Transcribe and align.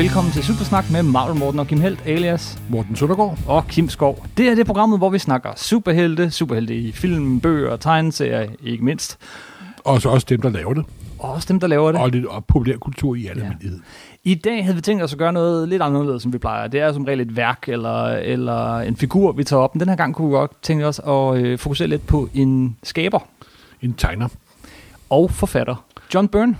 velkommen 0.00 0.32
til 0.32 0.44
Supersnak 0.44 0.84
med 0.90 1.02
Marvel 1.02 1.38
Morten 1.38 1.60
og 1.60 1.66
Kim 1.66 1.80
Helt, 1.80 2.06
alias 2.06 2.58
Morten 2.68 2.96
Søndergaard. 2.96 3.38
og 3.46 3.66
Kim 3.68 3.88
Skov. 3.88 4.26
Det 4.36 4.48
er 4.48 4.54
det 4.54 4.66
programmet, 4.66 4.98
hvor 4.98 5.10
vi 5.10 5.18
snakker 5.18 5.50
superhelte, 5.56 6.30
superhelte 6.30 6.74
i 6.76 6.92
film, 6.92 7.40
bøger 7.40 7.70
og 7.70 7.80
tegneserier, 7.80 8.46
ikke 8.62 8.84
mindst. 8.84 9.18
Og 9.84 10.02
så 10.02 10.08
også 10.08 10.26
dem, 10.30 10.42
der 10.42 10.50
laver 10.50 10.74
det. 10.74 10.84
Og 11.18 11.30
også 11.32 11.46
dem, 11.48 11.60
der 11.60 11.66
laver 11.66 11.92
det. 11.92 12.00
Og 12.00 12.10
lidt 12.10 12.26
og 12.26 12.44
populærkultur 12.44 13.14
i 13.14 13.26
al 13.26 13.36
Ja. 13.38 13.42
almindelighed. 13.42 13.80
I 14.24 14.34
dag 14.34 14.64
havde 14.64 14.74
vi 14.76 14.80
tænkt 14.82 15.02
os 15.02 15.12
at 15.12 15.18
gøre 15.18 15.32
noget 15.32 15.68
lidt 15.68 15.82
anderledes, 15.82 16.22
som 16.22 16.32
vi 16.32 16.38
plejer. 16.38 16.68
Det 16.68 16.80
er 16.80 16.92
som 16.92 17.04
regel 17.04 17.20
et 17.20 17.36
værk 17.36 17.64
eller, 17.68 18.04
eller 18.06 18.78
en 18.78 18.96
figur, 18.96 19.32
vi 19.32 19.44
tager 19.44 19.62
op. 19.62 19.74
Men 19.74 19.80
den 19.80 19.88
her 19.88 19.96
gang 19.96 20.14
kunne 20.14 20.28
vi 20.28 20.34
godt 20.34 20.52
tænke 20.62 20.86
os 20.86 20.98
at 20.98 21.36
øh, 21.36 21.58
fokusere 21.58 21.88
lidt 21.88 22.06
på 22.06 22.28
en 22.34 22.76
skaber 22.82 23.18
En 23.82 23.92
tegner. 23.92 24.28
og 25.10 25.30
forfatter. 25.30 25.84
John 26.14 26.28
Byrne. 26.28 26.56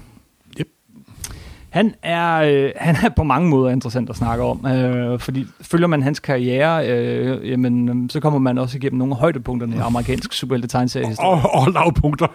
Han 1.70 1.94
er, 2.02 2.34
øh, 2.36 2.70
han 2.76 2.96
er 3.04 3.08
på 3.16 3.22
mange 3.22 3.48
måder 3.48 3.70
interessant 3.70 4.10
at 4.10 4.16
snakke 4.16 4.44
om, 4.44 4.66
øh, 4.66 5.18
fordi 5.18 5.46
følger 5.60 5.86
man 5.86 6.02
hans 6.02 6.20
karriere, 6.20 6.88
øh, 6.88 7.50
jamen, 7.50 7.88
øh, 7.88 8.10
så 8.10 8.20
kommer 8.20 8.38
man 8.38 8.58
også 8.58 8.76
igennem 8.76 8.98
nogle 8.98 9.14
af 9.14 9.20
højdepunkterne 9.20 9.76
i 9.76 9.78
amerikansk 9.78 10.32
superhelte 10.32 10.68
tegneseriehistorie. 10.68 11.30
Og, 11.30 11.54
og 11.54 11.72
lavpunkter. 11.72 12.26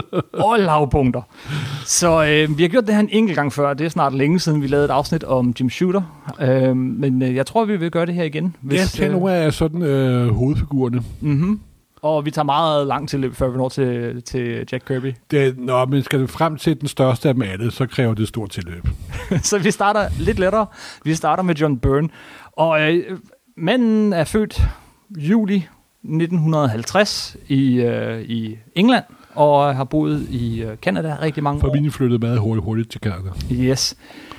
og 0.46 0.58
lavpunkter. 0.58 1.22
Så 1.86 2.24
øh, 2.24 2.58
vi 2.58 2.62
har 2.62 2.68
gjort 2.68 2.86
det 2.86 2.94
her 2.94 3.00
en 3.00 3.08
enkelt 3.12 3.36
gang 3.36 3.52
før. 3.52 3.74
Det 3.74 3.84
er 3.84 3.88
snart 3.88 4.14
længe 4.14 4.40
siden, 4.40 4.62
vi 4.62 4.66
lavede 4.66 4.84
et 4.84 4.90
afsnit 4.90 5.24
om 5.24 5.54
Jim 5.60 5.70
Shooter. 5.70 6.02
Øh, 6.40 6.76
men 6.76 7.22
øh, 7.22 7.34
jeg 7.34 7.46
tror, 7.46 7.64
vi 7.64 7.76
vil 7.76 7.90
gøre 7.90 8.06
det 8.06 8.14
her 8.14 8.24
igen. 8.24 8.56
Hvis, 8.60 8.80
jeg 8.80 8.88
tager 8.88 9.12
nogle 9.12 9.32
af 9.32 9.52
sådan 9.52 9.82
øh, 9.82 10.28
hovedfigurerne. 10.34 11.02
mm-hmm. 11.20 11.60
Og 12.02 12.24
vi 12.24 12.30
tager 12.30 12.44
meget 12.44 12.86
lang 12.86 13.08
tilløb, 13.08 13.34
før 13.34 13.48
vi 13.48 13.56
når 13.56 13.68
til, 13.68 14.22
til 14.22 14.68
Jack 14.72 14.84
Kirby. 14.86 15.14
Det, 15.30 15.58
når 15.58 15.86
man 15.86 16.02
skal 16.02 16.28
frem 16.28 16.56
til 16.56 16.80
den 16.80 16.88
største 16.88 17.28
af 17.28 17.34
dem 17.34 17.42
alle, 17.42 17.70
så 17.70 17.86
kræver 17.86 18.14
det 18.14 18.28
stort 18.28 18.50
tilløb. 18.50 18.88
Så 19.42 19.58
vi 19.58 19.70
starter 19.70 20.08
lidt 20.18 20.38
lettere. 20.38 20.66
Vi 21.04 21.14
starter 21.14 21.42
med 21.42 21.54
John 21.54 21.78
Byrne. 21.78 22.08
Og 22.52 22.94
øh, 22.94 23.18
manden 23.56 24.12
er 24.12 24.24
født 24.24 24.62
juli 25.18 25.56
1950 26.04 27.36
i, 27.48 27.74
øh, 27.74 28.22
i 28.22 28.58
England, 28.74 29.04
og 29.34 29.76
har 29.76 29.84
boet 29.84 30.26
i 30.30 30.62
øh, 30.62 30.76
Canada 30.76 31.16
rigtig 31.22 31.42
mange 31.42 31.64
år. 31.64 31.68
Familien 31.68 31.92
flyttede 31.92 32.18
meget 32.18 32.38
hurtigt, 32.38 32.64
hurtigt 32.64 32.90
til 32.90 33.00
Canada. 33.00 33.30
Yes. 33.52 33.96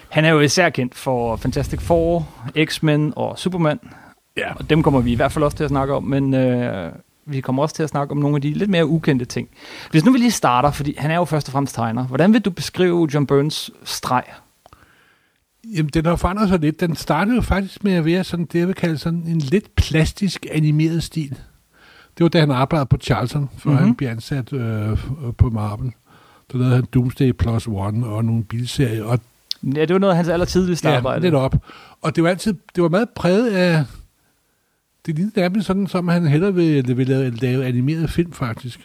Han 0.09 0.25
er 0.25 0.29
jo 0.29 0.39
især 0.39 0.69
kendt 0.69 0.95
for 0.95 1.35
Fantastic 1.35 1.81
Four, 1.81 2.27
X-Men 2.65 3.13
og 3.15 3.39
Superman. 3.39 3.79
Ja. 4.37 4.53
Og 4.53 4.69
dem 4.69 4.83
kommer 4.83 5.01
vi 5.01 5.11
i 5.11 5.15
hvert 5.15 5.31
fald 5.31 5.43
også 5.45 5.57
til 5.57 5.63
at 5.63 5.69
snakke 5.69 5.93
om, 5.93 6.03
men 6.03 6.33
øh, 6.33 6.91
vi 7.25 7.41
kommer 7.41 7.63
også 7.63 7.75
til 7.75 7.83
at 7.83 7.89
snakke 7.89 8.11
om 8.11 8.17
nogle 8.17 8.35
af 8.35 8.41
de 8.41 8.53
lidt 8.53 8.69
mere 8.69 8.85
ukendte 8.87 9.25
ting. 9.25 9.47
Hvis 9.91 10.05
nu 10.05 10.11
vi 10.11 10.17
lige 10.17 10.31
starter, 10.31 10.71
fordi 10.71 10.95
han 10.97 11.11
er 11.11 11.15
jo 11.15 11.25
først 11.25 11.47
og 11.47 11.51
fremmest 11.51 11.75
tegner. 11.75 12.03
Hvordan 12.05 12.33
vil 12.33 12.41
du 12.41 12.49
beskrive 12.49 13.09
John 13.13 13.25
Burns 13.27 13.71
streg? 13.83 14.23
Jamen, 15.75 15.89
den 15.93 16.05
har 16.05 16.15
forandret 16.15 16.49
sig 16.49 16.59
lidt. 16.59 16.79
Den 16.79 16.95
startede 16.95 17.35
jo 17.35 17.41
faktisk 17.41 17.83
med 17.83 17.93
at 17.93 18.05
være 18.05 18.23
sådan, 18.23 18.45
det 18.45 18.59
jeg 18.59 18.67
vil 18.67 18.75
kalde 18.75 18.97
sådan 18.97 19.23
en 19.27 19.37
lidt 19.37 19.75
plastisk 19.75 20.45
animeret 20.51 21.03
stil. 21.03 21.29
Det 22.17 22.23
var 22.23 22.27
da 22.27 22.39
han 22.39 22.51
arbejdede 22.51 22.85
på 22.85 22.97
Charlton, 22.97 23.49
før 23.57 23.69
Mhm. 23.69 23.73
mm-hmm. 23.73 23.85
han 23.87 23.95
blev 23.95 24.09
ansat 24.09 24.53
øh, 24.53 24.97
på 25.37 25.49
Marvel. 25.49 25.91
Der 26.51 26.57
lavede 26.57 26.75
han 26.75 26.85
Doomsday 26.93 27.31
Plus 27.31 27.67
One 27.67 28.07
og 28.07 28.25
nogle 28.25 28.43
bilserier, 28.43 29.03
og 29.03 29.19
Ja, 29.75 29.81
det 29.85 29.93
var 29.93 29.99
noget 29.99 30.11
af 30.11 30.15
hans 30.17 30.29
allertidligste 30.29 30.89
Ja, 30.89 30.97
arbejde. 30.97 31.21
lidt 31.21 31.35
op. 31.35 31.55
Og 32.01 32.15
det 32.15 32.23
var 32.23 32.29
altid, 32.29 32.53
det 32.75 32.83
var 32.83 32.89
meget 32.89 33.09
præget 33.09 33.49
af, 33.51 33.83
det 35.05 35.15
lignede 35.15 35.39
nærmest 35.39 35.67
sådan, 35.67 35.87
som 35.87 36.07
han 36.07 36.27
hellere 36.27 36.53
ville, 36.53 36.95
ville 36.95 37.13
lave, 37.13 37.29
lave 37.31 37.65
animeret 37.65 38.09
film, 38.09 38.31
faktisk. 38.31 38.79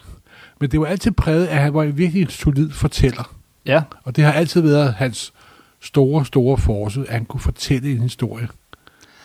Men 0.60 0.70
det 0.70 0.80
var 0.80 0.86
altid 0.86 1.10
præget 1.10 1.46
af, 1.46 1.54
at 1.56 1.62
han 1.62 1.74
var 1.74 1.82
en 1.82 1.98
virkelig 1.98 2.26
solid 2.30 2.70
fortæller. 2.70 3.34
Ja, 3.66 3.82
Og 4.04 4.16
det 4.16 4.24
har 4.24 4.32
altid 4.32 4.60
været 4.60 4.94
hans 4.94 5.32
store, 5.80 6.24
store 6.24 6.58
force, 6.58 7.00
at 7.00 7.08
han 7.08 7.24
kunne 7.24 7.40
fortælle 7.40 7.92
en 7.92 8.02
historie. 8.02 8.48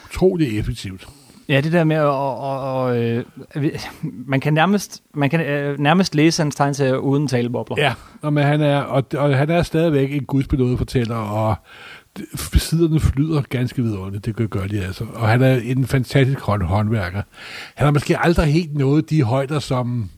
Utrolig 0.06 0.60
effektivt. 0.60 1.08
ja 1.50 1.62
det 1.62 1.72
der 1.72 1.84
med 1.84 1.96
at... 1.96 2.04
Og, 2.04 2.40
og, 2.84 2.98
øh, 3.04 3.24
man 4.04 4.40
kan 4.40 4.54
nærmest, 4.54 5.02
man 5.14 5.30
kan, 5.30 5.42
øh, 5.42 5.80
nærmest 5.80 6.16
læse 6.16 6.42
hans 6.44 6.56
tegneserier 6.56 6.96
uden 6.96 7.28
talebobler. 7.28 7.76
Ja, 7.80 7.94
og, 8.22 8.34
men 8.34 8.44
han 8.44 8.62
er, 8.62 8.78
og, 8.80 9.04
og 9.18 9.38
han 9.38 9.50
er 9.50 9.64
stadigvæk 9.64 10.14
en 10.14 10.26
gudsbenået 10.26 10.78
fortæller, 10.78 11.16
og 11.16 11.56
siderne 12.36 13.00
flyder 13.00 13.42
ganske 13.42 13.84
vidunderligt, 13.84 14.26
det 14.26 14.50
gør, 14.50 14.68
de 14.68 14.86
altså. 14.86 15.06
Og 15.14 15.28
han 15.28 15.42
er 15.42 15.56
en 15.56 15.88
fantastisk 15.88 16.40
håndværker. 16.40 17.22
Han 17.76 17.86
har 17.86 17.92
måske 17.92 18.20
aldrig 18.20 18.54
helt 18.54 18.76
nået 18.76 19.10
de 19.10 19.24
højder, 19.24 19.60
som 19.60 20.10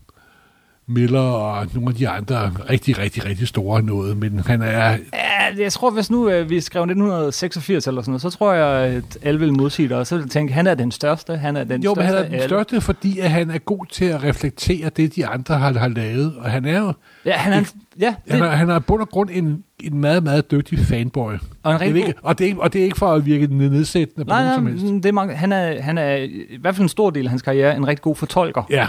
Miller 0.88 1.20
og 1.20 1.66
nogle 1.74 1.88
af 1.88 1.94
de 1.94 2.08
andre 2.08 2.52
rigtig, 2.70 2.98
rigtig, 2.98 3.24
rigtig 3.26 3.48
store 3.48 3.82
nået, 3.82 4.16
men 4.16 4.40
han 4.46 4.62
er... 4.62 4.90
Ja, 5.12 5.62
jeg 5.62 5.72
tror, 5.72 5.90
hvis 5.90 6.10
nu 6.10 6.28
øh, 6.30 6.50
vi 6.50 6.60
skrev 6.60 6.82
1986 6.82 7.86
eller 7.86 8.02
sådan 8.02 8.10
noget, 8.10 8.22
så 8.22 8.30
tror 8.30 8.52
jeg, 8.52 8.94
at 8.94 9.18
alle 9.22 9.40
vil 9.40 9.52
modsige 9.52 9.88
dig, 9.88 9.96
og 9.96 10.06
så 10.06 10.16
vil 10.16 10.28
tænke, 10.28 10.52
han 10.52 10.66
er 10.66 10.74
den 10.74 10.90
største, 10.92 11.36
han 11.36 11.56
er 11.56 11.64
den 11.64 11.82
Jo, 11.82 11.94
men 11.94 12.04
største 12.04 12.16
han 12.24 12.34
er 12.34 12.38
den 12.38 12.48
største, 12.48 12.80
fordi 12.80 13.18
at 13.18 13.30
han 13.30 13.50
er 13.50 13.58
god 13.58 13.86
til 13.92 14.04
at 14.04 14.22
reflektere 14.22 14.90
det, 14.96 15.16
de 15.16 15.26
andre 15.26 15.58
har, 15.58 15.72
har 15.72 15.88
lavet. 15.88 16.34
Og 16.38 16.50
han 16.50 16.64
er 16.64 16.78
jo... 16.78 16.92
Ja, 17.24 17.32
han 17.32 17.52
er, 17.52 17.58
en, 17.58 17.66
ja, 18.00 18.14
Han 18.28 18.40
det, 18.40 18.46
er, 18.46 18.50
han 18.50 18.70
er 18.70 18.78
bund 18.78 19.00
og 19.00 19.08
grund 19.08 19.30
en, 19.32 19.64
en 19.80 19.98
meget, 19.98 20.22
meget 20.22 20.50
dygtig 20.50 20.78
fanboy. 20.78 21.32
og 21.62 21.72
en 21.72 21.80
Det 21.80 21.90
er 21.90 21.94
ikke, 21.94 22.14
og, 22.22 22.38
det 22.38 22.50
er 22.50 22.54
og 22.58 22.72
det 22.72 22.80
er 22.80 22.84
ikke 22.84 22.98
for 22.98 23.12
at 23.12 23.26
virke 23.26 23.46
nedsættende 23.46 24.24
på 24.24 24.28
Nej, 24.28 24.42
nogen 24.42 24.54
som 24.54 24.64
nej, 24.64 24.72
helst. 24.72 25.02
det 25.02 25.06
er 25.06 25.12
mange, 25.12 25.34
han, 25.34 25.52
er, 25.52 25.82
han 25.82 25.98
er 25.98 26.14
i 26.16 26.58
hvert 26.60 26.74
fald 26.74 26.82
en 26.82 26.88
stor 26.88 27.10
del 27.10 27.24
af 27.24 27.30
hans 27.30 27.42
karriere 27.42 27.76
en 27.76 27.86
rigtig 27.86 28.02
god 28.02 28.16
fortolker. 28.16 28.62
Ja, 28.70 28.86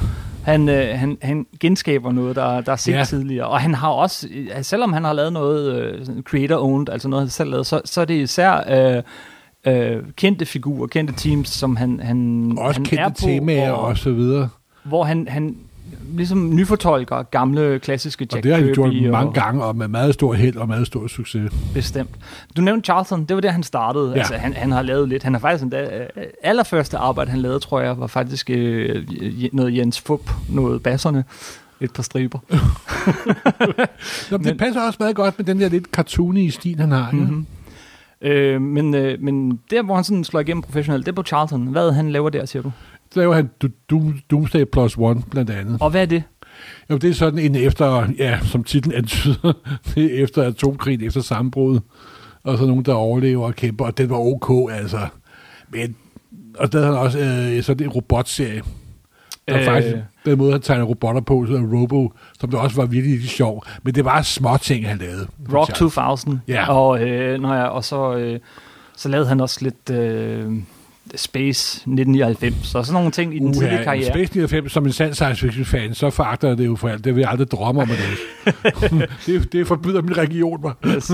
Han, 0.47 0.69
øh, 0.69 0.99
han, 0.99 1.17
han 1.21 1.45
genskaber 1.59 2.11
noget, 2.11 2.35
der, 2.35 2.61
der 2.61 2.71
er 2.71 2.75
set 2.75 2.93
Ja. 2.93 3.03
tidligere. 3.03 3.47
Og 3.47 3.59
han 3.59 3.73
har 3.73 3.89
også, 3.89 4.27
øh, 4.31 4.63
selvom 4.63 4.93
han 4.93 5.03
har 5.03 5.13
lavet 5.13 5.33
noget 5.33 5.75
øh, 5.81 6.01
creator-owned, 6.29 6.91
altså 6.91 7.07
noget 7.07 7.21
han 7.23 7.29
selv 7.29 7.49
lavet, 7.49 7.65
så, 7.65 7.81
så 7.85 8.01
er 8.01 8.05
det 8.05 8.13
især 8.21 8.63
øh, 9.67 9.73
øh, 9.73 10.03
kendte 10.15 10.45
figurer, 10.45 10.87
kendte 10.87 11.13
teams, 11.13 11.49
som 11.49 11.75
han, 11.75 11.99
han, 12.03 12.51
også 12.57 12.79
han 12.79 12.85
kendte 12.85 13.03
er 13.03 13.09
på, 13.09 13.15
temaer 13.15 13.71
og, 13.71 13.81
og 13.87 13.97
så 13.97 14.11
videre. 14.11 14.49
hvor 14.83 15.03
han, 15.03 15.27
han 15.27 15.55
ligesom 16.15 16.55
nyfortolker 16.55 17.23
gamle, 17.23 17.79
klassiske 17.79 18.23
Jack 18.23 18.35
Og 18.35 18.43
det 18.43 18.51
har 18.51 18.61
han 18.61 18.73
gjort 18.73 18.91
Kirby 18.91 19.07
mange 19.07 19.27
og, 19.27 19.33
gange, 19.33 19.63
og 19.63 19.75
med 19.75 19.87
meget 19.87 20.13
stor 20.13 20.33
held 20.33 20.57
og 20.57 20.67
meget 20.67 20.87
stor 20.87 21.07
succes. 21.07 21.51
Bestemt. 21.73 22.09
Du 22.57 22.61
nævnte 22.61 22.85
Charlton, 22.85 23.25
det 23.25 23.35
var 23.35 23.41
der, 23.41 23.51
han 23.51 23.63
startede. 23.63 24.09
Ja. 24.09 24.13
Ja. 24.13 24.19
Altså, 24.19 24.33
han, 24.33 24.53
han 24.53 24.71
har 24.71 24.81
lavet 24.81 25.09
lidt. 25.09 25.23
Han 25.23 25.33
har 25.33 25.39
faktisk 25.39 25.63
endda, 25.63 26.07
øh, 26.17 26.23
allerførste 26.43 26.97
arbejde, 26.97 27.31
han 27.31 27.39
lavede, 27.39 27.59
tror 27.59 27.81
jeg, 27.81 27.99
var 27.99 28.07
faktisk 28.07 28.49
øh, 28.49 29.07
noget 29.53 29.77
Jens 29.77 30.01
Fup, 30.01 30.31
noget 30.49 30.83
basserne, 30.83 31.23
et 31.79 31.93
par 31.93 32.03
striber. 32.03 32.39
Nå, 34.31 34.37
men 34.37 34.45
det 34.45 34.57
passer 34.57 34.81
også 34.81 34.97
meget 34.99 35.15
godt 35.15 35.39
med 35.39 35.45
den 35.45 35.59
der 35.59 35.69
lidt 35.69 35.85
cartoony 35.85 36.49
stil, 36.49 36.79
han 36.79 36.91
har. 36.91 37.11
Mm-hmm. 37.11 37.27
Mm-hmm. 37.27 37.45
Øh, 38.21 38.61
men, 38.61 38.95
øh, 38.95 39.21
men 39.21 39.59
der, 39.71 39.83
hvor 39.83 39.95
han 39.95 40.03
sådan 40.03 40.23
slår 40.23 40.39
igennem 40.39 40.61
professionelt, 40.61 41.05
det 41.05 41.11
er 41.11 41.15
på 41.15 41.23
Charlton. 41.23 41.67
Hvad 41.67 41.91
han 41.91 42.11
laver 42.11 42.29
der, 42.29 42.45
siger 42.45 42.63
du? 42.63 42.71
Så 43.11 43.19
laver 43.19 43.35
han 43.35 43.49
Do- 43.63 43.85
Doom, 43.89 44.19
Doomsday 44.31 44.63
Plus 44.71 44.97
One, 44.97 45.21
blandt 45.31 45.49
andet. 45.49 45.77
Og 45.81 45.89
hvad 45.89 46.01
er 46.01 46.05
det? 46.05 46.23
Jo, 46.89 46.97
det 46.97 47.09
er 47.09 47.13
sådan 47.13 47.39
en 47.39 47.55
efter, 47.55 48.07
ja, 48.17 48.39
som 48.43 48.63
titlen 48.63 48.95
antyder, 48.95 49.53
det 49.95 50.19
er 50.19 50.23
efter 50.23 50.43
atomkrigen, 50.43 51.03
efter 51.03 51.21
sammenbrud, 51.21 51.79
og 52.43 52.57
så 52.57 52.65
nogen, 52.65 52.85
der 52.85 52.93
overlever 52.93 53.45
og 53.45 53.55
kæmper, 53.55 53.85
og 53.85 53.97
den 53.97 54.09
var 54.09 54.17
ok, 54.17 54.71
altså. 54.71 54.99
Men, 55.69 55.95
og 56.59 56.71
der 56.71 56.79
havde 56.79 56.93
han 56.93 57.03
også 57.03 57.19
øh, 57.19 57.63
sådan 57.63 57.85
en 57.85 57.91
robotserie, 57.91 58.61
der 59.47 59.55
øh. 59.55 59.61
Øh. 59.61 59.65
faktisk, 59.65 59.95
den 60.25 60.37
måde, 60.37 60.51
han 60.51 60.61
tegner 60.61 60.83
robotter 60.83 61.21
på, 61.21 61.45
så 61.45 61.53
Robo, 61.53 62.13
som 62.39 62.49
det 62.49 62.59
også 62.59 62.75
var 62.75 62.85
virkelig, 62.85 63.11
virkelig 63.11 63.29
sjov. 63.29 63.65
Men 63.83 63.95
det 63.95 64.05
var 64.05 64.21
små 64.21 64.57
ting, 64.61 64.87
han 64.87 64.97
lavede. 64.97 65.27
Rock 65.53 65.73
2000. 65.73 66.39
Ja. 66.47 66.73
Og, 66.73 67.01
øh, 67.01 67.41
når 67.41 67.53
jeg, 67.53 67.65
og 67.65 67.83
så, 67.83 68.15
øh, 68.15 68.39
så 68.97 69.09
lavede 69.09 69.27
han 69.27 69.41
også 69.41 69.59
lidt 69.61 69.89
øh, 69.89 70.53
Space 71.15 71.77
1999, 71.77 72.75
og 72.75 72.85
sådan 72.85 72.93
nogle 72.93 73.11
ting 73.11 73.35
i 73.35 73.39
den 73.39 73.53
tidlige 73.53 73.73
Uha, 73.73 73.83
karriere. 73.83 74.05
Space 74.05 74.33
99, 74.33 74.71
som 74.71 74.85
en 74.85 74.91
sand 74.91 75.13
science 75.13 75.41
fiction 75.41 75.65
fan, 75.65 75.93
så 75.93 76.09
foragter 76.09 76.47
jeg 76.47 76.57
det 76.57 76.65
jo 76.65 76.75
for 76.75 76.89
alt. 76.89 77.05
Det 77.05 77.15
vil 77.15 77.21
jeg 77.21 77.29
aldrig 77.29 77.51
drømme 77.51 77.81
om 77.81 77.89
at 77.91 77.97
det, 79.25 79.51
det 79.53 79.67
forbyder 79.67 80.01
min 80.01 80.17
region 80.17 80.61
mig. 80.61 80.73
Yes. 80.87 81.11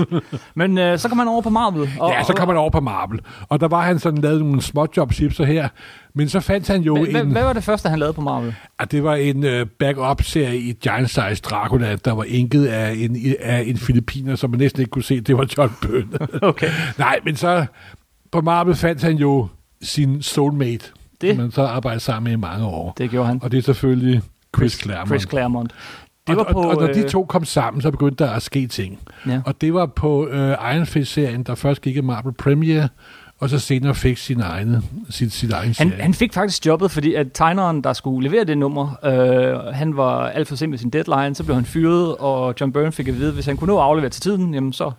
Men 0.54 0.78
øh, 0.78 0.98
så 0.98 1.08
kom 1.08 1.18
han 1.18 1.28
over 1.28 1.42
på 1.42 1.50
Marvel. 1.50 1.90
Og, 2.00 2.10
Ja, 2.10 2.24
så 2.24 2.32
kom 2.32 2.48
han 2.48 2.56
over 2.56 2.70
på 2.70 2.80
Marvel. 2.80 3.20
Og 3.48 3.60
der 3.60 3.68
var 3.68 3.82
han 3.82 3.98
sådan 3.98 4.20
lavet 4.20 4.40
nogle 4.40 4.62
småjobs 4.62 5.36
så 5.36 5.44
her. 5.44 5.68
Men 6.14 6.28
så 6.28 6.40
fandt 6.40 6.68
han 6.68 6.80
jo 6.80 7.04
hvad, 7.04 7.22
en... 7.22 7.30
hvad 7.30 7.42
var 7.42 7.52
det 7.52 7.64
første, 7.64 7.88
han 7.88 7.98
lavede 7.98 8.12
på 8.12 8.20
Marvel? 8.20 8.54
Ah, 8.78 8.86
det 8.90 9.04
var 9.04 9.14
en 9.14 9.44
uh, 9.44 9.66
backup-serie 9.78 10.58
i 10.58 10.72
Giant 10.72 11.10
Size 11.10 11.42
Dracula, 11.44 11.96
der 11.96 12.12
var 12.12 12.24
inket 12.24 12.66
af 12.66 12.92
en, 12.96 13.34
af 13.40 13.64
en 13.66 13.76
filipiner, 13.76 14.36
som 14.36 14.50
man 14.50 14.58
næsten 14.58 14.80
ikke 14.80 14.90
kunne 14.90 15.02
se, 15.02 15.20
det 15.20 15.36
var 15.38 15.46
John 15.58 15.72
Byrne. 15.82 16.08
Okay. 16.42 16.70
Nej, 16.98 17.18
men 17.24 17.36
så 17.36 17.66
på 18.32 18.40
Marvel 18.40 18.74
fandt 18.74 19.02
han 19.02 19.16
jo 19.16 19.48
sin 19.84 20.22
soulmate, 20.22 20.84
Det? 21.20 21.34
som 21.34 21.42
man 21.42 21.50
så 21.50 21.62
arbejdede 21.62 22.00
sammen 22.00 22.24
med 22.24 22.32
i 22.32 22.40
mange 22.40 22.66
år. 22.66 22.94
Det 22.98 23.10
gjorde 23.10 23.26
han. 23.26 23.40
Og 23.42 23.52
det 23.52 23.58
er 23.58 23.62
selvfølgelig 23.62 24.22
Chris 24.56 24.72
Claremont. 24.72 25.08
Chris 25.08 25.22
Claremont. 25.30 25.72
Det 26.26 26.36
var 26.36 26.42
og, 26.44 26.52
på... 26.52 26.58
og, 26.58 26.68
og 26.68 26.74
når 26.76 26.92
de 26.92 27.00
øh, 27.00 27.08
to 27.08 27.24
kom 27.24 27.44
sammen, 27.44 27.82
så 27.82 27.90
begyndte 27.90 28.24
der 28.24 28.30
at 28.30 28.42
ske 28.42 28.66
ting. 28.66 28.98
Ja. 29.26 29.40
Og 29.46 29.60
det 29.60 29.74
var 29.74 29.86
på 29.86 30.28
øh, 30.28 30.50
Iron 30.74 30.86
Fist-serien, 30.86 31.42
der 31.42 31.54
først 31.54 31.82
gik 31.82 31.96
i 31.96 32.00
Marvel 32.00 32.32
Premiere, 32.32 32.88
og 33.40 33.50
så 33.50 33.58
senere 33.58 33.94
fik 33.94 34.18
sin 34.18 34.40
egen, 34.40 34.84
sit, 35.10 35.32
sit 35.32 35.50
egen 35.50 35.64
Han, 35.64 35.74
serie. 35.74 36.02
han 36.02 36.14
fik 36.14 36.32
faktisk 36.32 36.66
jobbet, 36.66 36.90
fordi 36.90 37.14
at 37.14 37.26
tegneren, 37.34 37.84
der 37.84 37.92
skulle 37.92 38.28
levere 38.28 38.44
det 38.44 38.58
nummer, 38.58 38.96
øh, 39.04 39.74
han 39.74 39.96
var 39.96 40.28
alt 40.28 40.48
for 40.48 40.56
sent 40.56 40.70
med 40.70 40.78
sin 40.78 40.90
deadline, 40.90 41.34
så 41.34 41.44
blev 41.44 41.54
han 41.54 41.64
fyret, 41.64 42.16
og 42.16 42.54
John 42.60 42.72
Byrne 42.72 42.92
fik 42.92 43.08
at 43.08 43.14
vide, 43.18 43.28
at 43.28 43.34
hvis 43.34 43.46
han 43.46 43.56
kunne 43.56 43.68
nå 43.68 43.78
at 43.78 43.84
aflevere 43.84 44.10
til 44.10 44.22
tiden, 44.22 44.54
jamen 44.54 44.72
så 44.72 44.90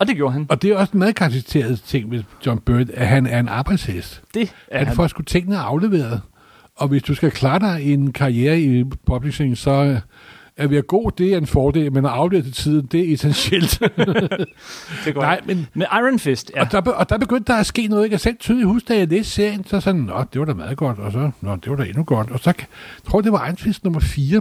Og 0.00 0.06
det 0.06 0.16
gjorde 0.16 0.32
han. 0.32 0.46
Og 0.48 0.62
det 0.62 0.70
er 0.70 0.76
også 0.76 0.92
en 0.92 0.98
meget 0.98 1.14
karakteriseret 1.14 1.82
ting 1.82 2.08
med 2.08 2.22
John 2.46 2.58
Byrne, 2.60 2.86
at 2.94 3.06
han 3.06 3.26
er 3.26 3.40
en 3.40 3.48
arbejdshest. 3.48 4.22
Det 4.34 4.52
er 4.68 4.78
Han 4.78 4.86
han. 4.86 4.96
får 4.96 5.06
sgu 5.06 5.22
tingene 5.22 5.58
afleveret. 5.58 6.20
Og 6.76 6.88
hvis 6.88 7.02
du 7.02 7.14
skal 7.14 7.30
klare 7.30 7.58
dig 7.58 7.82
i 7.84 7.92
en 7.92 8.12
karriere 8.12 8.60
i 8.60 8.84
publishing, 9.06 9.58
så 9.58 10.00
at 10.56 10.70
være 10.70 10.82
god, 10.82 11.10
det 11.18 11.32
er 11.32 11.36
en 11.38 11.46
fordel, 11.46 11.92
men 11.92 12.04
at 12.04 12.10
aflevere 12.10 12.44
til 12.44 12.52
tiden, 12.52 12.86
det 12.86 13.10
er 13.10 13.14
essentielt. 13.14 13.80
det 15.04 15.14
går 15.14 15.20
Nej, 15.20 15.40
men 15.46 15.66
Med 15.74 15.86
Iron 15.92 16.18
Fist, 16.18 16.52
ja. 16.56 16.60
Og 16.60 16.72
der, 16.72 16.92
og 16.92 17.08
der 17.08 17.18
begyndte 17.18 17.52
der 17.52 17.58
at 17.58 17.66
ske 17.66 17.86
noget, 17.86 18.04
ikke? 18.04 18.14
Jeg 18.14 18.20
selv 18.20 18.36
tydeligt 18.36 18.68
huske, 18.68 18.86
da 18.88 18.98
jeg 18.98 19.08
læste 19.08 19.32
serien, 19.32 19.64
så 19.66 19.80
sådan, 19.80 20.00
nå, 20.00 20.24
det 20.32 20.38
var 20.40 20.44
da 20.44 20.52
meget 20.54 20.76
godt, 20.76 20.98
og 20.98 21.12
så, 21.12 21.30
nå, 21.40 21.56
det 21.56 21.70
var 21.70 21.76
da 21.76 21.82
endnu 21.84 22.02
godt. 22.04 22.30
Og 22.30 22.40
så, 22.40 22.52
jeg 22.58 22.66
tror 23.06 23.20
det 23.20 23.32
var 23.32 23.46
Einfist 23.46 23.84
nummer 23.84 24.00
4, 24.00 24.40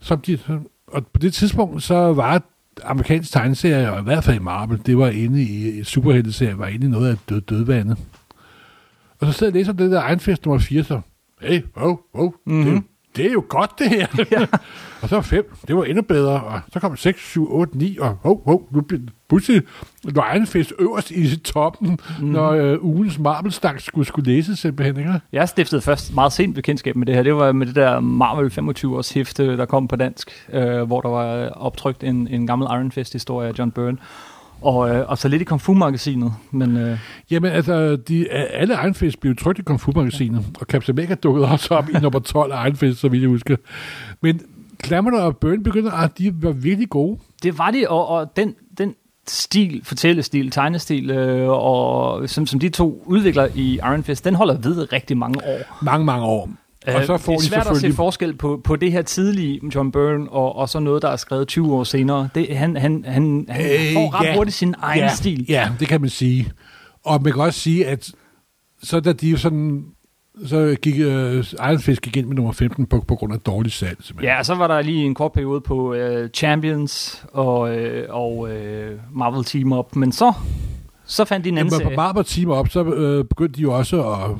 som 0.00 0.20
de, 0.20 0.38
og 0.86 1.06
på 1.06 1.18
det 1.18 1.34
tidspunkt, 1.34 1.82
så 1.82 1.94
var 2.12 2.42
amerikansk 2.84 3.32
tegneserie, 3.32 3.92
og 3.92 4.00
i 4.00 4.02
hvert 4.02 4.24
fald 4.24 4.36
i 4.36 4.42
Marvel, 4.42 4.80
det 4.86 4.98
var 4.98 5.08
inde 5.08 5.42
i, 5.42 5.78
i 5.78 5.84
superhelteserie, 5.84 6.58
var 6.58 6.66
inde 6.66 6.86
i 6.86 6.90
noget 6.90 7.10
af 7.10 7.16
død, 7.28 7.40
dødvandet. 7.40 7.98
Og 9.20 9.26
så 9.26 9.32
sidder 9.32 9.50
jeg 9.50 9.54
og 9.54 9.58
læser 9.58 9.72
det 9.72 9.90
der 9.90 10.08
Einfist 10.08 10.46
nummer 10.46 10.58
4, 10.58 10.84
så, 10.84 11.00
hey, 11.40 11.62
wow, 11.76 11.98
wow, 12.14 12.32
mm-hmm. 12.46 12.64
det, 12.64 12.82
det 13.16 13.26
er 13.26 13.32
jo 13.32 13.44
godt 13.48 13.70
det 13.78 13.88
her. 13.88 14.06
Ja. 14.30 14.46
og 15.02 15.08
så 15.08 15.20
5, 15.20 15.54
det 15.68 15.76
var 15.76 15.84
endnu 15.84 16.02
bedre, 16.02 16.40
og 16.40 16.60
så 16.72 16.80
kom 16.80 16.96
6, 16.96 17.30
7, 17.30 17.52
8, 17.52 17.78
9, 17.78 17.98
og 17.98 18.18
hov, 18.22 18.42
hov, 18.44 18.68
nu 18.72 18.80
blev 18.80 19.00
pludselig 19.28 19.62
lå 20.04 20.22
Einfist 20.34 20.72
øverst 20.78 21.10
i 21.10 21.36
toppen, 21.36 21.98
mm. 22.20 22.26
når 22.26 22.50
øh, 22.50 22.84
ugens 22.84 23.18
Marvel-stak 23.18 23.80
skulle, 23.80 24.06
skulle 24.06 24.32
læses 24.32 24.58
simpelthen, 24.58 24.96
ikke? 24.98 25.20
Jeg 25.32 25.48
stiftede 25.48 25.80
først 25.80 26.14
meget 26.14 26.32
sent 26.32 26.54
bekendtskab 26.54 26.96
med 26.96 27.06
det 27.06 27.14
her. 27.14 27.22
Det 27.22 27.34
var 27.34 27.52
med 27.52 27.66
det 27.66 27.74
der 27.74 28.00
Marvel 28.00 28.50
25 28.50 28.96
års 28.96 29.12
hæfte, 29.12 29.56
der 29.56 29.66
kom 29.66 29.88
på 29.88 29.96
dansk, 29.96 30.30
øh, 30.52 30.82
hvor 30.82 31.00
der 31.00 31.08
var 31.08 31.48
optrykt 31.48 32.04
en, 32.04 32.28
en 32.28 32.46
gammel 32.46 32.66
Iron 32.66 32.92
Fist-historie 32.92 33.48
af 33.48 33.58
John 33.58 33.70
Byrne. 33.70 33.98
Og, 34.60 34.90
øh, 34.90 35.08
og 35.08 35.18
så 35.18 35.28
lidt 35.28 35.42
i 35.42 35.44
Kung 35.44 35.60
Fu-magasinet. 35.60 36.32
Men 36.50 36.76
øh, 36.76 36.98
Jamen, 37.30 37.52
altså, 37.52 37.96
de, 37.96 38.30
alle 38.30 38.84
Einfist 38.84 39.20
blev 39.20 39.36
trykt 39.36 39.58
i 39.58 39.62
Kung 39.62 39.80
Fu-magasinet, 39.80 40.44
og 40.60 40.66
Captain 40.66 40.98
America 40.98 41.14
dukkede 41.14 41.46
også 41.48 41.74
op 41.74 41.88
i 41.88 41.92
nummer 41.92 42.18
12 42.18 42.52
af 42.52 42.66
Einfist, 42.66 43.00
så 43.00 43.08
vidt 43.08 43.22
jeg 43.22 43.30
husker. 43.30 43.56
Men 44.20 44.40
Klammer 44.78 45.20
og 45.20 45.36
Byrne 45.36 45.62
begyndte, 45.62 45.90
at 45.92 46.18
de 46.18 46.42
var 46.42 46.52
virkelig 46.52 46.88
gode. 46.88 47.18
det 47.42 47.58
var 47.58 47.70
de, 47.70 47.84
og, 47.88 48.08
og 48.08 48.36
den, 48.36 48.54
den 48.78 48.94
stil, 49.30 49.80
fortællestil, 49.84 50.50
tegnestil, 50.50 51.10
øh, 51.10 51.48
og, 51.48 52.28
som, 52.28 52.46
som 52.46 52.60
de 52.60 52.68
to 52.68 53.02
udvikler 53.06 53.48
i 53.54 53.74
Iron 53.74 54.04
Fist, 54.04 54.24
den 54.24 54.34
holder 54.34 54.54
ved 54.58 54.92
rigtig 54.92 55.16
mange 55.16 55.44
år. 55.44 55.84
Mange, 55.84 56.04
mange 56.04 56.24
år. 56.26 56.50
Og 56.86 57.04
så 57.04 57.16
får 57.16 57.32
Øh, 57.32 57.38
det 57.38 57.44
er 57.44 57.48
de 57.48 57.48
svært 57.48 57.60
at 57.60 57.66
se 57.66 57.74
selvfølgelig... 57.74 57.96
forskel 57.96 58.36
på, 58.36 58.60
på 58.64 58.76
det 58.76 58.92
her 58.92 59.02
tidlige 59.02 59.60
John 59.74 59.92
Byrne, 59.92 60.30
og, 60.30 60.56
og 60.56 60.68
så 60.68 60.78
noget, 60.80 61.02
der 61.02 61.08
er 61.08 61.16
skrevet 61.16 61.48
20 61.48 61.74
år 61.74 61.84
senere. 61.84 62.28
Det, 62.34 62.56
han, 62.56 62.76
han, 62.76 63.04
han, 63.06 63.46
han 63.48 63.64
Øh, 63.64 63.94
får 63.94 64.20
ret 64.20 64.26
ja. 64.26 64.36
hurtigt 64.36 64.56
sin 64.56 64.74
egen 64.78 65.02
ja, 65.02 65.14
stil. 65.14 65.46
Ja, 65.48 65.70
det 65.80 65.88
kan 65.88 66.00
man 66.00 66.10
sige. 66.10 66.52
Og 67.04 67.22
man 67.22 67.32
kan 67.32 67.42
også 67.42 67.60
sige, 67.60 67.86
at 67.86 68.10
så 68.82 69.00
da 69.00 69.12
de 69.12 69.38
sådan 69.38 69.84
så 70.46 70.76
gik 70.82 70.94
uh, 70.94 71.06
Iron 71.70 71.78
Fist 71.78 72.02
gik 72.02 72.16
ind 72.16 72.26
med 72.26 72.36
nummer 72.36 72.52
15 72.52 72.86
på, 72.86 73.04
på 73.08 73.14
grund 73.14 73.32
af 73.32 73.40
dårlig 73.40 73.72
salg. 73.72 73.96
simpelthen. 74.00 74.36
Ja, 74.36 74.42
så 74.42 74.54
var 74.54 74.66
der 74.66 74.82
lige 74.82 75.04
en 75.04 75.14
kort 75.14 75.32
periode 75.32 75.60
på 75.60 75.94
uh, 75.94 76.28
Champions 76.34 77.24
og, 77.32 77.76
øh, 77.76 78.06
og 78.10 78.38
uh, 78.38 78.48
Marvel 79.18 79.44
Team 79.44 79.72
Up, 79.72 79.96
men 79.96 80.12
så, 80.12 80.32
så 81.06 81.24
fandt 81.24 81.44
de 81.44 81.48
en 81.48 81.58
anden 81.58 81.72
Jamen, 81.72 81.84
på 81.84 81.88
serie. 81.88 81.96
Marvel 81.96 82.24
Team 82.24 82.50
op, 82.50 82.68
så 82.68 82.84
øh, 82.84 83.24
begyndte 83.24 83.56
de 83.56 83.62
jo 83.62 83.72
også 83.76 84.02
at, 84.12 84.30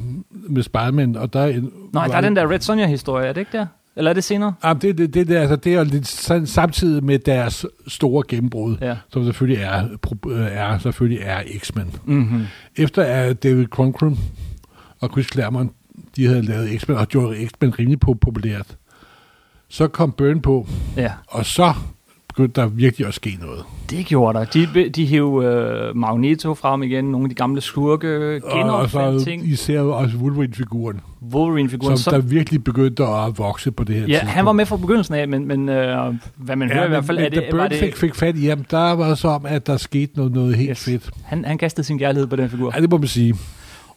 med 0.50 0.62
Spider-Man, 0.62 1.16
og 1.16 1.32
der 1.32 1.40
er 1.40 1.46
en... 1.46 1.72
Nej, 1.92 2.06
der 2.06 2.14
er 2.16 2.20
den 2.20 2.36
der 2.36 2.50
Red 2.50 2.60
Sonja-historie, 2.60 3.26
er 3.26 3.32
det 3.32 3.40
ikke 3.40 3.58
der? 3.58 3.66
Eller 3.96 4.10
er 4.10 4.14
det 4.14 4.24
senere? 4.24 4.54
Jamen, 4.64 4.80
det, 4.82 4.98
det, 4.98 5.14
det, 5.14 5.28
der, 5.28 5.40
altså, 5.40 5.56
det 5.56 5.74
er 5.74 5.84
lidt 5.84 6.06
sam- 6.30 6.46
samtidig 6.46 7.04
med 7.04 7.18
deres 7.18 7.66
store 7.86 8.22
gennembrud, 8.28 8.76
Ja. 8.80 8.96
som 9.12 9.24
selvfølgelig 9.24 9.62
er, 9.64 9.84
øh, 10.28 10.46
er, 10.50 10.78
selvfølgelig 10.78 11.18
er 11.22 11.40
X-Men. 11.58 11.94
Mm-hmm. 12.04 12.42
Efter 12.76 13.02
at 13.02 13.42
David 13.42 13.66
Cronkrum 13.66 14.18
og 15.00 15.08
Chris 15.12 15.26
Claremont, 15.32 15.72
de 16.18 16.26
havde 16.26 16.42
lavet 16.42 16.80
X-Men, 16.80 16.96
og 16.96 17.08
gjorde 17.08 17.46
X-Men 17.46 17.78
rimelig 17.78 17.98
po- 18.08 18.14
populært, 18.20 18.76
så 19.68 19.88
kom 19.88 20.12
Byrne 20.12 20.40
på, 20.42 20.66
Ja, 20.96 21.12
og 21.28 21.46
så 21.46 21.72
begyndte 22.28 22.60
der 22.60 22.66
virkelig 22.66 23.06
at 23.06 23.14
ske 23.14 23.38
noget. 23.40 23.64
det 23.90 24.06
gjorde 24.06 24.38
der. 24.38 24.44
De, 24.44 24.88
de 24.88 25.06
hæv 25.06 25.24
uh, 25.34 25.96
Magneto 25.96 26.54
frem 26.54 26.82
igen, 26.82 27.04
nogle 27.04 27.24
af 27.24 27.28
de 27.28 27.34
gamle 27.34 27.60
skurke, 27.60 28.08
genopfandt 28.52 29.24
ting. 29.24 29.48
især 29.48 29.80
også 29.80 30.16
Wolverine-figuren, 30.16 31.00
Wolverine-figuren. 31.34 31.96
som, 31.96 32.10
Så, 32.12 32.16
der 32.16 32.22
virkelig 32.22 32.64
begyndte 32.64 33.04
at 33.06 33.38
vokse 33.38 33.70
på 33.70 33.84
det 33.84 33.94
her 33.94 34.02
ja, 34.02 34.06
tidspunkt. 34.08 34.30
han 34.32 34.46
var 34.46 34.52
med 34.52 34.66
fra 34.66 34.76
begyndelsen 34.76 35.14
af, 35.14 35.28
men, 35.28 35.46
men 35.48 35.60
uh, 35.68 35.74
hvad 36.36 36.56
man 36.56 36.70
hører 36.70 36.84
i 36.84 36.88
hvert 36.88 37.04
fald, 37.04 37.18
men, 37.18 37.24
er 37.26 37.28
det, 37.30 37.42
da 37.50 37.56
var 37.56 37.68
Byrne 37.68 37.80
fik, 37.80 37.90
det, 37.90 37.98
fik 37.98 38.14
fat 38.14 38.36
i 38.36 38.46
ham, 38.46 38.64
der 38.64 38.92
var 38.92 39.08
det 39.08 39.18
så 39.18 39.28
om, 39.28 39.46
at 39.46 39.66
der 39.66 39.76
skete 39.76 40.12
noget, 40.16 40.32
noget 40.32 40.56
helt 40.56 40.70
yes. 40.70 40.84
fedt. 40.84 41.10
han, 41.24 41.44
han 41.44 41.58
kastede 41.58 41.86
sin 41.86 41.98
kærlighed 41.98 42.26
på 42.26 42.36
den 42.36 42.50
figur. 42.50 42.72
Ja, 42.74 42.80
det 42.80 42.90
må 42.90 42.98
man 42.98 43.08
sige. 43.08 43.34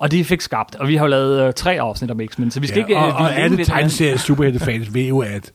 Og 0.01 0.11
de 0.11 0.23
fik 0.25 0.41
skabt, 0.41 0.75
og 0.75 0.87
vi 0.87 0.95
har 0.95 1.05
jo 1.05 1.09
lavet 1.09 1.47
uh, 1.47 1.53
tre 1.53 1.79
afsnit 1.81 2.11
om 2.11 2.19
X-Men, 2.27 2.51
så 2.51 2.59
vi 2.59 2.67
skal 2.67 2.77
ja, 2.79 2.85
ikke... 2.85 2.97
og, 2.97 3.07
øh, 3.07 3.13
vi 3.17 3.23
og 3.23 3.29
ikke 3.29 3.41
alle 3.41 3.57
vide, 3.57 3.65
hvordan- 3.65 3.65
tegneserie 3.81 4.17
superheltefans 4.17 4.93
ved 4.93 5.01
jo, 5.07 5.19
at 5.19 5.51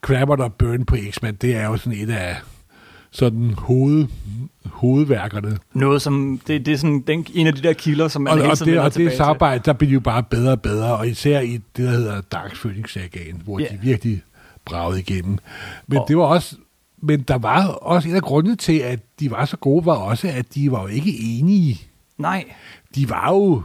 Krabbert 0.00 0.40
og 0.40 0.54
Burn 0.54 0.84
på 0.84 0.96
X-Men, 1.10 1.34
det 1.34 1.56
er 1.56 1.66
jo 1.66 1.76
sådan 1.76 1.98
et 1.98 2.10
af 2.10 2.36
sådan 3.10 3.54
hoved, 3.58 4.06
hovedværkerne. 4.64 5.58
Noget 5.72 6.02
som, 6.02 6.40
det, 6.46 6.66
det 6.66 6.74
er 6.74 6.78
sådan 6.78 7.00
den, 7.06 7.26
en 7.34 7.46
af 7.46 7.54
de 7.54 7.62
der 7.62 7.72
kilder, 7.72 8.08
som 8.08 8.22
man 8.22 8.32
Og, 8.32 8.38
hele 8.38 8.50
og, 8.50 8.58
tiden 8.58 8.72
det, 8.72 8.78
og 8.80 8.84
det 8.84 8.92
tilbage 8.92 9.10
til. 9.10 9.16
samarbejde, 9.16 9.62
der 9.64 9.72
bliver 9.72 9.88
de 9.88 9.94
jo 9.94 10.00
bare 10.00 10.22
bedre 10.22 10.52
og 10.52 10.62
bedre, 10.62 10.96
og 10.96 11.08
især 11.08 11.40
i 11.40 11.52
det, 11.52 11.62
der 11.76 11.90
hedder 11.90 12.20
Dark 12.20 12.54
Phoenix 12.56 12.92
sagaen, 12.92 13.42
hvor 13.44 13.58
Ja. 13.60 13.64
de 13.64 13.78
virkelig 13.82 14.22
bragede 14.64 15.00
igennem. 15.00 15.38
Men 15.86 15.98
Og- 15.98 16.04
det 16.08 16.16
var 16.16 16.24
også, 16.24 16.56
men 17.02 17.20
der 17.22 17.38
var 17.38 17.66
også 17.66 18.08
en 18.08 18.14
af 18.16 18.22
grundene 18.22 18.56
til, 18.56 18.78
at 18.78 19.00
de 19.20 19.30
var 19.30 19.44
så 19.44 19.56
gode, 19.56 19.86
var 19.86 19.94
også, 19.96 20.28
at 20.28 20.54
de 20.54 20.72
var 20.72 20.80
jo 20.82 20.86
ikke 20.88 21.14
enige. 21.20 21.80
Nej, 22.18 22.44
De 22.94 23.10
var 23.10 23.28
jo, 23.32 23.62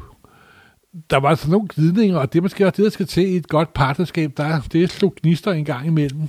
der 1.10 1.18
var 1.18 1.36
sådan 1.36 1.52
nogle 1.52 1.68
glidninger, 1.68 2.18
og 2.18 2.34
det 2.34 2.40
er 2.40 2.44
måske 2.44 2.66
også 2.66 2.78
det, 2.78 2.84
der 2.84 2.90
skal 2.90 3.08
til 3.08 3.28
i 3.34 3.36
et 3.36 3.48
godt 3.48 3.74
partnerskab, 3.74 4.32
der 4.38 4.60
det 4.72 4.92
slog 4.92 5.16
gnister 5.22 5.52
en 5.52 5.66
gang 5.66 5.88
imellem. 5.88 6.28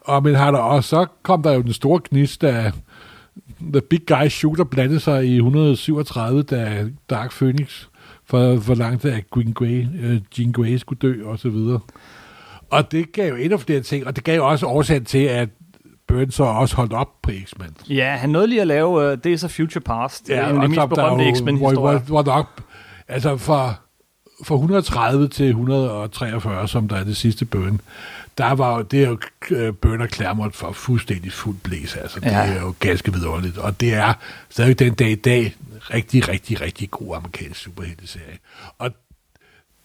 Og, 0.00 0.22
men 0.22 0.34
har 0.34 0.50
der, 0.50 0.58
og 0.58 0.84
så 0.84 1.06
kom 1.22 1.42
der 1.42 1.52
jo 1.52 1.62
den 1.62 1.72
store 1.72 2.00
gnist, 2.10 2.42
da 2.42 2.72
The 3.72 3.80
Big 3.80 4.06
Guy 4.06 4.28
Shooter 4.28 4.64
blandede 4.64 5.00
sig 5.00 5.26
i 5.26 5.36
137, 5.36 6.42
da 6.42 6.86
Dark 7.10 7.32
Phoenix 7.32 7.86
for, 8.24 8.60
forlangte, 8.60 9.12
at 9.12 9.30
Green 9.30 9.52
Grey, 9.52 9.84
uh, 9.84 10.38
Jean 10.38 10.52
Grey 10.52 10.76
skulle 10.76 10.98
dø, 10.98 11.24
og 11.24 11.38
så 11.38 11.48
videre. 11.48 11.80
Og 12.70 12.92
det 12.92 13.12
gav 13.12 13.28
jo 13.28 13.36
endnu 13.36 13.58
flere 13.58 13.80
ting, 13.80 14.06
og 14.06 14.16
det 14.16 14.24
gav 14.24 14.36
jo 14.36 14.48
også 14.48 14.66
årsagen 14.66 15.04
til, 15.04 15.24
at 15.24 15.48
Burns 16.06 16.34
så 16.34 16.44
også 16.44 16.76
holdt 16.76 16.92
op 16.92 17.22
på 17.22 17.30
X-Men. 17.44 17.96
ja, 17.96 18.16
han 18.16 18.30
nåede 18.30 18.46
lige 18.46 18.60
at 18.60 18.66
lave 18.66 19.12
uh, 19.12 19.18
Days 19.24 19.44
of 19.44 19.50
Future 19.50 19.80
Past, 19.80 20.28
ja, 20.28 20.48
en 20.48 20.56
af 20.56 20.62
de 20.62 20.68
mest 20.68 20.80
så 20.80 20.86
berømte 20.86 21.32
X-Men-historier. 21.34 21.80
Hvor, 21.80 21.98
hvor, 21.98 22.22
hvor 22.22 22.34
nok, 22.34 22.62
altså 23.08 23.36
fra, 23.36 23.74
fra 24.42 24.54
130 24.54 25.28
til 25.28 25.48
143, 25.48 26.68
som 26.68 26.88
der 26.88 26.96
er 26.96 27.04
det 27.04 27.16
sidste 27.16 27.44
Burn, 27.44 27.80
der 28.38 28.52
var 28.52 28.76
jo, 28.76 28.82
det 28.82 29.02
er 29.04 29.08
jo 29.08 29.18
øh, 29.50 29.74
og 30.00 30.08
Claremont 30.08 30.56
for 30.56 30.72
fuldstændig 30.72 31.32
fuld 31.32 31.56
blæs, 31.62 31.96
altså 31.96 32.20
det 32.20 32.26
Ja. 32.26 32.46
er 32.46 32.60
jo 32.60 32.74
ganske 32.80 33.12
vidunderligt, 33.12 33.58
og 33.58 33.80
det 33.80 33.94
er 33.94 34.12
stadig 34.50 34.78
den 34.78 34.94
dag 34.94 35.10
i 35.10 35.14
dag 35.14 35.56
rigtig, 35.80 36.28
rigtig, 36.28 36.60
rigtig 36.60 36.90
god 36.90 37.16
amerikansk 37.16 37.60
superhelteserie. 37.60 38.38
Og 38.78 38.90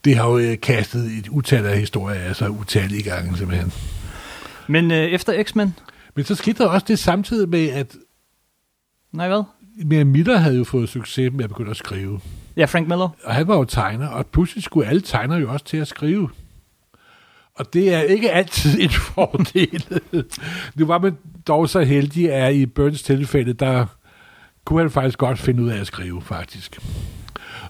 det 0.05 0.15
har 0.17 0.27
jo 0.29 0.37
øh, 0.37 0.59
kastet 0.61 1.05
et 1.05 1.27
utal 1.27 1.65
af 1.65 1.79
historier 1.79 2.19
sig 2.33 2.49
utallige 2.51 3.03
gange 3.03 3.37
simpelthen. 3.37 3.73
Men 4.67 4.91
uh, 4.91 4.97
efter 4.97 5.43
X-Men, 5.43 5.75
Men 6.15 6.25
så 6.25 6.35
skete 6.35 6.63
der 6.63 6.69
også 6.69 6.85
det 6.87 6.99
samtidig 6.99 7.49
med, 7.49 7.69
at 7.69 7.95
nej 9.11 9.27
hvad? 9.27 9.43
at 9.99 10.05
Miller 10.05 10.37
havde 10.37 10.57
jo 10.57 10.63
fået 10.63 10.89
succes 10.89 11.33
med 11.33 11.43
at 11.43 11.49
begynde 11.49 11.71
at 11.71 11.77
skrive. 11.77 12.19
Ja, 12.57 12.65
Frank 12.65 12.87
Miller. 12.87 13.09
Og 13.23 13.33
han 13.35 13.47
var 13.47 13.55
jo 13.57 13.63
tegner, 13.63 14.07
og 14.07 14.25
pludselig 14.25 14.63
skulle 14.63 14.87
alle 14.87 15.01
tegnere 15.01 15.39
jo 15.39 15.51
også 15.51 15.65
til 15.65 15.77
at 15.77 15.87
skrive. 15.87 16.29
Og 17.55 17.73
det 17.73 17.93
er 17.93 17.99
ikke 18.01 18.31
altid 18.31 18.81
en 18.81 18.89
fordel. 19.13 19.83
nu 20.75 20.85
var 20.85 20.99
man 20.99 21.17
dog 21.47 21.69
så 21.69 21.79
heldig, 21.81 22.31
at 22.33 22.53
i 22.55 22.65
Burns 22.65 23.03
tilfælde, 23.03 23.53
der 23.53 23.85
kunne 24.65 24.81
han 24.81 24.91
faktisk 24.91 25.17
godt 25.17 25.39
finde 25.39 25.63
ud 25.63 25.69
af 25.69 25.79
at 25.79 25.87
skrive, 25.87 26.21
faktisk. 26.21 26.79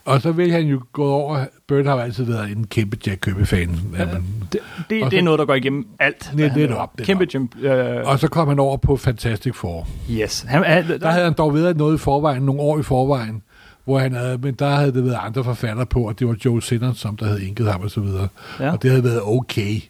Og 0.06 0.22
så 0.22 0.32
vil 0.32 0.52
han 0.52 0.64
jo 0.64 0.82
gå 0.94 1.06
over, 1.12 1.46
Burn 1.68 1.86
har 1.86 1.94
jo 1.94 2.00
altid 2.00 2.24
været 2.24 2.52
en 2.52 2.68
kæmpe 2.68 2.98
Jack 3.08 3.22
Kirby-fan. 3.22 3.80
Ja, 3.98 4.06
Det, 4.06 4.12
det, 4.52 4.60
Og 4.80 4.90
det 4.90 5.04
er 5.04 5.10
så- 5.22 5.24
noget, 5.24 5.40
der 5.40 5.46
går 5.46 5.54
igennem 5.56 5.88
alt. 6.00 6.26
han 6.28 6.38
netop, 6.38 6.58
laver. 6.58 6.70
netop. 6.70 6.98
Kæmpe 6.98 7.28
jump. 7.34 7.56
Uh, 7.56 8.10
og 8.10 8.20
så 8.20 8.28
kom 8.28 8.48
han 8.48 8.60
over 8.60 8.78
på 8.78 8.98
Fantastic 8.98 9.56
Four. 9.56 9.88
yes. 10.12 10.42
Han, 10.48 10.64
han, 10.64 10.88
Der 11.02 11.10
havde 11.10 11.24
han 11.24 11.34
dog 11.38 11.54
været 11.54 11.78
noget 11.78 11.96
i 11.96 11.98
forvejen, 11.98 12.44
nogle 12.44 12.62
år 12.62 12.80
i 12.80 12.84
forvejen, 12.84 13.42
hvor 13.88 14.00
han 14.00 14.14
havde, 14.14 14.38
men 14.38 14.54
der 14.54 14.70
havde 14.70 14.94
det 14.94 15.04
været 15.06 15.20
andre 15.22 15.44
forfattere 15.44 15.86
på, 15.86 16.08
og 16.08 16.20
det 16.20 16.28
var 16.28 16.36
Joe 16.46 16.62
Sinners, 16.62 16.98
som 16.98 17.18
der 17.18 17.26
havde 17.26 17.46
inket 17.48 17.72
ham 17.72 17.82
og 17.82 17.92
så 17.92 18.02
videre. 18.02 18.28
Ja. 18.60 18.72
Og 18.72 18.82
det 18.84 18.90
havde 18.90 19.04
været 19.04 19.22
okay. 19.24 19.82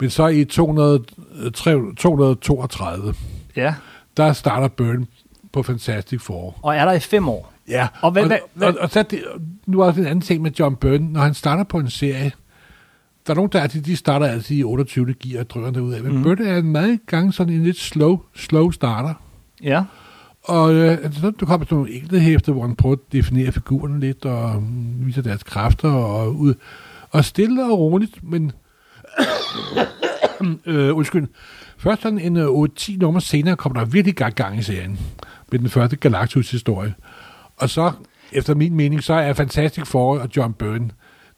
Men 0.00 0.10
så 0.10 0.26
i 0.26 0.44
200, 0.44 1.04
øh, 1.44 1.52
232, 1.52 3.14
ja. 3.56 3.74
der 4.16 4.32
starter 4.32 4.68
Byrne 4.68 5.06
på 5.52 5.62
Fantastic 5.62 6.20
Four. 6.20 6.56
Og 6.62 6.76
er 6.76 6.84
der 6.84 6.92
i 6.92 7.00
fem 7.00 7.28
år. 7.28 7.52
Ja, 7.68 7.88
Og 8.00 8.10
hvad- 8.10 8.22
og, 8.22 8.28
hvad- 8.28 8.38
hvad- 8.54 8.68
og, 8.68 8.74
og 8.80 8.90
så 8.90 8.98
er 8.98 9.02
det, 9.02 9.22
nu 9.66 9.80
er 9.80 9.86
også 9.86 10.00
en 10.00 10.06
anden 10.06 10.20
ting 10.20 10.42
med 10.42 10.50
John 10.50 10.76
Byrne. 10.76 11.12
Når 11.12 11.20
han 11.20 11.34
starter 11.34 11.64
på 11.64 11.78
en 11.78 11.90
serie, 11.90 12.32
der 13.26 13.32
er 13.32 13.34
nogen, 13.34 13.50
der 13.52 13.60
altid, 13.60 13.82
de 13.82 13.96
starter 13.96 14.26
altid 14.26 14.56
i 14.56 14.62
28. 14.64 15.14
gear 15.14 15.40
og 15.40 15.50
drømmer 15.50 15.70
derud 15.70 15.92
af. 15.92 16.02
Men 16.02 16.16
mm. 16.16 16.22
Byrne 16.22 16.48
er 16.48 16.58
en 16.58 16.72
meget 16.72 17.00
gang 17.06 17.34
sådan 17.34 17.52
en 17.52 17.62
lidt 17.62 17.78
slow, 17.78 18.18
slow 18.34 18.70
starter. 18.70 19.14
Ja. 19.62 19.82
Og 20.46 20.74
øh, 20.74 21.12
så 21.12 21.30
du 21.30 21.46
kommer 21.46 21.66
til 21.66 21.74
nogle 21.74 21.92
enkelte 21.92 22.20
hæfter, 22.20 22.52
hvor 22.52 22.62
han 22.62 22.76
prøver 22.76 22.96
at 22.96 23.12
definere 23.12 23.52
figuren 23.52 24.00
lidt, 24.00 24.24
og 24.24 24.56
øh, 24.56 25.06
viser 25.06 25.22
deres 25.22 25.42
kræfter, 25.42 25.90
og, 25.90 26.36
ud, 26.36 26.54
og 27.10 27.24
stille 27.24 27.64
og 27.64 27.78
roligt, 27.78 28.22
men 28.22 28.52
øh, 30.66 30.96
undskyld, 30.96 31.26
først 31.78 32.02
sådan 32.02 32.18
en 32.18 32.36
øh, 32.36 32.46
8-10 32.46 32.98
nummer 32.98 33.20
senere 33.20 33.56
kommer 33.56 33.80
der 33.80 33.86
virkelig 33.86 34.14
gang, 34.14 34.34
gang 34.34 34.58
i 34.58 34.62
serien, 34.62 34.98
med 35.52 35.58
den 35.58 35.68
første 35.68 35.96
Galactus-historie. 35.96 36.94
Og 37.56 37.70
så, 37.70 37.92
efter 38.32 38.54
min 38.54 38.74
mening, 38.74 39.02
så 39.02 39.14
er 39.14 39.32
Fantastic 39.32 39.86
Four 39.86 40.18
og 40.18 40.28
John 40.36 40.52
Byrne 40.52 40.90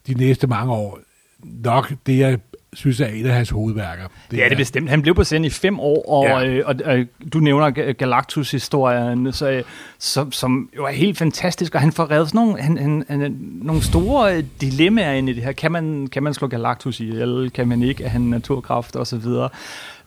de 0.07 0.13
næste 0.13 0.47
mange 0.47 0.73
år 0.73 0.99
nok 1.43 1.93
det, 2.05 2.19
jeg 2.19 2.39
synes 2.73 2.99
er 2.99 3.07
et 3.13 3.25
af 3.25 3.33
hans 3.33 3.49
hovedværker. 3.49 4.03
Det 4.31 4.37
ja, 4.37 4.43
det 4.43 4.51
er 4.51 4.57
bestemt. 4.57 4.89
Han 4.89 5.01
blev 5.01 5.15
på 5.15 5.23
scenen 5.23 5.45
i 5.45 5.49
fem 5.49 5.79
år, 5.79 6.09
og, 6.09 6.25
ja. 6.25 6.47
øh, 6.47 6.63
og, 6.65 6.75
og 6.85 6.97
du 7.33 7.39
nævner 7.39 7.93
Galactus-historien, 7.93 9.33
så, 9.33 9.49
øh, 9.49 9.63
som, 9.99 10.31
som 10.31 10.69
jo 10.75 10.85
er 10.85 10.91
helt 10.91 11.17
fantastisk, 11.17 11.75
og 11.75 11.81
han 11.81 11.91
får 11.91 12.11
reddet 12.11 12.27
sådan 12.27 12.45
nogle, 12.45 12.61
han, 12.61 12.77
han, 12.77 13.03
han, 13.07 13.37
nogle 13.41 13.83
store 13.83 14.37
øh, 14.37 14.43
dilemmaer 14.61 15.11
ind 15.11 15.29
i 15.29 15.33
det 15.33 15.43
her. 15.43 15.51
Kan 15.51 15.71
man, 15.71 16.07
kan 16.07 16.23
man 16.23 16.33
slå 16.33 16.47
Galactus 16.47 16.99
ihjel? 16.99 17.51
Kan 17.53 17.67
man 17.67 17.83
ikke? 17.83 18.03
Er 18.03 18.09
han 18.09 18.21
naturkraft? 18.21 18.95
Og 18.95 19.07
så 19.07 19.17
videre. 19.17 19.49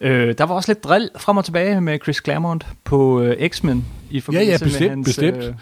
Øh, 0.01 0.35
der 0.39 0.45
var 0.45 0.55
også 0.55 0.71
lidt 0.71 0.85
drill 0.85 1.11
frem 1.17 1.37
og 1.37 1.45
tilbage 1.45 1.81
med 1.81 1.99
Chris 2.03 2.21
Claremont 2.25 2.67
på 2.85 3.23
øh, 3.23 3.49
X-Men 3.49 3.85
i 4.11 4.21
forbindelse 4.21 4.51
ja, 4.51 4.59
ja, 4.61 4.65
bestemt, 4.65 4.81
med 4.81 4.91
hans... 4.91 5.07
bestemt. 5.07 5.57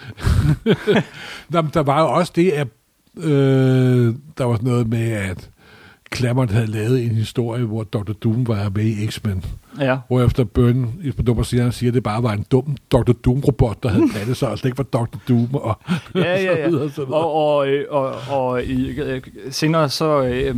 Øh... 0.66 1.02
der, 1.52 1.62
der 1.62 1.82
var 1.82 2.00
jo 2.00 2.12
også 2.12 2.32
det, 2.36 2.50
at 2.50 2.68
øh, 3.16 4.14
der 4.38 4.44
var 4.44 4.58
noget 4.62 4.88
med, 4.88 5.12
at 5.12 5.50
Claremont 6.14 6.50
havde 6.50 6.66
lavet 6.66 7.02
en 7.04 7.10
historie, 7.10 7.64
hvor 7.64 7.82
Dr. 7.82 8.12
Doom 8.12 8.48
var 8.48 8.70
med 8.74 8.84
i 8.84 9.06
X-Men. 9.06 9.44
Ja. 9.80 9.98
Hvor 10.08 10.22
efter 10.22 10.44
Byrne 10.44 10.88
i 11.02 11.10
Dummer 11.10 11.42
siger, 11.42 11.70
siger, 11.70 11.90
at 11.90 11.94
det 11.94 12.02
bare 12.02 12.22
var 12.22 12.32
en 12.32 12.46
dum 12.50 12.76
Dr. 12.92 13.12
Doom-robot, 13.12 13.82
der 13.82 13.88
havde 13.88 14.08
plantet 14.12 14.36
sig, 14.36 14.48
og 14.48 14.56
det 14.56 14.64
ikke 14.64 14.78
var 14.78 14.84
Dr. 14.84 15.18
Doom. 15.28 15.54
Og, 15.54 15.78
ja, 16.14 16.42
ja, 16.42 16.58
ja. 16.68 16.68
og, 17.08 17.34
og, 17.34 17.56
og, 17.56 17.66
og, 17.90 18.14
og 18.28 18.64
i, 18.64 19.00
øh, 19.00 19.22
senere 19.50 19.88
så 19.88 20.22
øh, 20.22 20.56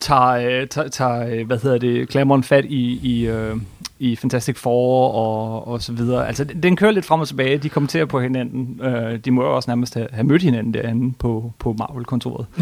tager, 0.00 0.60
øh, 0.60 0.66
tager, 0.66 0.88
tager, 0.88 1.26
øh, 1.26 1.46
hvad 1.46 1.58
hedder 1.58 1.78
det, 1.78 2.10
Claremont 2.10 2.46
fat 2.46 2.64
i, 2.64 3.00
i, 3.02 3.26
øh, 3.26 3.56
i 4.00 4.16
Fantastic 4.16 4.56
Four 4.56 5.12
og, 5.12 5.68
og 5.68 5.82
så 5.82 5.92
videre. 5.92 6.26
Altså, 6.28 6.44
den 6.44 6.76
kører 6.76 6.90
lidt 6.90 7.04
frem 7.04 7.20
og 7.20 7.28
tilbage. 7.28 7.58
De 7.58 7.68
kommenterer 7.68 8.04
på 8.04 8.20
hinanden. 8.20 8.80
Øh, 8.82 9.18
de 9.18 9.30
må 9.30 9.42
jo 9.42 9.56
også 9.56 9.70
nærmest 9.70 9.94
have, 9.94 10.08
have 10.12 10.24
mødt 10.24 10.42
hinanden 10.42 10.74
derinde 10.74 11.14
på, 11.18 11.52
på 11.58 11.72
Marvel-kontoret. 11.78 12.46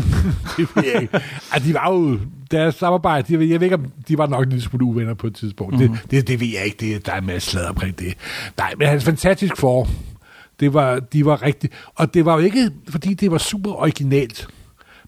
altså, 1.52 1.68
de 1.68 1.74
var 1.74 1.92
jo... 1.92 2.18
Deres 2.50 2.74
samarbejde, 2.74 3.38
de, 3.38 3.50
jeg 3.50 3.60
ved 3.60 3.66
ikke, 3.66 3.74
om 3.74 3.84
de 4.08 4.18
var 4.18 4.26
nok 4.26 4.42
en 4.42 4.48
lille 4.48 4.62
smule 4.62 4.84
uvenner 4.84 5.14
på 5.14 5.26
et 5.26 5.34
tidspunkt. 5.34 5.78
Mm-hmm. 5.78 5.96
Det, 5.96 6.10
det, 6.10 6.28
det 6.28 6.40
ved 6.40 6.48
jeg 6.48 6.64
ikke. 6.64 6.76
Det, 6.80 7.06
der 7.06 7.12
er 7.12 7.20
masser 7.20 7.50
slader 7.50 7.68
omkring 7.68 7.98
det. 7.98 8.14
Nej, 8.56 8.74
men 8.78 8.88
hans 8.88 9.04
Fantastic 9.04 9.50
Four, 9.56 9.88
det 10.60 10.74
var, 10.74 10.98
de 11.00 11.24
var 11.24 11.42
rigtigt. 11.42 11.72
Og 11.94 12.14
det 12.14 12.24
var 12.24 12.32
jo 12.32 12.38
ikke, 12.38 12.70
fordi 12.88 13.14
det 13.14 13.30
var 13.30 13.38
super 13.38 13.72
originalt, 13.72 14.48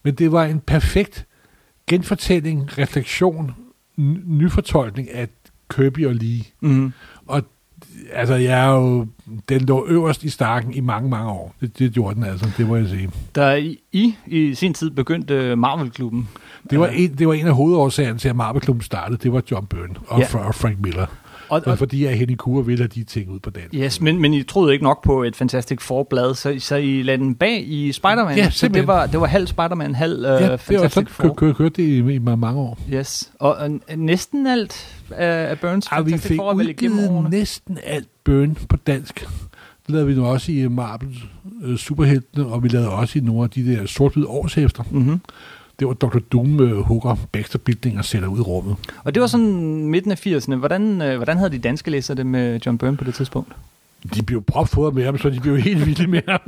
men 0.04 0.14
det 0.14 0.32
var 0.32 0.44
en 0.44 0.60
perfekt 0.60 1.26
genfortælling, 1.86 2.78
refleksion, 2.78 3.54
nyfortolkning 4.26 5.10
af 5.10 5.28
Kirby 5.74 6.06
og 6.06 6.14
Lee. 6.14 6.42
Mm. 6.60 6.92
Og 7.26 7.42
altså, 8.12 8.34
jeg 8.34 8.66
er 8.66 8.74
jo, 8.74 9.06
den 9.48 9.60
lå 9.60 9.86
øverst 9.88 10.24
i 10.24 10.28
stakken 10.28 10.74
i 10.74 10.80
mange, 10.80 11.10
mange 11.10 11.30
år. 11.30 11.54
Det, 11.60 11.78
det 11.78 11.92
gjorde 11.92 12.14
den 12.14 12.24
altså, 12.24 12.50
det 12.56 12.68
må 12.68 12.76
jeg 12.76 12.88
sige. 12.88 13.10
Da 13.34 13.54
I 13.54 13.78
i, 13.92 14.14
i 14.26 14.54
sin 14.54 14.74
tid 14.74 14.90
begyndte 14.90 15.56
Marvel-klubben. 15.56 16.28
Det 16.70 16.80
var, 16.80 16.86
en, 16.86 17.14
det 17.18 17.28
var 17.28 17.34
en 17.34 17.46
af 17.46 17.54
hovedårsagerne 17.54 18.18
til, 18.18 18.28
at 18.28 18.36
Marvel-klubben 18.36 18.82
startede. 18.82 19.18
Det 19.22 19.32
var 19.32 19.42
John 19.50 19.66
Byrne 19.66 19.94
og, 20.06 20.20
ja. 20.20 20.38
og 20.38 20.54
Frank 20.54 20.80
Miller. 20.80 21.06
Og, 21.50 21.62
og, 21.66 21.78
fordi 21.78 22.04
jeg 22.04 22.18
Henning 22.18 22.38
Kure 22.38 22.66
vil 22.66 22.78
have 22.78 22.88
de 22.88 23.04
ting 23.04 23.30
ud 23.30 23.38
på 23.38 23.50
den. 23.50 23.62
Yes, 23.74 24.00
men, 24.00 24.20
men 24.20 24.34
I 24.34 24.42
troede 24.42 24.72
ikke 24.72 24.84
nok 24.84 25.04
på 25.04 25.22
et 25.22 25.36
fantastisk 25.36 25.82
forblad, 25.82 26.34
så, 26.34 26.56
så 26.58 26.76
I 26.76 27.02
lagde 27.02 27.18
den 27.18 27.34
bag 27.34 27.64
i 27.66 27.92
Spider-Man. 27.92 28.36
Ja, 28.36 28.50
så 28.50 28.68
det 28.68 28.86
var, 28.86 29.06
det 29.06 29.20
var 29.20 29.26
halv 29.26 29.46
Spider-Man, 29.46 29.94
halv 29.94 30.18
uh, 30.18 30.24
ja, 30.24 30.38
Fantastic 30.38 30.68
det 30.68 30.80
var 30.80 30.88
sådan, 30.88 31.08
Four. 31.08 31.34
Kør, 31.34 31.52
kør, 31.52 31.68
det 31.68 31.78
i, 31.78 31.98
i, 31.98 32.18
mange 32.18 32.60
år. 32.60 32.78
Yes, 32.92 33.30
og, 33.38 33.54
og 33.54 33.80
næsten 33.96 34.46
alt 34.46 34.96
af, 35.10 35.50
af 35.50 35.58
Burns 35.58 35.88
ja, 35.92 35.98
Four 36.36 36.50
er 36.50 36.54
vel 36.54 36.68
igennem 36.68 37.08
årene. 37.08 37.30
næsten 37.30 37.78
alt 37.84 38.08
Burn 38.24 38.56
på 38.68 38.76
dansk. 38.76 39.20
Det 39.86 39.94
lavede 39.94 40.06
vi 40.06 40.14
nu 40.14 40.26
også 40.26 40.52
i 40.52 40.68
Marvel 40.68 41.22
uh, 41.64 41.76
Superheltene, 41.76 42.46
og 42.46 42.62
vi 42.62 42.68
lavede 42.68 42.90
også 42.90 43.18
i 43.18 43.22
nogle 43.22 43.42
af 43.42 43.50
de 43.50 43.66
der 43.66 43.86
sort-hvide 43.86 44.26
årshæfter. 44.26 44.84
Mm-hmm 44.90 45.20
det 45.80 45.88
var 45.88 45.94
Dr. 45.94 46.18
Doom 46.18 46.60
øh, 46.60 46.80
hugger 46.80 47.16
Baxter 47.32 47.58
og 47.98 48.04
sætter 48.04 48.28
ud 48.28 48.38
i 48.38 48.42
rummet. 48.42 48.76
Og 49.04 49.14
det 49.14 49.20
var 49.20 49.26
sådan 49.26 49.86
midten 49.86 50.10
af 50.12 50.26
80'erne. 50.26 50.54
Hvordan, 50.54 51.02
øh, 51.02 51.16
hvordan 51.16 51.36
havde 51.36 51.50
de 51.50 51.58
danske 51.58 51.90
læsere 51.90 52.16
det 52.16 52.26
med 52.26 52.60
John 52.66 52.78
Byrne 52.78 52.96
på 52.96 53.04
det 53.04 53.14
tidspunkt? 53.14 53.52
De 54.14 54.22
blev 54.22 54.42
propfodret 54.42 54.94
med 54.94 55.04
ham, 55.04 55.18
så 55.18 55.30
de 55.30 55.40
blev 55.40 55.58
helt 55.68 55.86
vilde 55.86 56.06
med 56.06 56.22
ham. 56.28 56.40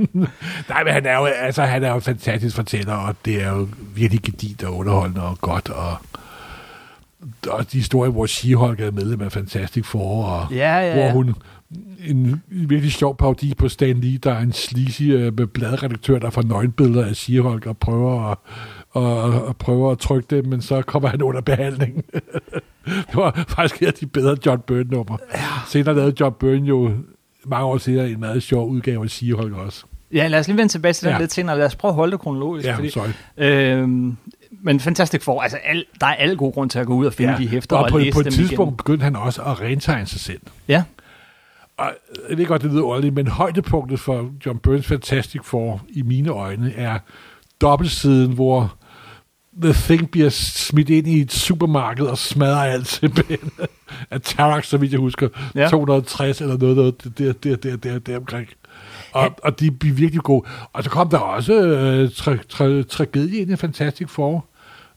Nej, 0.69 0.85
men 0.85 0.93
han 0.93 1.07
er 1.07 1.19
jo, 1.19 1.25
altså, 1.25 1.62
han 1.62 1.85
er 1.85 1.89
jo 1.89 1.95
en 1.95 2.03
fantastisk 2.03 2.57
fortæller, 2.57 2.95
og 2.95 3.15
det 3.25 3.43
er 3.43 3.51
jo 3.51 3.69
virkelig 3.95 4.23
gedit 4.23 4.65
og 4.65 4.77
underholdende 4.77 5.23
og 5.23 5.39
godt, 5.41 5.69
og 5.69 5.97
og 7.49 7.73
de 7.73 7.79
historier, 7.79 8.12
hvor 8.12 8.27
She-Hulk 8.27 8.83
er 8.83 8.91
medlem 8.91 9.21
af 9.21 9.33
Fantastic 9.33 9.85
Four, 9.85 10.25
og 10.25 10.53
ja, 10.53 10.79
ja, 10.79 10.95
hvor 10.95 11.11
hun 11.11 11.35
en 12.05 12.43
virkelig 12.47 12.93
sjov 12.93 13.17
parodi 13.17 13.55
på 13.55 13.69
Stan 13.69 14.01
Lee, 14.01 14.19
der 14.19 14.33
er 14.33 14.39
en 14.41 14.53
sleazy 14.53 15.03
øh, 15.03 15.33
bladredaktør, 15.33 16.19
der 16.19 16.31
får 16.31 16.43
nøgenbilleder 16.43 17.07
af 17.07 17.12
She-Hulk 17.12 17.69
og 17.69 17.77
prøver 17.77 18.31
at 18.31 18.39
og, 18.93 19.23
og 19.45 19.57
prøver 19.57 19.93
at 19.93 19.99
trykke 19.99 20.37
det, 20.37 20.47
men 20.47 20.63
så 20.63 20.83
kommer 20.83 21.09
han 21.09 21.23
under 21.23 21.41
behandling. 21.41 22.05
det 23.09 23.15
var 23.15 23.45
faktisk 23.49 23.83
et 23.83 23.87
af 23.87 23.95
de 23.95 24.07
bedre 24.07 24.37
John 24.47 24.61
Byrne-numre. 24.61 25.19
Ja. 25.35 25.39
Senere 25.69 25.95
lavede 25.95 26.15
John 26.21 26.35
Byrne 26.41 26.67
jo 26.67 26.91
mange 27.45 27.67
år 27.67 27.79
senere 27.79 28.11
en 28.11 28.21
meget 28.21 28.43
sjov 28.43 28.69
udgave 28.69 29.05
af 29.05 29.09
She-Hulk 29.09 29.57
også. 29.57 29.85
Ja, 30.13 30.29
lad 30.29 30.41
os 30.41 30.47
lige 30.47 30.57
vende 30.57 30.73
tilbage 30.73 30.93
til 30.93 31.07
den 31.07 31.15
ja. 31.15 31.21
lidt 31.21 31.33
senere. 31.33 31.59
Lad 31.59 31.67
os 31.67 31.77
prøve 31.77 31.91
at 31.91 31.95
holde 31.95 32.13
det 32.13 32.21
kronologisk. 32.21 32.67
Ja, 32.67 32.77
fordi, 32.77 32.91
sorry. 32.91 33.09
Øhm, 33.37 34.17
men 34.63 34.81
Fantastic 34.81 35.23
Four, 35.23 35.43
altså 35.43 35.59
al, 35.65 35.85
der 36.01 36.07
er 36.07 36.15
alle 36.15 36.37
gode 36.37 36.53
grund 36.53 36.71
til 36.71 36.79
at 36.79 36.87
gå 36.87 36.95
ud 36.95 37.07
og 37.07 37.13
finde 37.13 37.33
ja. 37.33 37.39
de 37.39 37.49
hæfter 37.49 37.77
og, 37.77 37.83
og 37.83 37.91
på, 37.91 37.99
læse 37.99 38.13
på 38.13 38.21
et 38.21 38.25
dem 38.25 38.33
tidspunkt 38.33 38.71
igen. 38.71 38.77
begyndte 38.77 39.05
han 39.05 39.17
også 39.17 39.43
at 39.43 39.61
rentegne 39.61 40.07
sig 40.07 40.21
selv. 40.21 40.41
Ja. 40.69 40.83
Og 41.77 41.93
jeg 42.29 42.39
ved 42.39 42.47
godt, 42.47 42.63
det 42.63 42.71
lyder 42.71 42.83
ordentligt, 42.83 43.15
men 43.15 43.27
højdepunktet 43.27 44.01
for 44.01 44.31
John 44.47 44.59
Burns 44.59 44.87
Fantastic 44.87 45.41
Four 45.45 45.81
i 45.89 46.03
mine 46.03 46.31
øjne 46.31 46.73
er 46.77 46.99
dobbeltsiden, 47.61 48.33
hvor 48.33 48.75
The 49.61 49.73
Thing 49.73 50.11
bliver 50.11 50.28
smidt 50.30 50.90
ind 50.90 51.06
i 51.06 51.21
et 51.21 51.32
supermarked 51.32 52.06
og 52.06 52.18
smadrer 52.18 52.64
alt 52.64 52.88
simpelthen. 52.88 53.50
Af 54.11 54.21
Tarax, 54.21 54.66
så 54.66 54.76
vidt 54.76 54.92
jeg 54.92 55.00
husker, 55.00 55.28
ja. 55.54 55.68
260 55.68 56.40
eller 56.40 56.56
noget, 56.56 56.76
noget 56.76 57.04
det, 57.04 57.18
det, 57.18 57.44
det, 57.44 57.62
det, 57.62 57.85
det, 57.85 58.06
det 58.06 58.16
omkring. 58.16 58.49
Og, 59.12 59.30
og 59.42 59.61
de 59.61 59.71
bliver 59.71 59.94
virkelig 59.94 60.23
gode. 60.23 60.47
Og 60.73 60.85
så 60.85 60.90
kom 60.90 61.09
der 61.09 61.18
også 61.18 61.54
øh, 61.54 62.11
tra, 62.11 62.37
tra, 62.49 62.82
tragedie 62.82 63.40
ind 63.40 63.50
i 63.50 63.56
Fantastic 63.56 64.09
Four 64.11 64.44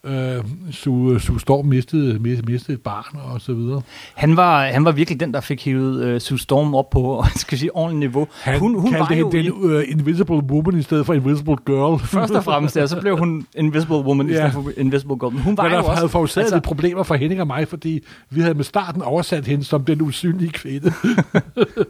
øh, 0.05 0.43
Sue, 0.71 1.19
Sue 1.19 1.39
Storm 1.39 1.65
mistede, 1.65 2.19
mistede 2.19 2.73
et 2.73 2.81
barn 2.81 3.19
og 3.23 3.41
så 3.41 3.53
videre. 3.53 3.81
Han 4.13 4.37
var, 4.37 4.65
han 4.65 4.85
var 4.85 4.91
virkelig 4.91 5.19
den, 5.19 5.33
der 5.33 5.41
fik 5.41 5.65
hivet 5.65 6.13
uh, 6.13 6.21
Sue 6.21 6.39
Storm 6.39 6.75
op 6.75 6.89
på 6.89 7.23
skal 7.35 7.57
sige, 7.57 7.75
ordentligt 7.75 7.99
niveau. 7.99 8.27
Han 8.41 8.59
hun, 8.59 8.79
hun 8.79 8.91
kaldte 8.91 9.15
hende 9.15 9.31
den 9.31 9.51
uh, 9.51 9.83
Invisible 9.87 10.35
Woman 10.35 10.79
i 10.79 10.81
stedet 10.81 11.05
for 11.05 11.13
Invisible 11.13 11.55
Girl. 11.65 11.99
Først 11.99 12.33
og 12.33 12.43
fremmest, 12.43 12.77
ja, 12.77 12.87
så 12.87 13.01
blev 13.01 13.17
hun 13.17 13.47
Invisible 13.55 13.97
Woman 13.97 14.27
ja. 14.27 14.33
i 14.33 14.35
stedet 14.35 14.53
for 14.53 14.71
Invisible 14.77 15.19
Girl. 15.19 15.33
Men 15.33 15.41
hun 15.41 15.57
var 15.57 15.63
Men 15.63 15.71
jo 15.71 15.77
også... 15.77 15.91
havde 15.91 16.09
forårsaget 16.09 16.45
altså, 16.45 16.59
problemer 16.59 17.03
for 17.03 17.15
Henning 17.15 17.41
og 17.41 17.47
mig, 17.47 17.67
fordi 17.67 18.03
vi 18.29 18.41
havde 18.41 18.53
med 18.53 18.63
starten 18.63 19.01
oversat 19.01 19.47
hende 19.47 19.63
som 19.63 19.85
den 19.85 20.01
usynlige 20.01 20.51
kvinde. 20.51 20.93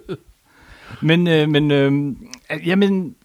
men, 1.10 1.28
øh, 1.28 1.50
men 1.50 1.72
øh, 1.72 2.14
jamen, 2.66 3.16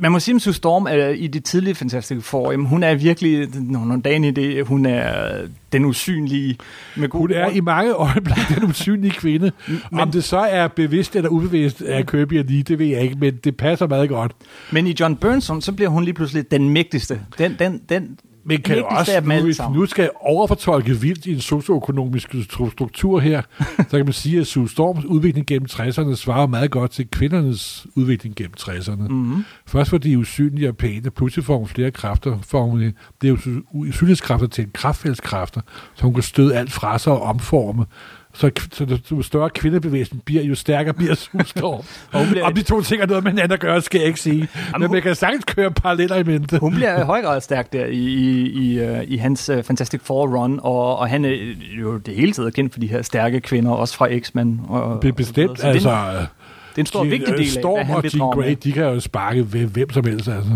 man 0.00 0.12
må 0.12 0.18
sige 0.18 0.34
om 0.34 0.40
Sue 0.40 0.54
Storm 0.54 0.86
er 0.86 1.08
i 1.08 1.26
det 1.26 1.44
tidlige 1.44 1.74
Fantastic 1.74 2.22
Four, 2.22 2.50
jamen, 2.50 2.66
hun 2.66 2.82
er 2.82 2.94
virkelig, 2.94 3.48
nogle 3.60 4.02
dage 4.02 4.28
i 4.28 4.30
det, 4.30 4.66
hun 4.66 4.86
er 4.86 5.36
den 5.72 5.84
usynlige. 5.84 6.58
Med 6.96 7.08
god 7.08 7.20
hun 7.20 7.30
er 7.30 7.50
i 7.50 7.60
mange 7.60 7.92
øjeblikke 7.92 8.54
den 8.54 8.64
usynlige 8.64 9.12
kvinde. 9.12 9.52
men, 9.90 10.00
om 10.00 10.10
det 10.10 10.24
så 10.24 10.38
er 10.38 10.68
bevidst 10.68 11.16
eller 11.16 11.30
ubevidst 11.30 11.82
af 11.82 12.06
Kirby 12.06 12.38
og 12.38 12.44
Lee, 12.44 12.62
det 12.62 12.78
ved 12.78 12.86
jeg 12.86 13.02
ikke, 13.02 13.16
men 13.20 13.36
det 13.44 13.56
passer 13.56 13.86
meget 13.86 14.08
godt. 14.08 14.32
Men 14.72 14.86
i 14.86 14.94
John 15.00 15.16
Burnson, 15.16 15.62
så 15.62 15.72
bliver 15.72 15.88
hun 15.88 16.04
lige 16.04 16.14
pludselig 16.14 16.50
den 16.50 16.68
mægtigste. 16.68 17.20
Den, 17.38 17.56
den, 17.58 17.82
den, 17.88 18.18
men 18.44 18.62
kan 18.62 18.78
jo 18.78 18.84
også, 18.86 19.20
nu, 19.20 19.42
hvis 19.42 19.60
nu 19.74 19.86
skal 19.86 20.10
overfortolke 20.20 21.00
vildt 21.00 21.26
i 21.26 21.32
en 21.32 21.40
socioøkonomisk 21.40 22.34
struktur 22.72 23.20
her, 23.20 23.42
så 23.78 23.96
kan 23.96 24.04
man 24.04 24.12
sige, 24.12 24.40
at 24.40 24.46
Sue 24.46 24.68
Storms 24.68 25.04
udvikling 25.04 25.46
gennem 25.46 25.68
60'erne 25.70 26.14
svarer 26.14 26.46
meget 26.46 26.70
godt 26.70 26.90
til 26.90 27.08
kvindernes 27.10 27.86
udvikling 27.94 28.36
gennem 28.36 28.54
60'erne. 28.60 29.08
Mm-hmm. 29.08 29.44
Først 29.66 29.90
fordi 29.90 30.16
usynlige 30.16 30.68
og 30.68 30.76
pæne, 30.76 31.10
pludselig 31.10 31.44
får 31.44 31.58
hun 31.58 31.68
flere 31.68 31.90
kræfter, 31.90 32.38
får 32.42 32.64
hun 32.64 32.80
det 33.22 33.30
er 33.30 33.60
usynlighedskræfter 33.72 34.46
til 34.46 34.64
en 34.64 34.70
kraftfældskræfter, 34.74 35.60
så 35.94 36.02
hun 36.02 36.14
kan 36.14 36.22
støde 36.22 36.56
alt 36.56 36.72
fra 36.72 36.98
sig 36.98 37.12
og 37.12 37.22
omforme 37.22 37.84
Så, 38.34 38.50
så 38.72 38.98
jo 39.12 39.22
større 39.22 39.50
kvindebevægelsen 39.50 40.20
bliver, 40.24 40.42
jo 40.42 40.54
stærkere 40.54 40.94
bliver 40.94 41.14
Sulstorm. 41.14 41.84
Og 42.20 42.26
bliver- 42.30 42.44
Om 42.44 42.54
de 42.54 42.62
to 42.62 42.82
ting 42.82 43.02
har 43.02 43.06
noget 43.06 43.24
med 43.24 43.32
hinanden 43.32 43.52
at 43.52 43.60
gøre, 43.60 43.80
skal 43.82 43.98
jeg 43.98 44.06
ikke 44.06 44.20
sige. 44.20 44.48
Men 44.72 44.82
hun- 44.82 44.92
man 44.92 45.02
kan 45.02 45.14
sagtens 45.14 45.44
køre 45.44 45.70
paralleller 45.70 46.16
i 46.16 46.22
mente. 46.22 46.58
Hun 46.58 46.74
bliver 46.74 47.00
i 47.00 47.04
høj 47.04 47.22
grad 47.22 47.40
stærk 47.40 47.72
der 47.72 47.86
i, 47.86 47.96
i, 47.96 48.48
i, 48.50 48.78
øh, 48.80 49.02
i 49.06 49.16
hans 49.16 49.50
uh, 49.50 49.62
Fantastic 49.64 50.00
Four 50.04 50.26
run, 50.38 50.60
og, 50.62 50.98
og 50.98 51.08
han 51.08 51.24
er 51.24 51.36
jo 51.80 51.96
det 51.96 52.14
hele 52.14 52.32
taget 52.32 52.54
kendt 52.54 52.72
for 52.72 52.80
de 52.80 52.86
her 52.86 53.02
stærke 53.02 53.40
kvinder, 53.40 53.70
også 53.72 53.96
fra 53.96 54.18
X-Men. 54.18 54.60
Og, 54.68 54.80
Det 54.80 54.88
og 54.96 55.02
så 55.02 55.12
bestemt. 55.16 55.60
Så 55.60 55.66
altså... 55.66 55.88
Det 55.90 55.96
er, 55.96 56.10
en, 56.20 56.26
det 56.70 56.76
er 56.76 56.80
en 56.82 56.86
stor, 56.86 57.02
de- 57.04 57.08
vigtig 57.10 57.28
del 57.34 57.40
af, 57.40 57.46
Storm 57.46 57.74
hvad 57.74 57.84
han 57.84 57.96
og 57.96 58.04
Jean 58.04 58.30
Grey, 58.30 58.56
de 58.64 58.72
kan 58.72 58.82
jo 58.84 59.00
sparke 59.00 59.52
ved 59.52 59.66
hvem 59.66 59.90
som 59.92 60.04
helst, 60.06 60.28
altså. 60.28 60.50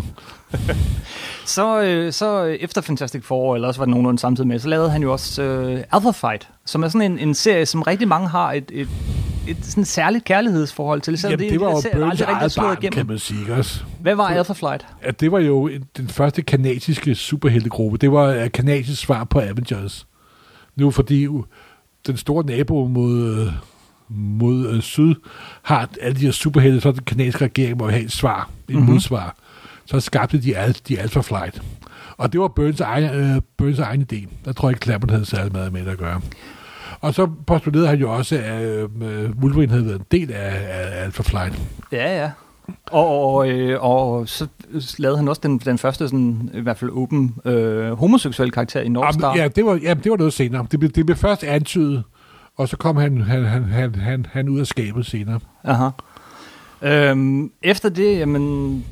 Så, 1.47 1.83
øh, 1.83 2.13
så 2.13 2.45
øh, 2.47 2.55
efter 2.55 2.81
Fantastic 2.81 3.25
Four, 3.25 3.55
eller 3.55 3.69
også 3.69 3.81
var 3.81 3.85
det 3.85 3.91
nogenlunde 3.91 4.19
samtidig 4.19 4.49
med, 4.49 4.59
så 4.59 4.69
lavede 4.69 4.91
han 4.91 5.03
jo 5.03 5.13
også 5.13 5.43
øh, 5.43 5.81
Alpha 5.93 6.11
Fight, 6.11 6.49
som 6.67 6.83
er 6.83 6.89
sådan 6.89 7.13
en, 7.13 7.19
en 7.19 7.35
serie, 7.35 7.67
som 7.67 7.83
rigtig 7.83 8.09
mange 8.09 8.29
har 8.29 8.53
et, 8.53 8.71
et, 8.73 8.89
et 9.49 9.57
sådan 9.63 9.85
særligt 9.85 10.25
kærlighedsforhold 10.25 11.01
til. 11.01 11.19
Selvom 11.19 11.41
Jamen, 11.41 11.49
det 11.51 11.55
en 11.55 11.61
var 11.61 11.67
jo 11.67 11.73
Burns 12.07 12.21
eget 12.21 12.55
barn, 12.59 12.77
kan 12.77 12.83
igennem. 12.93 13.07
man 13.07 13.19
sige, 13.19 13.55
også? 13.55 13.83
Hvad 14.01 14.15
var 14.15 14.25
Alpha 14.29 14.53
Flight? 14.53 14.87
at 15.03 15.21
det 15.21 15.33
var 15.33 15.39
jo 15.39 15.67
en- 15.69 15.85
den 15.97 16.09
første 16.09 16.43
kanadiske 16.43 17.15
superheltegruppe. 17.15 17.99
Det 17.99 18.13
var 18.13 18.27
et 18.29 18.53
kanadisk 18.53 19.01
svar 19.01 19.25
på 19.25 19.41
Avengers. 19.41 20.07
Nu 20.77 20.91
fordi 20.91 21.29
den 22.07 22.17
store 22.17 22.45
nabo 22.47 22.87
mod, 22.87 23.39
øh, 23.41 23.53
mod 24.09 24.67
øh, 24.69 24.83
syd 24.83 25.15
har 25.63 25.89
alle 26.03 26.17
de 26.21 26.25
her 26.25 26.33
superhelte, 26.33 26.81
så 26.81 26.93
den 26.93 27.05
kanadiske 27.05 27.45
regering 27.45 27.79
må 27.79 27.89
have 27.91 28.03
et 28.03 28.13
svar, 28.13 28.41
et 28.43 28.49
Mhm. 28.69 28.79
mm-hmm. 28.79 28.93
modsvar. 28.93 29.37
Så 29.87 30.01
skabte 30.01 30.43
de, 30.43 30.57
al, 30.57 30.77
de 30.89 31.01
Alpha 31.01 31.21
Flight. 31.21 31.63
Og 32.17 32.33
det 32.33 32.41
var 32.41 32.49
Burns 32.49 32.81
egen, 32.81 33.15
øh, 33.15 33.43
Burns 33.59 33.79
egen 33.79 34.07
idé. 34.13 34.29
Der 34.45 34.53
tror 34.53 34.69
jeg 34.69 34.77
ikke, 34.77 34.85
Claremont 34.85 35.11
havde 35.11 35.27
særlig 35.27 35.53
meget 35.53 35.73
med 35.73 35.87
at 35.87 35.99
gøre. 35.99 36.21
Og 37.01 37.15
så 37.15 37.29
postulerede 37.47 37.89
han 37.89 37.99
jo 37.99 38.13
også, 38.13 38.37
at 38.45 38.63
øh, 38.63 39.31
Wolverine 39.43 39.73
havde 39.73 39.87
været 39.87 39.99
en 39.99 40.07
del 40.11 40.33
af, 40.33 40.55
af 40.69 41.05
Alpha 41.05 41.23
Flight. 41.23 41.63
Ja, 41.93 42.23
ja. 42.23 42.31
Og, 42.91 43.35
og, 43.35 43.49
øh, 43.49 43.85
og 43.85 44.29
så 44.29 44.49
lavede 44.99 45.19
han 45.19 45.29
også 45.29 45.41
den, 45.45 45.59
den 45.59 45.79
første, 45.79 46.09
sådan, 46.09 46.51
i 46.55 46.61
hvert 46.61 46.79
fald 46.79 46.91
åben 46.91 47.35
øh, 47.45 47.93
homoseksuel 47.93 48.51
karakter 48.51 48.81
i 48.81 48.89
North 48.89 49.19
Star. 49.19 49.29
Jamen, 49.29 49.41
ja, 49.43 49.49
det 49.49 49.67
var, 49.67 49.79
ja, 49.83 49.95
det 49.95 50.11
var 50.11 50.17
noget 50.17 50.33
senere. 50.33 50.67
Det 50.71 50.81
blev, 50.81 50.91
det 50.91 51.07
blev 51.07 51.17
først 51.17 51.45
antydet, 51.45 52.03
og 52.57 52.69
så 52.69 52.77
kom 52.77 52.97
han, 52.97 53.21
han, 53.21 53.45
han, 53.45 53.65
han, 53.65 53.95
han, 53.95 54.27
han 54.33 54.49
ud 54.49 54.61
af 54.61 54.67
skabet 54.67 55.07
senere. 55.07 55.41
Aha. 55.65 55.89
Øhm, 56.83 57.53
efter 57.63 57.89
det, 57.89 58.19
jamen, 58.19 58.85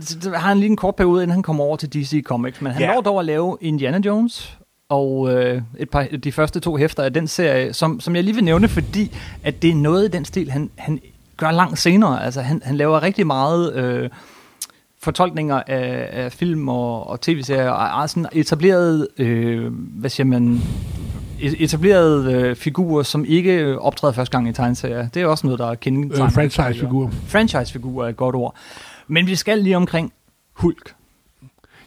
så 0.00 0.30
har 0.30 0.48
han 0.48 0.58
lige 0.58 0.70
en 0.70 0.76
kort 0.76 0.96
periode, 0.96 1.22
inden 1.22 1.32
han 1.34 1.42
kommer 1.42 1.64
over 1.64 1.76
til 1.76 1.88
DC 1.92 2.22
Comics, 2.24 2.60
men 2.60 2.72
han 2.72 2.82
Ja. 2.82 2.94
når 2.94 3.00
dog 3.00 3.18
at 3.20 3.24
lave 3.26 3.58
Indiana 3.60 4.00
Jones, 4.06 4.58
og 4.88 5.32
øh, 5.34 5.62
et 5.78 5.90
par, 5.90 6.06
de 6.24 6.32
første 6.32 6.60
to 6.60 6.76
hæfter 6.76 7.02
af 7.02 7.12
den 7.12 7.28
serie, 7.28 7.72
som, 7.72 8.00
som 8.00 8.16
jeg 8.16 8.24
lige 8.24 8.34
vil 8.34 8.44
nævne, 8.44 8.68
fordi 8.68 9.16
at 9.42 9.62
det 9.62 9.70
er 9.70 9.74
noget 9.74 10.04
i 10.04 10.10
den 10.10 10.24
stil, 10.24 10.50
han, 10.50 10.70
han 10.78 11.00
gør 11.36 11.50
langt 11.50 11.78
senere. 11.78 12.24
Altså, 12.24 12.40
han, 12.40 12.62
han 12.64 12.76
laver 12.76 13.02
rigtig 13.02 13.26
meget 13.26 13.74
øh, 13.74 14.10
fortolkninger 15.02 15.62
af, 15.66 16.08
af 16.12 16.32
film 16.32 16.68
og, 16.68 17.06
og 17.10 17.20
tv-serier, 17.20 17.70
og 17.70 18.02
er 18.02 18.06
sådan 18.06 18.26
etableret, 18.32 19.08
øh, 19.18 19.72
hvad 19.74 20.10
siger 20.10 20.26
man, 20.26 20.60
e- 21.40 21.62
etablerede 21.62 22.32
øh, 22.32 22.56
figurer, 22.56 23.02
som 23.02 23.24
ikke 23.24 23.78
optræder 23.80 24.14
første 24.14 24.32
gang 24.32 24.48
i 24.48 24.52
tegneserier. 24.52 25.08
Det 25.08 25.22
er 25.22 25.26
også 25.26 25.46
noget, 25.46 25.58
der 25.58 25.70
er 25.70 25.74
kendetegnet. 25.74 26.24
Øh, 26.26 26.32
franchise-figur. 26.32 27.10
Franchise-figur 27.26 28.04
er 28.04 28.08
et 28.08 28.16
godt 28.16 28.34
ord. 28.36 28.54
Men 29.12 29.26
vi 29.26 29.36
skal 29.36 29.58
lige 29.58 29.76
omkring 29.76 30.12
Hulk. 30.52 30.94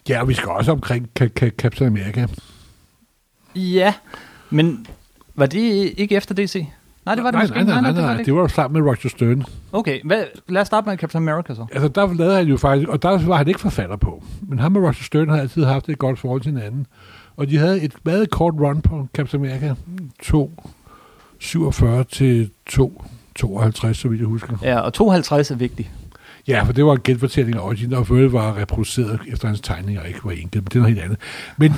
Ja, 0.08 0.20
og 0.20 0.28
vi 0.28 0.34
skal 0.34 0.48
også 0.48 0.72
omkring 0.72 1.08
Ka- 1.20 1.28
Ka- 1.40 1.50
Captain 1.58 1.86
America. 1.86 2.26
Ja, 3.54 3.94
men 4.50 4.86
var 5.34 5.46
det 5.46 5.92
ikke 5.96 6.14
efter 6.16 6.34
DC? 6.34 6.66
Nej, 7.06 7.14
det 7.14 7.24
var 7.24 7.30
det 7.30 7.36
nej, 7.38 7.42
måske 7.42 7.54
nej, 7.54 7.64
nej, 7.64 7.92
nej, 7.92 8.02
var 8.02 8.14
nej, 8.14 8.22
det 8.22 8.34
var 8.34 8.40
jo 8.40 8.48
sammen 8.48 8.82
med 8.82 8.90
Roger 8.90 9.08
Stern. 9.08 9.44
Okay, 9.72 10.00
hvad, 10.04 10.24
lad 10.48 10.60
os 10.62 10.66
starte 10.66 10.88
med 10.88 10.98
Captain 10.98 11.28
America 11.28 11.54
så. 11.54 11.66
Altså, 11.72 11.88
der 11.88 12.14
lavede 12.14 12.36
han 12.36 12.46
jo 12.46 12.56
faktisk, 12.56 12.88
og 12.88 13.02
der 13.02 13.26
var 13.26 13.36
han 13.36 13.48
ikke 13.48 13.60
forfatter 13.60 13.96
på. 13.96 14.24
Men 14.42 14.58
ham 14.58 14.76
og 14.76 14.82
Roger 14.82 14.92
Stern 14.92 15.28
har 15.28 15.36
altid 15.36 15.64
haft 15.64 15.88
et 15.88 15.98
godt 15.98 16.18
forhold 16.18 16.40
til 16.40 16.52
hinanden. 16.52 16.86
Og 17.36 17.48
de 17.48 17.58
havde 17.58 17.82
et 17.82 17.94
meget 18.04 18.30
kort 18.30 18.54
run 18.54 18.80
på 18.82 19.08
Captain 19.14 19.44
America. 19.46 19.74
2, 20.22 20.62
47 21.38 22.04
til 22.04 22.50
2, 22.66 23.04
52, 23.36 23.96
så 23.98 24.08
vidt 24.08 24.20
jeg 24.20 24.28
husker. 24.28 24.56
Ja, 24.62 24.80
og 24.80 24.94
52 24.94 25.50
er 25.50 25.54
vigtigt. 25.54 25.90
Ja, 26.48 26.62
for 26.62 26.72
det 26.72 26.84
var 26.86 26.92
en 26.92 27.00
genfortælling 27.04 27.56
af 27.56 27.60
Origin, 27.60 27.92
og 27.92 28.06
for 28.06 28.28
var 28.28 28.56
reproduceret 28.56 29.20
efter 29.28 29.48
hans 29.48 29.60
tegninger, 29.60 30.00
og 30.02 30.08
ikke 30.08 30.24
var 30.24 30.30
enkelt, 30.30 30.54
men 30.54 30.64
det 30.64 30.74
er 30.74 30.78
noget 30.78 30.94
helt 30.94 31.04
andet. 31.04 31.18
Men 31.56 31.72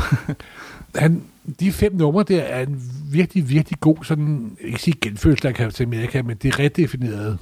han, 1.04 1.22
de 1.61 1.72
fem 1.72 1.94
numre 1.94 2.22
der 2.22 2.40
er 2.42 2.62
en 2.62 2.83
virkelig, 3.12 3.48
virkelig 3.50 3.81
god, 3.81 3.96
sådan, 4.04 4.57
ikke 4.61 4.83
sige 4.83 4.96
genfølelse 5.00 5.48
af 5.48 5.54
Captain 5.54 5.88
America, 5.94 6.22
men 6.22 6.37
det 6.37 6.59
redefinerede 6.59 7.38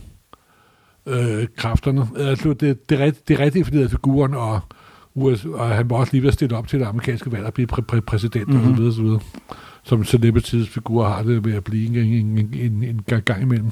øh, 1.06 1.46
kræfterne. 1.56 2.08
Altså, 2.16 2.52
det, 2.52 2.90
det, 2.90 2.98
ret- 2.98 3.28
det 3.28 3.40
redefinerede 3.40 3.88
figuren, 3.88 4.34
og, 4.34 4.60
US, 5.14 5.44
og 5.44 5.68
han 5.68 5.90
var 5.90 5.96
også 5.96 6.12
lige 6.12 6.22
ved 6.22 6.28
at 6.28 6.34
stille 6.34 6.56
op 6.56 6.68
til 6.68 6.80
det 6.80 6.86
amerikanske 6.86 7.32
valg 7.32 7.44
og 7.44 7.54
blive 7.54 7.68
præ- 7.72 7.94
præ- 7.94 8.00
præsident, 8.00 8.48
mm-hmm. 8.48 8.70
og 8.70 8.76
så 8.76 8.80
videre, 8.80 8.94
så 8.94 9.02
videre. 9.02 9.20
Som 9.82 10.04
celebrities 10.04 10.68
figurer 10.68 11.08
har 11.08 11.22
det 11.22 11.44
med 11.44 11.54
at 11.54 11.64
blive 11.64 11.86
en, 11.86 11.96
en, 11.96 12.38
en, 12.38 12.54
en, 12.54 12.82
en 12.82 13.00
gang 13.24 13.42
imellem. 13.42 13.70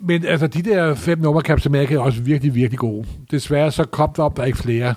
Men 0.00 0.24
altså, 0.24 0.46
de 0.46 0.62
der 0.62 0.94
fem 0.94 1.18
numre 1.18 1.40
Captain 1.40 1.74
America 1.74 1.94
er 1.94 1.98
også 1.98 2.22
virkelig, 2.22 2.54
virkelig 2.54 2.78
gode. 2.78 3.06
Desværre 3.30 3.72
så 3.72 3.84
kom 3.84 4.12
der 4.16 4.22
op, 4.22 4.36
der 4.36 4.42
er 4.42 4.46
ikke 4.46 4.58
flere. 4.58 4.94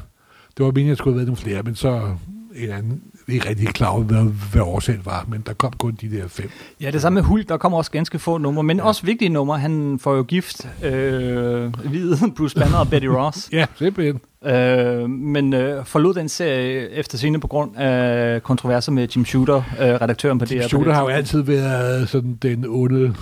Det 0.58 0.66
var 0.66 0.72
meningen, 0.72 0.88
at 0.88 0.90
jeg 0.90 0.98
skulle 0.98 1.14
have 1.14 1.18
været 1.18 1.28
nogle 1.28 1.38
flere, 1.38 1.64
men 1.64 1.76
så 1.76 2.16
en 2.56 2.70
anden, 2.70 3.02
vi 3.28 3.34
er 3.34 3.36
ikke 3.36 3.50
rigtig 3.50 3.68
klar 3.68 3.88
over, 3.88 4.04
hvad, 4.04 4.26
hvad 4.52 4.62
årsagen 4.62 5.02
var, 5.06 5.26
men 5.28 5.44
der 5.46 5.54
kom 5.54 5.74
kun 5.74 5.98
de 6.02 6.12
der 6.12 6.28
fem. 6.28 6.50
Ja, 6.82 6.92
det 6.92 7.02
samme 7.02 7.16
med 7.16 7.24
Hulk, 7.24 7.50
der 7.50 7.58
kommer 7.58 7.78
også 7.78 7.92
ganske 7.92 8.20
få 8.20 8.38
numre, 8.38 8.64
men 8.64 8.78
ja. 8.78 8.84
også 8.84 9.06
vigtige 9.06 9.30
numre. 9.30 9.60
Han 9.60 10.00
får 10.00 10.16
jo 10.16 10.24
gift, 10.24 10.68
øh, 10.84 11.74
hvide 11.90 12.18
Bruce 12.38 12.56
Banner 12.60 12.78
og 12.78 12.90
Betty 12.90 13.08
Ross. 13.08 13.50
Ja, 13.52 13.66
simpelthen. 13.76 14.20
Øh, 14.46 15.10
men 15.10 15.54
øh, 15.54 15.86
forlod 15.86 16.14
den 16.14 16.30
serie 16.30 16.90
efter 16.90 17.18
scene 17.18 17.40
på 17.40 17.48
grund 17.48 17.78
af 17.78 18.44
kontroverser 18.44 18.92
med 18.92 19.08
Jim 19.08 19.26
Shooter, 19.26 19.56
øh, 19.56 19.88
redaktøren 19.88 20.40
på 20.40 20.46
DR. 20.46 20.50
Tim 20.50 20.62
på 20.62 20.68
Shooter 20.68 20.88
det 20.88 20.96
har 20.96 21.02
jo 21.02 21.08
altid 21.08 21.42
været 21.42 22.10
sådan 22.10 22.38
den 22.42 22.66
onde, 22.68 23.16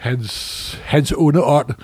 hans, 0.00 0.80
hans 0.84 1.12
onde 1.16 1.42
ånd. 1.44 1.68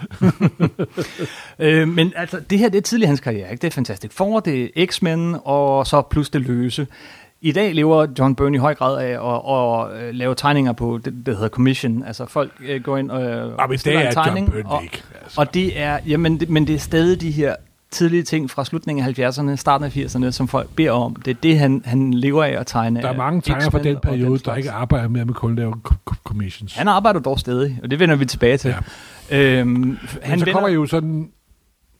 Øh, 1.59 1.88
men 1.88 2.12
altså, 2.16 2.40
det 2.50 2.59
her 2.59 2.68
det 2.68 2.79
er 2.79 2.83
tidligere 2.83 3.09
hans 3.09 3.20
karriere. 3.20 3.50
Ikke? 3.50 3.62
Det 3.62 3.66
er 3.66 3.72
Fantastic 3.72 4.12
Four, 4.12 4.40
det 4.40 4.70
er 4.76 4.87
X-Men, 4.87 5.37
og 5.44 5.87
så 5.87 6.02
plus 6.02 6.31
det 6.31 6.40
løse. 6.40 6.87
I 7.40 7.52
dag 7.52 7.74
lever 7.74 8.07
John 8.18 8.35
Byrne 8.35 8.57
i 8.57 8.59
høj 8.59 8.74
grad 8.74 9.02
af 9.02 9.09
at, 9.09 9.92
at, 9.98 10.09
at 10.09 10.14
lave 10.14 10.35
tegninger 10.35 10.72
på 10.72 11.00
det, 11.05 11.26
der 11.26 11.33
hedder 11.33 11.48
commission. 11.48 12.05
Altså 12.05 12.26
folk 12.26 12.52
øh, 12.68 12.83
går 12.83 12.96
ind 12.96 13.11
og 13.11 13.22
øh, 13.22 13.44
Og 13.44 13.50
men 13.59 13.70
det 13.70 13.81
stiller 13.81 14.00
en 14.00 14.07
John 14.07 14.14
tegning, 14.14 14.52
Byrne 14.52 14.68
og, 14.68 14.83
ikke. 14.83 15.02
Altså. 15.22 15.40
og 15.40 15.55
det 15.55 15.81
er, 15.81 15.98
jamen, 16.07 16.40
det, 16.40 16.50
men 16.50 16.66
det 16.66 16.74
er 16.74 16.79
stadig 16.79 17.20
de 17.20 17.31
her 17.31 17.55
tidlige 17.90 18.22
ting 18.22 18.51
fra 18.51 18.64
slutningen 18.64 19.05
af 19.05 19.18
70'erne, 19.31 19.57
starten 19.57 19.85
af 19.85 19.96
80'erne, 19.96 20.31
som 20.31 20.49
folk 20.49 20.68
beder 20.77 20.90
om. 20.90 21.16
Det 21.16 21.31
er 21.31 21.35
det, 21.42 21.59
han, 21.59 21.83
han 21.85 22.14
lever 22.14 22.44
af 22.44 22.51
at 22.61 22.66
tegne. 22.66 23.03
Der 23.03 23.09
er 23.09 23.16
mange 23.16 23.40
tegnere 23.40 23.70
fra 23.70 23.83
den 23.83 23.96
periode, 24.03 24.31
der 24.33 24.38
slags. 24.38 24.57
ikke 24.59 24.70
arbejder 24.70 25.09
med, 25.09 25.20
at 25.20 25.27
man 25.27 25.35
kun 25.35 25.59
commissions. 26.25 26.75
Han 26.75 26.88
arbejder 26.88 27.20
dog 27.20 27.38
stadig, 27.40 27.81
og 27.83 27.90
det 27.90 27.99
vender 27.99 28.16
vi 28.16 28.25
tilbage 28.25 28.57
til. 28.57 28.75
Ja. 29.31 29.59
Øhm, 29.61 29.70
Men 29.70 29.99
han 30.22 30.38
så 30.38 30.44
vender, 30.44 30.53
kommer 30.53 30.68
jo 30.68 30.87
sådan, 30.87 31.29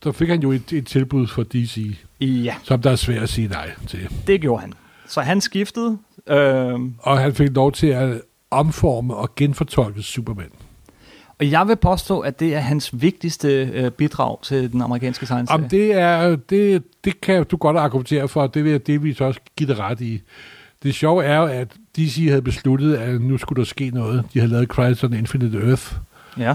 så 0.03 0.13
fik 0.13 0.29
han 0.29 0.43
jo 0.43 0.53
et, 0.53 0.73
et 0.73 0.87
tilbud 0.87 1.27
fra 1.27 1.43
DC, 1.43 1.97
Ja, 2.21 2.55
som 2.63 2.83
der 2.83 2.91
er 2.91 2.97
svært 2.97 3.23
at 3.23 3.29
sige 3.29 3.49
nej 3.49 3.71
til. 3.87 4.09
det 4.27 4.41
gjorde 4.41 4.61
han. 4.61 4.73
Så 5.09 5.21
han 5.21 5.41
skiftede, 5.41 5.99
øhm, 6.29 6.95
Og 6.99 7.19
han 7.19 7.35
fik 7.35 7.49
lov 7.55 7.73
til 7.73 7.87
at 7.87 8.21
omforme 8.51 9.15
og 9.15 9.35
genfortolke 9.35 10.03
Superman. 10.03 10.51
Og 11.39 11.51
jeg 11.51 11.69
vil 11.69 11.77
påstå, 11.77 12.21
at 12.21 12.41
det 12.41 12.55
er 12.55 12.61
hans 12.61 12.91
vigtigste 12.93 13.49
øh, 13.75 13.91
bidrag 13.91 14.43
til 14.43 14.73
den 14.73 14.83
amerikanske 14.83 15.27
tegneserie. 15.27 15.63
Om 15.63 15.69
det 15.69 15.93
er, 15.93 16.37
det, 16.37 16.83
det 17.05 17.21
kan 17.21 17.45
du 17.45 17.57
godt 17.57 17.77
argumentere 17.77 18.29
for, 18.29 18.43
og 18.43 18.55
det 18.55 18.65
vil 18.65 18.71
jeg 18.71 18.87
delvis 18.87 19.21
også 19.21 19.41
give 19.57 19.69
dig 19.69 19.79
ret 19.79 20.01
i. 20.01 20.23
Det 20.83 20.95
sjove 20.95 21.25
er 21.25 21.37
jo, 21.37 21.47
at 21.47 21.69
DC 21.97 22.27
havde 22.29 22.43
besluttet, 22.43 22.97
at 22.97 23.21
nu 23.21 23.39
skulle 23.39 23.59
der 23.59 23.67
ske 23.67 23.91
noget. 23.91 24.25
De 24.35 24.39
havde 24.39 24.53
lavet 24.53 24.69
Crisis 24.69 25.05
on 25.05 25.13
Infinite 25.13 25.59
Earth. 25.59 25.95
Ja. 26.39 26.55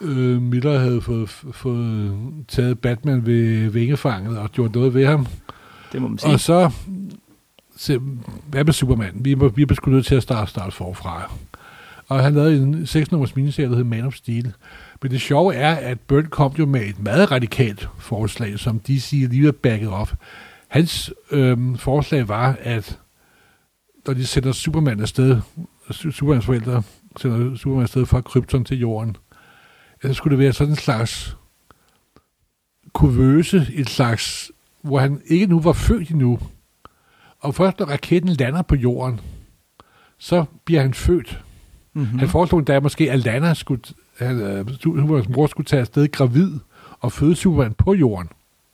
Øh, 0.00 0.42
Miller 0.42 0.78
havde 0.78 1.00
fået, 1.00 1.28
fået 1.52 2.14
taget 2.48 2.78
Batman 2.78 3.26
ved 3.26 3.68
vingefanget 3.70 4.38
og 4.38 4.52
gjort 4.52 4.74
noget 4.74 4.94
ved 4.94 5.06
ham. 5.06 5.26
Det 5.92 6.02
må 6.02 6.08
man 6.08 6.18
sige. 6.18 6.32
Og 6.32 6.40
så, 6.40 6.70
så 7.76 8.00
hvad 8.46 8.64
med 8.64 8.72
Superman? 8.72 9.12
Vi, 9.14 9.34
vi 9.54 9.62
er 9.62 9.66
besluttet 9.66 10.06
til 10.06 10.14
at 10.14 10.22
starte, 10.22 10.50
starte 10.50 10.76
forfra. 10.76 11.30
Og 12.08 12.22
han 12.22 12.34
lavede 12.34 12.62
en 12.62 12.74
6-nummers 12.82 13.36
miniserie, 13.36 13.68
der 13.68 13.76
hed 13.76 13.84
Man 13.84 14.04
of 14.04 14.14
Steel. 14.14 14.52
Men 15.02 15.10
det 15.10 15.20
sjove 15.20 15.54
er, 15.54 15.74
at 15.74 16.00
Byrne 16.00 16.28
kom 16.28 16.52
jo 16.58 16.66
med 16.66 16.80
et 16.80 16.98
meget 16.98 17.30
radikalt 17.30 17.88
forslag, 17.98 18.58
som 18.58 18.80
DC 18.80 19.10
lige 19.12 19.44
har 19.44 19.52
backet 19.52 19.88
op. 19.88 20.14
Hans 20.68 21.12
øhm, 21.30 21.76
forslag 21.76 22.28
var, 22.28 22.56
at 22.60 22.98
når 24.06 24.14
de 24.14 24.26
sender 24.26 24.52
Superman 24.52 25.00
afsted, 25.00 25.40
Supermans 25.90 26.44
forældre 26.44 26.82
sender 27.20 27.56
Superman 27.56 27.82
afsted 27.82 28.06
fra 28.06 28.20
Krypton 28.20 28.64
til 28.64 28.78
jorden, 28.78 29.16
så 30.02 30.14
skulle 30.14 30.36
det 30.36 30.44
være 30.44 30.52
sådan 30.52 30.72
en 30.72 30.76
slags 30.76 31.36
kuvøse, 32.92 33.66
et 33.74 33.88
slags, 33.88 34.50
hvor 34.82 34.98
han 34.98 35.20
ikke 35.26 35.46
nu 35.46 35.60
var 35.60 35.72
født 35.72 36.10
endnu. 36.10 36.38
Og 37.38 37.54
først 37.54 37.78
når 37.78 37.86
raketten 37.86 38.30
lander 38.30 38.62
på 38.62 38.74
jorden, 38.74 39.20
så 40.18 40.44
bliver 40.64 40.80
han 40.82 40.94
født. 40.94 41.42
Mm-hmm. 41.94 42.18
Han 42.18 42.28
foreslog 42.28 42.58
endda, 42.58 42.72
at 42.72 42.82
måske 42.82 43.12
Alana 43.12 43.54
skulle, 43.54 43.82
han, 44.18 44.40
øh, 44.40 44.66
hans 45.14 45.28
mor 45.28 45.46
skulle 45.46 45.66
tage 45.66 45.80
afsted 45.80 46.12
gravid 46.12 46.52
og 47.00 47.12
føde 47.12 47.36
Superman 47.36 47.74
på 47.74 47.94
jorden. 47.94 48.28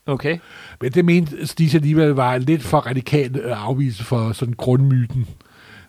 Okay. 0.06 0.38
Men 0.80 0.92
det 0.92 1.04
mente 1.04 1.46
Stis 1.46 1.74
alligevel 1.74 2.08
var 2.08 2.38
lidt 2.38 2.62
for 2.62 2.78
radikalt 2.78 3.36
øh, 3.36 3.66
afvise 3.66 4.04
for 4.04 4.32
sådan 4.32 4.54
grundmyten 4.54 5.28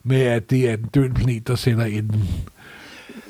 med, 0.04 0.22
at 0.22 0.50
det 0.50 0.70
er 0.70 0.74
en 0.74 0.90
død 0.94 1.10
planet, 1.10 1.48
der 1.48 1.56
sender 1.56 1.86
en 1.86 2.30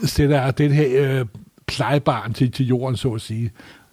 sender 0.04 0.52
den 0.52 0.72
her 0.72 1.20
øh, 1.20 1.26
plejebarn 1.68 2.34
til, 2.34 2.52
til 2.52 2.68
jorden, 2.68 2.98
så 2.98 3.14
at 3.14 3.22
sige. 3.22 3.52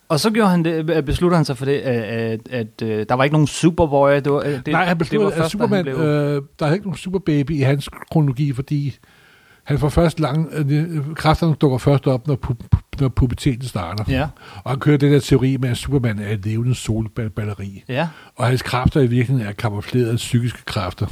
Og 0.09 0.21
så 0.21 0.31
gjorde 0.31 0.51
han 0.51 0.65
det, 0.65 0.91
øh, 0.91 1.03
besluttede 1.03 1.37
han 1.37 1.45
sig 1.45 1.59
for 1.59 1.65
det, 1.65 1.79
at, 1.79 2.03
at, 2.03 2.41
at, 2.51 2.83
at 2.83 3.09
der 3.09 3.15
var 3.15 3.25
ikke 3.25 3.35
nogen 3.35 3.47
Superboy. 3.47 4.15
Det 4.15 4.33
var, 4.33 4.41
øh, 4.41 4.53
det, 4.53 4.67
Nej, 4.67 4.85
han 4.85 4.99
besluttede, 4.99 5.31
det 5.31 5.37
var 5.37 5.43
først, 5.43 5.55
at 5.55 5.61
Superman, 5.61 5.85
blev... 5.85 5.95
øh, 5.95 6.43
der 6.59 6.67
er 6.67 6.73
ikke 6.73 6.87
nogen 6.87 6.97
Superbaby 6.97 7.51
i 7.51 7.61
hans 7.61 7.89
kronologi, 8.11 8.53
fordi 8.53 8.99
han 9.73 9.81
får 9.81 9.89
først 9.89 10.21
lang, 10.21 10.49
øh, 10.53 11.15
kræfterne 11.15 11.55
dukker 11.55 11.79
først 11.79 12.07
op, 12.07 12.27
når, 12.27 12.39
pu- 12.47 12.79
når 13.01 13.09
puberteten 13.09 13.69
starter. 13.69 14.05
Ja. 14.09 14.27
Og 14.65 14.71
han 14.71 14.81
kører 14.81 14.97
den 14.97 15.13
der 15.13 15.21
teori 15.21 15.57
med, 15.57 15.69
at 15.69 15.77
Superman 15.77 16.19
er 16.19 16.29
et 16.33 16.45
levende 16.45 16.75
solbatteri. 16.75 17.85
Ja. 17.89 18.09
Og 18.37 18.47
hans 18.47 18.63
kræfter 18.63 19.01
i 19.01 19.07
virkeligheden 19.07 19.49
er 19.49 19.53
kamuflerede 19.53 20.17
psykiske 20.17 20.65
kræfter. 20.65 21.07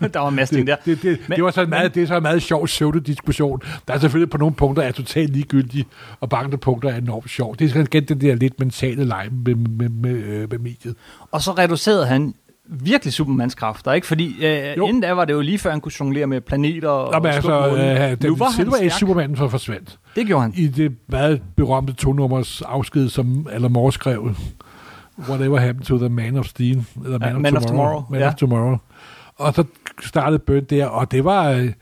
der 0.14 0.18
var 0.18 0.28
en 0.28 0.34
masse 0.34 0.54
ting 0.54 0.66
der. 0.66 0.76
Det, 0.84 1.02
det, 1.02 1.20
men, 1.28 1.36
det, 1.36 1.44
var 1.44 1.50
så 1.50 1.62
en 1.62 1.70
meget, 1.70 1.94
det 1.94 2.02
er 2.02 2.06
så 2.06 2.16
en 2.16 2.22
meget 2.22 2.42
sjov 2.42 2.66
pseudo-diskussion. 2.66 3.60
Der 3.88 3.94
er 3.94 3.98
selvfølgelig 3.98 4.30
på 4.30 4.38
nogle 4.38 4.54
punkter 4.54 4.82
er 4.82 4.92
totalt 4.92 5.32
ligegyldig, 5.32 5.86
og 6.20 6.30
på 6.30 6.36
andre 6.36 6.58
punkter 6.58 6.88
er 6.88 6.96
enormt 6.96 7.30
sjov. 7.30 7.56
Det 7.56 7.76
er 7.76 7.80
igen 7.80 8.04
den 8.04 8.20
der 8.20 8.34
lidt 8.34 8.60
mentale 8.60 9.04
leg 9.04 9.28
med, 9.32 9.54
med, 9.54 9.88
med, 9.88 9.88
med, 9.88 10.46
med 10.46 10.58
mediet. 10.58 10.96
Og 11.30 11.42
så 11.42 11.52
reducerede 11.52 12.06
han 12.06 12.34
virkelig 12.66 13.12
Supermans 13.12 13.54
kræfter, 13.54 13.92
ikke? 13.92 14.06
Fordi 14.06 14.46
øh, 14.46 14.72
inden 14.88 15.00
da 15.00 15.12
var 15.12 15.24
det 15.24 15.32
jo 15.32 15.40
lige 15.40 15.58
før, 15.58 15.70
han 15.70 15.80
kunne 15.80 15.92
jonglere 16.00 16.26
med 16.26 16.40
planeter 16.40 16.88
og 16.88 17.12
Nå, 17.12 17.18
men 17.18 17.32
altså, 17.32 17.66
øh, 17.68 18.10
den 18.10 18.30
nu 18.30 18.36
var 18.36 18.50
Silver 18.56 18.76
Age 18.76 18.90
Superman 18.90 19.36
for 19.36 19.48
forsvandt. 19.48 19.98
Det 20.16 20.26
gjorde 20.26 20.42
han. 20.42 20.52
I 20.56 20.66
det 20.66 20.92
meget 21.08 21.42
berømte 21.56 21.92
to-nummers 21.92 22.62
afsked, 22.62 23.08
som 23.08 23.46
Alan 23.52 23.92
skrev. 23.92 24.34
Whatever 25.28 25.58
happened 25.58 25.84
to 25.84 25.98
the 25.98 26.08
Man 26.08 26.36
of 26.36 26.46
Steel. 26.46 26.84
Eller 27.04 27.18
Man, 27.18 27.30
uh, 27.30 27.36
of, 27.36 27.42
man 27.42 27.52
tomorrow, 27.52 27.62
of 27.62 27.66
Tomorrow. 27.66 28.04
Man 28.10 28.20
ja. 28.20 28.28
of 28.28 28.34
Tomorrow. 28.34 28.76
Og 29.36 29.54
så 29.54 29.64
startede 30.00 30.38
Bøn 30.38 30.64
der, 30.64 30.86
og 30.86 31.10
det 31.12 31.24
var 31.24 31.50
øh, 31.50 31.72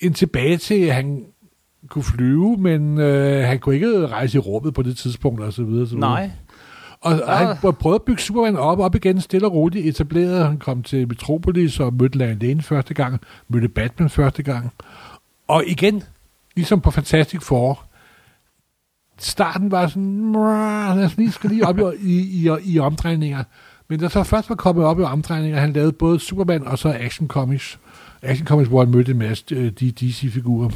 en 0.00 0.12
tilbage 0.12 0.56
til, 0.56 0.84
at 0.84 0.94
han 0.94 1.24
kunne 1.88 2.04
flyve, 2.04 2.56
men 2.56 2.98
øh, 3.00 3.44
han 3.44 3.58
kunne 3.58 3.74
ikke 3.74 4.06
rejse 4.06 4.36
i 4.36 4.38
rummet 4.38 4.74
på 4.74 4.82
det 4.82 4.96
tidspunkt, 4.96 5.40
og 5.40 5.52
så 5.52 5.62
videre. 5.64 5.86
Så 5.86 5.94
videre. 5.94 6.10
Nej. 6.10 6.30
Og, 7.02 7.20
og 7.24 7.38
han 7.38 7.56
prøvede 7.72 7.94
at 7.94 8.02
bygge 8.02 8.22
Superman 8.22 8.56
op, 8.56 8.78
op 8.78 8.94
igen, 8.94 9.20
stille 9.20 9.46
og 9.46 9.52
roligt 9.52 9.86
etableret. 9.86 10.46
Han 10.46 10.58
kom 10.58 10.82
til 10.82 11.08
Metropolis 11.08 11.80
og 11.80 11.94
mødte 11.94 12.18
Larry 12.18 12.36
Lane 12.40 12.62
første 12.62 12.94
gang, 12.94 13.20
mødte 13.48 13.68
Batman 13.68 14.10
første 14.10 14.42
gang. 14.42 14.72
Og 15.48 15.64
igen, 15.66 16.02
ligesom 16.56 16.80
på 16.80 16.90
Fantastic 16.90 17.42
Four, 17.42 17.84
starten 19.18 19.70
var 19.70 19.86
sådan, 19.86 21.04
os 21.04 21.16
lige, 21.16 21.32
skal 21.32 21.50
lige 21.50 21.66
op 21.66 21.78
i, 21.78 21.82
i, 22.18 22.46
i, 22.46 22.50
i 22.64 22.78
omdrejninger. 22.78 23.44
Men 23.88 24.00
da 24.00 24.08
så 24.08 24.22
først 24.22 24.48
var 24.48 24.56
kommet 24.56 24.84
op 24.84 25.00
i 25.00 25.02
omdrejninger, 25.02 25.60
han 25.60 25.72
lavede 25.72 25.92
både 25.92 26.20
Superman 26.20 26.66
og 26.66 26.78
så 26.78 26.96
Action 27.00 27.28
Comics. 27.28 27.78
Action 28.22 28.46
Comics, 28.46 28.68
hvor 28.68 28.84
han 28.84 28.90
mødte 28.90 29.12
en 29.12 29.18
masse 29.18 29.44
øh, 29.50 29.72
de 29.72 29.90
DC-figurer. 29.90 30.70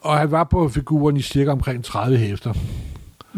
Og 0.00 0.18
han 0.18 0.30
var 0.30 0.44
på 0.44 0.68
figuren 0.68 1.16
i 1.16 1.22
cirka 1.22 1.50
omkring 1.50 1.84
30 1.84 2.18
hæfter. 2.18 2.52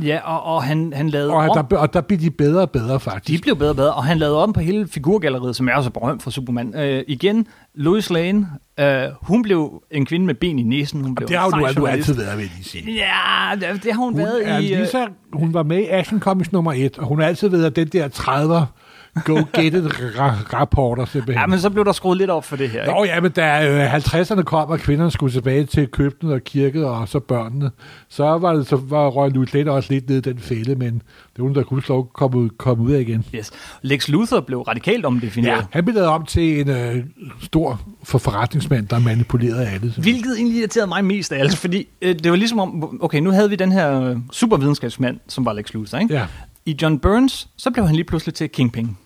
Ja, 0.02 0.18
og, 0.24 0.54
og 0.54 0.62
han, 0.62 0.92
han 0.96 1.08
lavede 1.08 1.30
og, 1.30 1.36
om. 1.36 1.66
der, 1.70 1.76
og 1.76 1.92
der 1.92 2.00
blev 2.00 2.18
de 2.18 2.30
bedre 2.30 2.62
og 2.62 2.70
bedre, 2.70 3.00
faktisk. 3.00 3.38
De 3.38 3.42
blev 3.42 3.56
bedre 3.56 3.70
og 3.70 3.76
bedre, 3.76 3.94
og 3.94 4.04
han 4.04 4.18
lavede 4.18 4.42
om 4.42 4.52
på 4.52 4.60
hele 4.60 4.88
figurgalleriet, 4.88 5.56
som 5.56 5.68
er 5.68 5.82
så 5.82 5.90
berømt 5.90 6.22
for 6.22 6.30
Superman. 6.30 6.74
Øh, 6.76 7.04
igen, 7.08 7.46
Lois 7.74 8.10
Lane, 8.10 8.48
øh, 8.80 9.02
hun 9.20 9.42
blev 9.42 9.82
en 9.90 10.06
kvinde 10.06 10.26
med 10.26 10.34
ben 10.34 10.58
i 10.58 10.62
næsen. 10.62 11.04
Hun 11.04 11.14
blev 11.14 11.28
det 11.28 11.38
har 11.38 11.48
du, 11.48 11.80
du 11.80 11.86
altid 11.86 12.14
været, 12.14 12.38
vil 12.38 12.50
jeg 12.56 12.64
sige. 12.64 12.92
Ja, 12.92 13.72
det, 13.72 13.84
det 13.84 13.92
har 13.92 14.00
hun, 14.00 14.12
hun 14.12 14.22
været 14.22 14.48
er 14.48 14.58
i... 14.58 14.62
Lige 14.62 14.86
så, 14.86 15.06
hun 15.32 15.54
var 15.54 15.62
med 15.62 15.78
i 15.78 15.86
Action 15.86 16.20
Comics 16.20 16.52
nummer 16.52 16.72
1, 16.72 16.98
og 16.98 17.06
hun 17.06 17.20
har 17.20 17.26
altid 17.26 17.48
været 17.48 17.76
den 17.76 17.88
der 17.88 18.08
30'er 18.08 18.83
go 19.24 19.34
get 19.34 19.74
it 19.74 19.84
ra- 19.84 20.54
rapporter 20.54 21.04
simpelthen. 21.04 21.40
Ja, 21.40 21.46
men 21.46 21.58
så 21.60 21.70
blev 21.70 21.84
der 21.84 21.92
skruet 21.92 22.18
lidt 22.18 22.30
op 22.30 22.44
for 22.44 22.56
det 22.56 22.70
her. 22.70 22.82
Ikke? 22.82 22.92
Nå 22.94 23.04
ja, 23.04 23.20
men 23.20 23.30
da 23.30 23.68
øh, 23.70 23.94
50'erne 23.94 24.42
kom, 24.42 24.68
og 24.68 24.78
kvinderne 24.78 25.10
skulle 25.10 25.32
tilbage 25.32 25.64
til 25.66 25.86
køkkenet 25.88 26.34
og 26.34 26.40
kirket, 26.44 26.84
og 26.84 27.08
så 27.08 27.18
børnene, 27.18 27.70
så 28.08 28.24
var 28.24 28.52
det 28.52 28.66
så 28.66 28.76
var 28.76 29.28
Louis 29.28 29.54
Lane 29.54 29.70
også 29.70 29.92
lidt 29.92 30.08
ned 30.08 30.16
i 30.16 30.20
den 30.20 30.38
fælde, 30.38 30.74
men 30.74 30.94
det 30.94 31.02
var 31.38 31.44
hun, 31.44 31.54
der 31.54 31.62
kunne 31.62 31.82
slå 31.82 32.02
komme 32.14 32.38
ud, 32.38 32.48
komme 32.58 32.84
ud 32.84 32.92
af 32.92 33.00
igen. 33.00 33.24
Yes. 33.34 33.50
Lex 33.82 34.08
Luthor 34.08 34.40
blev 34.40 34.60
radikalt 34.60 35.04
omdefineret. 35.04 35.56
Ja, 35.56 35.62
han 35.70 35.84
blev 35.84 35.94
lavet 35.94 36.08
om 36.08 36.26
til 36.26 36.60
en 36.60 36.68
øh, 36.68 37.04
stor 37.42 37.80
for 38.04 38.18
forretningsmand, 38.18 38.88
der 38.88 38.98
manipulerede 38.98 39.66
alle. 39.68 39.92
Hvilket 39.98 40.36
egentlig 40.36 40.58
irriterede 40.58 40.86
mig 40.88 41.04
mest 41.04 41.32
af 41.32 41.38
alt, 41.38 41.56
fordi 41.56 41.88
øh, 42.02 42.14
det 42.14 42.30
var 42.30 42.36
ligesom 42.36 42.58
om, 42.58 42.98
okay, 43.02 43.18
nu 43.18 43.30
havde 43.30 43.50
vi 43.50 43.56
den 43.56 43.72
her 43.72 44.00
øh, 44.02 44.16
supervidenskabsmand, 44.32 45.20
som 45.28 45.44
var 45.44 45.52
Lex 45.52 45.74
Luthor, 45.74 45.98
ikke? 45.98 46.14
Ja. 46.14 46.26
I 46.66 46.76
John 46.82 46.98
Burns, 46.98 47.48
så 47.56 47.70
blev 47.70 47.86
han 47.86 47.94
lige 47.94 48.04
pludselig 48.04 48.34
til 48.34 48.48
Kingpin. 48.50 48.96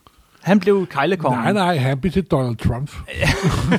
Han 0.43 0.61
blev 0.61 0.87
kejlekongen. 0.87 1.41
Nej, 1.41 1.53
nej, 1.53 1.77
han 1.77 1.99
blev 1.99 2.13
til 2.13 2.23
Donald 2.25 2.57
Trump. 2.57 2.91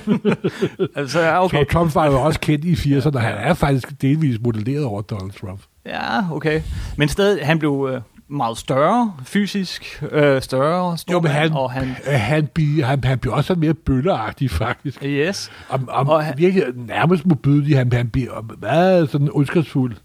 altså, 0.96 1.38
okay. 1.38 1.58
Så 1.58 1.66
Trump 1.72 1.96
var 1.96 2.06
jo 2.06 2.22
også 2.22 2.40
kendt 2.40 2.66
i 2.66 2.74
80'erne, 2.74 3.16
og 3.16 3.22
han 3.22 3.34
er 3.38 3.54
faktisk 3.54 4.02
delvis 4.02 4.38
modelleret 4.44 4.84
over 4.86 5.02
Donald 5.02 5.32
Trump. 5.42 5.60
Ja, 5.86 6.32
okay. 6.32 6.62
Men 6.98 7.08
stadig, 7.10 7.46
han 7.46 7.60
blev 7.60 7.90
øh, 7.94 8.02
meget 8.30 8.58
større, 8.58 9.14
fysisk 9.26 10.04
øh, 10.12 10.42
større, 10.42 10.98
stor 10.98 11.14
jo, 11.14 11.20
men 11.22 11.32
han, 11.32 11.52
og 11.52 11.72
han... 11.72 11.84
Øh, 12.08 12.14
han, 12.14 12.50
han, 12.84 13.04
han 13.04 13.20
bliver 13.20 13.36
også 13.36 13.56
mere 13.56 13.74
bølleagtig, 13.74 14.52
faktisk. 14.52 15.04
Yes. 15.04 15.52
Og, 15.70 15.80
og, 15.88 16.08
Og 16.08 16.24
han- 16.26 16.34
virkelig 16.38 16.64
nærmest 16.76 17.26
modbydelig. 17.26 17.78
Han, 17.78 17.94
han 17.94 18.10
bliver 18.10 18.46
meget 18.62 19.10
sådan 19.10 19.30
ondskabsfuld. 19.32 19.96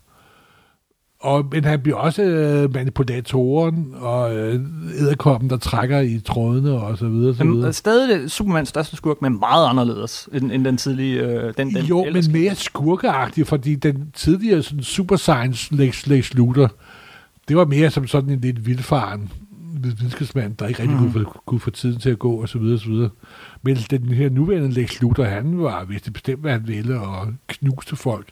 Og, 1.24 1.44
men 1.52 1.64
han 1.64 1.80
bliver 1.80 1.96
også 1.96 2.22
øh, 2.22 2.74
manipulatoren 2.74 3.94
og 4.00 4.36
øh, 4.36 4.60
æderkoppen, 5.00 5.50
der 5.50 5.56
trækker 5.56 6.00
i 6.00 6.20
trådene 6.24 6.72
og 6.72 6.98
så 6.98 7.08
videre. 7.08 7.34
Så 7.34 7.44
Men, 7.44 7.52
videre. 7.54 7.68
øh, 7.68 7.74
stadig 7.74 8.20
det 8.20 8.30
Supermans 8.30 8.68
største 8.68 8.96
skurk, 8.96 9.22
men 9.22 9.38
meget 9.38 9.68
anderledes 9.68 10.28
end, 10.32 10.52
end 10.52 10.64
den 10.64 10.76
tidlige... 10.76 11.20
Øh, 11.22 11.54
den, 11.58 11.74
den 11.74 11.84
jo, 11.84 12.04
men 12.12 12.32
mere 12.32 12.54
skurkeagtig, 12.54 13.46
fordi 13.46 13.74
den 13.74 14.10
tidligere 14.14 14.62
sådan, 14.62 14.82
super 14.82 15.16
science 15.16 15.74
Lex, 15.74 16.06
Lex 16.06 16.34
Luthor, 16.34 16.72
det 17.48 17.56
var 17.56 17.64
mere 17.64 17.90
som 17.90 18.06
sådan 18.06 18.30
en 18.30 18.40
lidt 18.40 18.66
vildfaren 18.66 19.32
videnskabsmand, 19.82 20.56
der 20.56 20.66
ikke 20.66 20.82
rigtig 20.82 20.96
Mhm. 21.00 21.12
kunne, 21.12 21.24
få, 21.24 21.40
kunne 21.46 21.60
få 21.60 21.70
tiden 21.70 22.00
til 22.00 22.10
at 22.10 22.18
gå, 22.18 22.32
og 22.32 22.48
så 22.48 22.58
videre, 22.58 22.74
og 22.76 22.80
så 22.80 22.88
videre. 22.88 23.10
Men 23.62 23.76
den 23.76 24.04
her 24.04 24.30
nuværende 24.30 24.70
Lex 24.70 25.00
Luthor, 25.00 25.24
han 25.24 25.62
var 25.62 25.84
vidste 25.84 26.12
bestemt, 26.12 26.40
hvad 26.40 26.52
han 26.52 26.62
ville, 26.66 27.00
og 27.00 27.26
knuste 27.48 27.96
folk. 27.96 28.26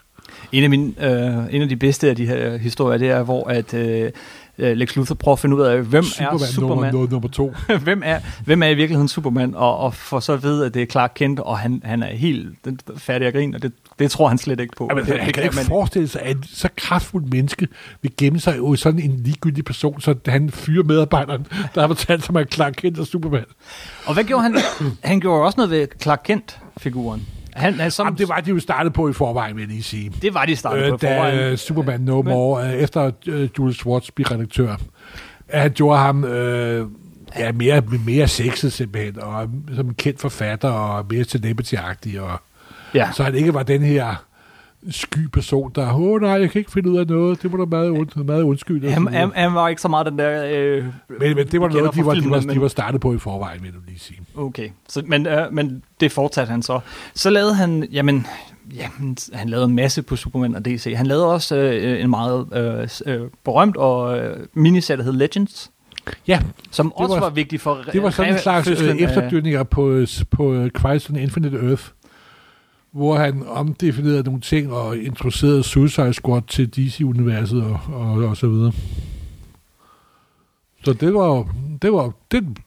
En 0.53 0.63
af, 0.65 0.71
mine, 0.71 0.93
øh, 1.01 1.55
en 1.55 1.63
af 1.63 1.69
de 1.69 1.77
bedste 1.77 2.09
af 2.11 2.17
de 2.17 2.27
her 2.27 2.57
historier, 2.57 2.99
det 2.99 3.11
er, 3.11 3.23
hvor 3.23 3.49
at, 3.49 3.75
øh, 3.75 4.11
øh, 4.59 4.77
Lex 4.77 4.97
Luthor 4.97 5.15
prøver 5.15 5.33
at 5.37 5.39
finde 5.39 5.57
ud 5.57 5.61
af, 5.63 5.83
hvem 5.83 6.05
Superman, 6.05 6.35
er 6.35 6.47
Superman? 6.47 6.93
Nummer, 6.95 7.11
nummer 7.11 7.29
to. 7.29 7.55
hvem, 7.85 8.03
er, 8.05 8.21
hvem 8.45 8.63
er 8.63 8.67
i 8.67 8.75
virkeligheden 8.75 9.09
Superman? 9.09 9.55
Og, 9.55 9.77
og 9.79 9.95
får 9.95 10.21
så 10.21 10.33
at 10.33 10.43
vide, 10.43 10.67
at 10.67 10.75
det 10.75 10.83
er 10.83 10.87
Clark 10.87 11.13
Kent, 11.15 11.41
og 11.41 11.59
han, 11.59 11.83
han 11.85 12.03
er 12.03 12.07
helt 12.07 12.49
den- 12.65 12.79
færdig 12.97 13.27
at 13.29 13.35
grine, 13.35 13.57
og 13.57 13.63
det, 13.63 13.73
det 13.99 14.11
tror 14.11 14.29
han 14.29 14.39
slet 14.39 14.61
ikke 14.61 14.75
på. 14.77 14.89
Jamen, 14.91 15.07
det, 15.07 15.21
han 15.21 15.33
kan 15.33 15.43
ikke 15.43 15.57
forestille 15.57 16.09
sig, 16.09 16.23
at 16.23 16.37
så 16.53 16.69
kraftfuldt 16.77 17.33
menneske 17.33 17.69
vil 18.03 18.13
gemme 18.19 18.41
sig 18.41 18.57
i 18.75 18.77
sådan 18.77 19.01
en 19.01 19.21
ligegyldig 19.25 19.65
person, 19.65 20.01
så 20.01 20.15
han 20.27 20.51
fyrer 20.51 20.85
medarbejderen, 20.85 21.47
der 21.75 21.81
har 21.81 21.89
fortalt 21.89 22.25
sig, 22.25 22.37
at 22.37 22.53
Clark 22.55 22.73
Kent 22.77 22.99
er 22.99 23.05
Superman. 23.05 23.45
Og 24.07 24.15
hvad 24.15 24.25
gjorde 24.25 24.43
han? 24.43 24.57
Han 25.05 25.21
gjorde 25.21 25.43
også 25.45 25.57
noget 25.57 25.71
ved 25.71 25.87
Clark 26.03 26.21
Kent-figuren. 26.25 27.27
Han, 27.57 27.75
han, 27.81 27.91
som, 27.91 28.07
Jamen, 28.07 28.19
det 28.19 28.29
var 28.29 28.41
de 28.41 28.51
jo 28.51 28.61
startet 28.61 28.93
på 28.93 29.09
i 29.09 29.13
forvejen, 29.13 29.57
vil 29.57 29.63
jeg 29.63 29.69
lige 29.69 29.83
sige. 29.83 30.13
det 30.23 30.35
var 30.35 30.45
de 30.45 30.57
startet 30.57 30.81
på 31.01 31.07
Øh, 31.07 31.13
i 31.13 31.15
forvejen. 31.15 31.39
da 31.39 31.51
øh, 31.51 31.57
Superman 31.59 32.01
No 32.01 32.23
More, 32.23 32.67
øh, 32.67 32.73
efter 32.73 33.11
øh, 33.27 33.49
Jules 33.59 33.77
Schwartz 33.77 34.11
blev 34.11 34.27
redaktør, 34.27 34.77
han 35.51 35.71
gjorde 35.71 35.99
ham 35.99 36.25
øh, 36.25 36.87
ja, 37.39 37.53
mere, 37.53 37.83
mere 38.07 38.29
sexet 38.29 38.73
simpelthen, 38.73 39.21
og 39.23 39.49
som 39.77 39.87
en 39.89 39.95
kendt 39.95 40.21
forfatter, 40.21 40.69
og 40.71 41.07
mere 41.11 41.25
celebrity-agtig, 41.25 42.21
og 42.21 42.41
Ja. 42.95 43.09
så 43.13 43.23
han 43.23 43.35
ikke 43.35 43.55
var 43.55 43.63
den 43.63 43.83
her 43.83 44.25
sky 44.91 45.27
person, 45.33 45.73
der, 45.75 45.95
åh 45.95 46.21
nej, 46.21 46.31
jeg 46.31 46.51
kan 46.51 46.59
ikke 46.59 46.71
finde 46.71 46.91
ud 46.91 46.99
af 46.99 47.07
noget, 47.07 47.43
det 47.43 47.53
var 47.53 47.59
da 47.59 47.65
meget, 47.65 47.91
und, 47.91 48.25
meget 48.25 48.43
undskyldt. 48.43 48.91
Han, 48.93 49.07
han, 49.07 49.31
han 49.35 49.55
var 49.55 49.69
ikke 49.69 49.83
så 49.83 49.89
meget 49.89 50.07
den 50.07 50.19
der... 50.19 50.45
Øh, 50.51 50.85
men, 51.21 51.35
men 51.37 51.47
det 51.47 51.61
var 51.61 51.69
noget, 51.69 51.95
de 51.95 52.07
var, 52.07 52.15
de, 52.15 52.21
filmen, 52.21 52.31
var, 52.31 52.41
men- 52.47 52.57
de 52.57 52.61
var 52.61 52.69
startet 52.69 53.01
på 53.01 53.15
i 53.15 53.19
forvejen, 53.19 53.63
vil 53.63 53.71
jeg 53.73 53.81
lige 53.89 53.99
sige. 53.99 54.21
Okay, 54.37 54.69
så, 54.89 55.03
men, 55.07 55.27
øh, 55.27 55.53
men 55.53 55.83
det 56.01 56.13
fortsatte 56.13 56.51
han 56.51 56.63
så. 56.63 56.81
Så 57.15 57.31
lavede 57.31 57.55
han, 57.55 57.89
jamen, 57.93 58.27
jamen, 58.75 59.17
han 59.33 59.49
lavede 59.49 59.67
en 59.67 59.75
masse 59.77 60.03
på 60.03 60.17
Superman 60.17 60.55
og 60.55 60.65
DC. 60.65 60.93
Han 60.97 61.07
lavede 61.07 61.27
også 61.33 61.57
øh, 61.57 62.01
en 62.01 62.11
meget 62.11 62.47
øh, 63.07 63.15
øh, 63.15 63.21
berømt 63.45 63.77
og 63.77 64.19
øh, 64.19 64.37
miniserie, 64.55 64.99
der 64.99 65.05
hed 65.05 65.13
Legends, 65.13 65.71
Ja, 66.29 66.41
som 66.71 66.93
også 66.93 67.15
var- 67.15 67.21
var, 67.21 67.31
vigtig 67.31 67.61
for 67.61 67.79
det 67.93 68.03
var 68.03 68.11
sådan 68.11 68.33
en 68.33 68.39
slags 68.39 68.69
øh, 68.69 68.97
efterdønninger 68.97 69.63
på, 69.63 70.05
på 70.31 70.53
øh, 70.55 70.71
Christ 70.79 71.11
on 71.11 71.17
Infinite 71.17 71.57
Earth, 71.69 71.83
hvor 72.93 73.17
han 73.17 73.47
omdefinerede 73.47 74.23
nogle 74.23 74.41
ting 74.41 74.73
og 74.73 74.99
introducerede 74.99 75.63
Suicide 75.63 76.13
Squad 76.13 76.43
til 76.49 76.71
DC-universet 76.77 77.63
og, 77.63 77.81
og, 77.93 78.11
og 78.13 78.37
så 78.37 78.49
videre. 78.49 78.73
Så 80.85 80.93
det 80.93 81.15
var, 81.15 81.55
det 81.83 81.93
var, 81.93 82.13
det, 82.31 82.59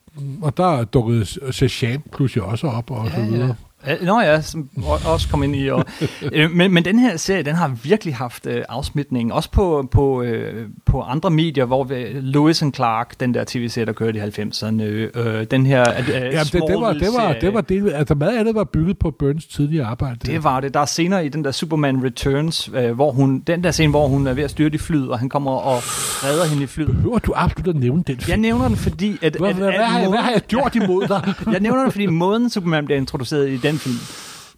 og 0.42 0.56
der 0.56 0.84
dukkede 0.84 1.52
Shazam 1.52 2.02
pludselig 2.12 2.44
også 2.44 2.66
op 2.66 2.90
og 2.90 3.10
så 3.10 3.20
Ja, 3.20 3.26
videre. 3.26 3.54
Ja, 3.86 3.96
Nå 4.02 4.20
ja, 4.20 4.40
som 4.40 4.68
også 5.04 5.28
kom 5.28 5.42
ind 5.42 5.56
i. 5.56 5.68
Og, 5.68 5.84
øh, 6.32 6.50
men, 6.50 6.74
men 6.74 6.84
den 6.84 6.98
her 6.98 7.16
serie, 7.16 7.42
den 7.42 7.54
har 7.54 7.68
virkelig 7.82 8.14
haft 8.14 8.46
øh, 8.46 8.62
afsmitning. 8.68 9.32
Også 9.32 9.50
på, 9.50 9.88
på, 9.90 10.22
øh, 10.22 10.68
på 10.86 11.00
andre 11.00 11.30
medier, 11.30 11.64
hvor 11.64 11.86
Lewis 12.20 12.62
and 12.62 12.74
Clark, 12.74 13.20
den 13.20 13.34
der 13.34 13.44
tv-serie, 13.46 13.86
der 13.86 13.92
kørte 13.92 14.18
i 14.18 14.22
90'erne. 14.22 14.82
Øh, 14.82 15.46
den 15.50 15.66
her 15.66 15.84
øh, 15.98 16.08
Ja, 16.08 16.40
det, 16.40 16.52
det, 16.52 16.80
var, 16.80 16.92
det, 16.92 17.08
var, 17.16 17.32
det 17.40 17.54
var 17.54 17.60
det, 17.60 17.92
altså 17.94 18.14
meget 18.14 18.38
af 18.38 18.44
det 18.44 18.54
var 18.54 18.64
bygget 18.64 18.98
på 18.98 19.10
Burns 19.10 19.46
tidligere 19.46 19.86
arbejde. 19.86 20.18
Det 20.26 20.44
var 20.44 20.60
det. 20.60 20.74
Der 20.74 20.80
er 20.80 20.84
senere 20.84 21.26
i 21.26 21.28
den 21.28 21.44
der 21.44 21.50
Superman 21.50 22.04
Returns, 22.04 22.70
øh, 22.74 22.92
hvor 22.92 23.12
hun, 23.12 23.40
den 23.46 23.64
der 23.64 23.70
scene, 23.70 23.90
hvor 23.90 24.08
hun 24.08 24.26
er 24.26 24.32
ved 24.32 24.44
at 24.44 24.50
styrte 24.50 24.74
i 24.74 24.78
flyet, 24.78 25.10
og 25.10 25.18
han 25.18 25.28
kommer 25.28 25.50
og 25.50 25.78
redder 26.24 26.44
hende 26.44 26.62
i 26.62 26.66
flyet. 26.66 26.88
Behøver 26.88 27.18
du 27.18 27.32
absolut 27.36 27.76
at 27.76 27.80
nævne 27.80 28.02
den? 28.06 28.20
Jeg 28.28 28.36
nævner 28.36 28.68
den, 28.68 28.76
fordi... 28.76 29.18
At, 29.22 29.36
hvad, 29.36 29.48
at, 29.48 29.56
hvad, 29.56 29.68
at 29.68 29.74
hvad, 29.74 29.84
har 29.84 30.00
jeg, 30.00 30.08
hvad 30.08 30.18
har 30.18 30.30
jeg 30.30 30.40
gjort 30.40 30.74
imod 30.74 31.08
dig? 31.08 31.34
jeg 31.52 31.60
nævner 31.60 31.82
den, 31.82 31.92
fordi 31.92 32.06
måden 32.06 32.50
Superman 32.50 32.84
bliver 32.84 32.98
introduceret 32.98 33.48
i 33.48 33.56
den 33.56 33.75
film, 33.78 33.96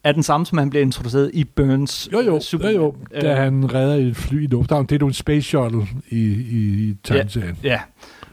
er 0.04 0.12
den 0.12 0.22
samme, 0.22 0.46
som 0.46 0.59
han 0.59 0.70
bliver 0.70 0.83
introduceret 0.83 1.31
i 1.35 1.44
Burns 1.44 2.09
Jo, 2.12 2.20
jo, 2.20 2.24
jo, 2.35 2.40
Superman. 2.40 2.74
jo. 2.76 2.94
Da 3.20 3.31
Øh, 3.31 3.37
han 3.37 3.74
redder 3.74 3.94
et 3.94 4.16
fly 4.16 4.44
i 4.44 4.46
lufthavn. 4.46 4.87
Det 4.87 4.92
er 4.94 4.98
jo 5.00 5.07
en 5.07 5.12
space 5.12 5.42
shuttle 5.48 5.87
i, 6.11 6.16
i, 6.50 6.88
i 6.88 6.96
tegneserien. 7.04 7.57
Ja, 7.62 7.81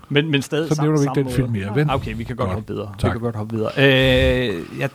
men, 0.09 0.31
men 0.31 0.41
stadig 0.41 0.75
Så 0.75 0.81
nævner 0.81 0.99
vi 0.99 1.03
ikke 1.03 1.23
den 1.29 1.35
film 1.35 1.49
måde. 1.49 1.59
mere, 1.59 1.75
vel? 1.75 1.89
Okay, 1.89 2.15
vi 2.15 2.23
kan 2.23 2.35
godt 2.35 2.47
Godt. 2.47 2.55
hoppe 2.55 2.73
videre. 2.73 2.91
Tak. 2.99 3.09
Vi 3.09 3.11
kan 3.11 3.21
godt 3.21 3.35
hoppe 3.35 3.55
videre. 3.55 3.71
Øh, 4.49 4.55
jeg, 4.79 4.89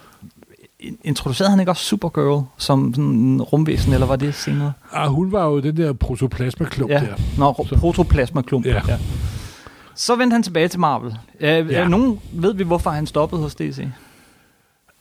introducerede 1.04 1.50
han 1.50 1.60
ikke 1.60 1.72
også 1.72 1.84
Supergirl 1.84 2.42
som 2.56 2.94
sådan 2.94 3.10
en 3.10 3.42
rumvæsen, 3.42 3.92
eller 3.92 4.06
var 4.06 4.16
det 4.16 4.34
senere? 4.34 4.72
Ah, 4.92 5.08
hun 5.10 5.32
var 5.32 5.44
jo 5.46 5.60
den 5.60 5.76
der 5.76 5.92
protoplasma-klump 5.92 6.90
Ja, 6.90 7.00
der. 7.00 7.14
Nå, 7.38 7.66
Så- 7.68 7.76
protoplasma-klump. 7.76 8.66
Ja. 8.66 8.80
Ja. 8.88 8.98
Så 9.94 10.16
vendte 10.16 10.34
han 10.34 10.42
tilbage 10.42 10.68
til 10.68 10.80
Marvel. 10.80 11.14
Øh, 11.40 11.48
Ja. 11.48 11.58
ja. 11.58 11.88
Nogen 11.88 12.20
ved 12.32 12.54
vi, 12.54 12.64
hvorfor 12.64 12.90
han 12.90 13.06
stoppede 13.06 13.42
hos 13.42 13.54
DC? 13.54 13.84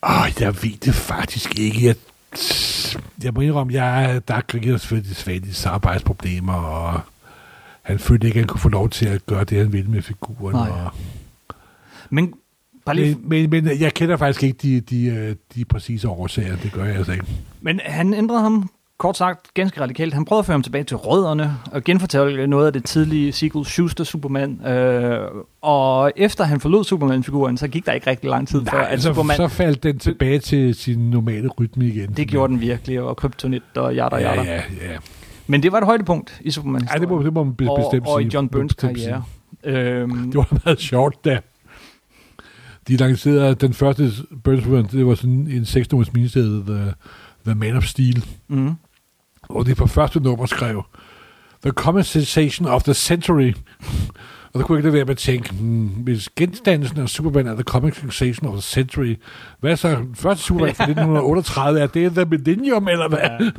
Åh, 0.03 0.27
jeg 0.39 0.63
ved 0.63 0.77
det 0.77 0.95
faktisk 0.95 1.59
ikke. 1.59 1.85
Jeg, 1.85 1.95
jeg 3.23 3.33
må 3.33 3.41
indrømme, 3.41 3.73
jeg, 3.73 4.21
der 4.27 4.33
er 4.33 4.77
selvfølgelig 4.77 5.15
svært 5.15 5.45
i 5.45 5.53
samarbejdsproblemer, 5.53 6.53
og 6.53 6.99
han 7.81 7.99
følte 7.99 8.27
ikke, 8.27 8.37
at 8.37 8.41
han 8.41 8.47
kunne 8.47 8.59
få 8.59 8.69
lov 8.69 8.89
til 8.89 9.05
at 9.05 9.25
gøre 9.25 9.43
det, 9.43 9.57
han 9.57 9.73
ville 9.73 9.91
med 9.91 10.01
figuren. 10.01 10.55
Nej. 10.55 10.69
Og, 10.69 10.91
Men 12.09 12.33
bare 12.85 12.95
lige, 12.95 13.17
men, 13.23 13.49
men, 13.49 13.63
men 13.65 13.79
jeg 13.79 13.93
kender 13.93 14.17
faktisk 14.17 14.43
ikke 14.43 14.57
de, 14.61 14.81
de, 14.81 15.05
øh, 15.05 15.35
de 15.55 15.65
præcise 15.65 16.09
årsager. 16.09 16.55
Det 16.55 16.71
gør 16.71 16.85
jeg 16.85 16.95
altså 16.95 17.11
ikke. 17.11 17.25
Men 17.61 17.79
han 17.85 18.13
ændrede 18.13 18.41
ham, 18.41 18.69
kort 18.99 19.17
sagt, 19.17 19.53
ganske 19.53 19.81
radikalt. 19.81 20.13
Han 20.13 20.25
prøvede 20.25 20.39
at 20.39 20.45
føre 20.45 20.53
ham 20.53 20.63
tilbage 20.63 20.83
til 20.83 20.97
rødderne 20.97 21.57
og 21.71 21.83
genfortælle 21.83 22.47
noget 22.47 22.67
af 22.67 22.73
det 22.73 22.83
tidlige 22.85 23.31
sequel 23.31 23.65
Schuster 23.65 24.03
Superman. 24.03 24.65
Øh, 24.67 25.19
og 25.61 26.11
efter 26.15 26.43
han 26.43 26.59
forlod 26.59 26.83
Superman-figuren, 26.83 27.57
så 27.57 27.67
gik 27.67 27.85
der 27.85 27.91
ikke 27.91 28.09
rigtig 28.09 28.29
lang 28.29 28.47
tid 28.47 28.65
før, 28.65 28.77
Nej, 28.77 28.87
at 28.91 29.01
så, 29.01 29.07
Superman... 29.09 29.37
så 29.37 29.47
faldt 29.47 29.83
den 29.83 29.99
tilbage 29.99 30.39
til 30.39 30.75
sin 30.75 31.09
normale 31.09 31.47
rytme 31.47 31.85
igen. 31.87 32.13
Det 32.13 32.27
gjorde 32.27 32.53
den 32.53 32.61
virkelig, 32.61 33.01
og 33.01 33.17
kryptonit 33.17 33.63
og 33.75 33.95
jada 33.95 34.15
Ja, 34.15 34.29
jada. 34.33 34.41
ja, 34.51 34.55
ja. 34.91 34.97
Men 35.47 35.63
det 35.63 35.71
var 35.71 35.77
et 35.77 35.85
højdepunkt 35.85 36.41
i 36.41 36.51
Superman. 36.51 36.87
Ej, 36.91 36.97
det 36.97 37.09
må, 37.09 37.23
det 37.23 37.33
må 37.33 37.43
man 37.43 37.53
be- 37.55 37.71
og, 37.71 37.77
bestemt 37.91 38.07
og 38.07 38.21
i 38.21 38.23
sige. 38.23 38.33
John 38.33 38.49
Burns 38.49 38.75
bestemt 38.75 38.99
sige. 38.99 39.07
karriere. 39.63 40.01
Øhm, 40.01 40.25
Det 40.31 40.35
var 40.35 40.59
meget 40.65 40.79
sjovt, 40.79 41.25
da 41.25 41.39
de 42.87 42.97
lancerede 42.97 43.55
den 43.55 43.73
første 43.73 44.11
Burns 44.43 44.89
det 44.91 45.05
var 45.05 45.15
sådan 45.15 45.47
en 45.51 45.65
6 45.65 45.91
nummers 45.91 46.13
miniserie, 46.13 46.63
The, 46.67 46.93
The 47.45 47.55
Man 47.55 47.77
of 47.77 47.83
Steel, 47.83 48.25
mm, 48.47 48.71
hvor 49.49 49.63
de 49.63 49.75
på 49.75 49.87
første 49.87 50.19
nummer 50.19 50.45
skrev, 50.45 50.83
The 51.61 51.71
common 51.71 52.03
sensation 52.03 52.67
of 52.67 52.83
the 52.83 52.93
century. 52.93 53.53
Og 54.53 54.59
der 54.59 54.65
kunne 54.65 54.75
jeg 54.75 54.79
ikke 54.79 54.87
lade 54.87 54.93
være 54.93 55.05
med 55.05 55.11
at 55.11 55.17
tænke, 55.17 55.53
hmm, 55.53 55.87
hvis 55.87 56.29
genstandelsen 56.35 56.99
af 56.99 57.09
Superman 57.09 57.47
er 57.47 57.53
the 57.53 57.63
comic 57.63 57.95
sensation 57.95 58.47
of 58.47 58.53
the 58.53 58.61
century, 58.61 59.15
hvad 59.59 59.77
så 59.77 59.97
første 60.15 60.43
Superman 60.43 60.75
fra 60.75 60.83
1938? 60.91 61.79
Er 61.79 61.87
det 61.87 62.11
The 62.11 62.25
Millennium, 62.25 62.87
eller 62.87 63.07
hvad? 63.07 63.51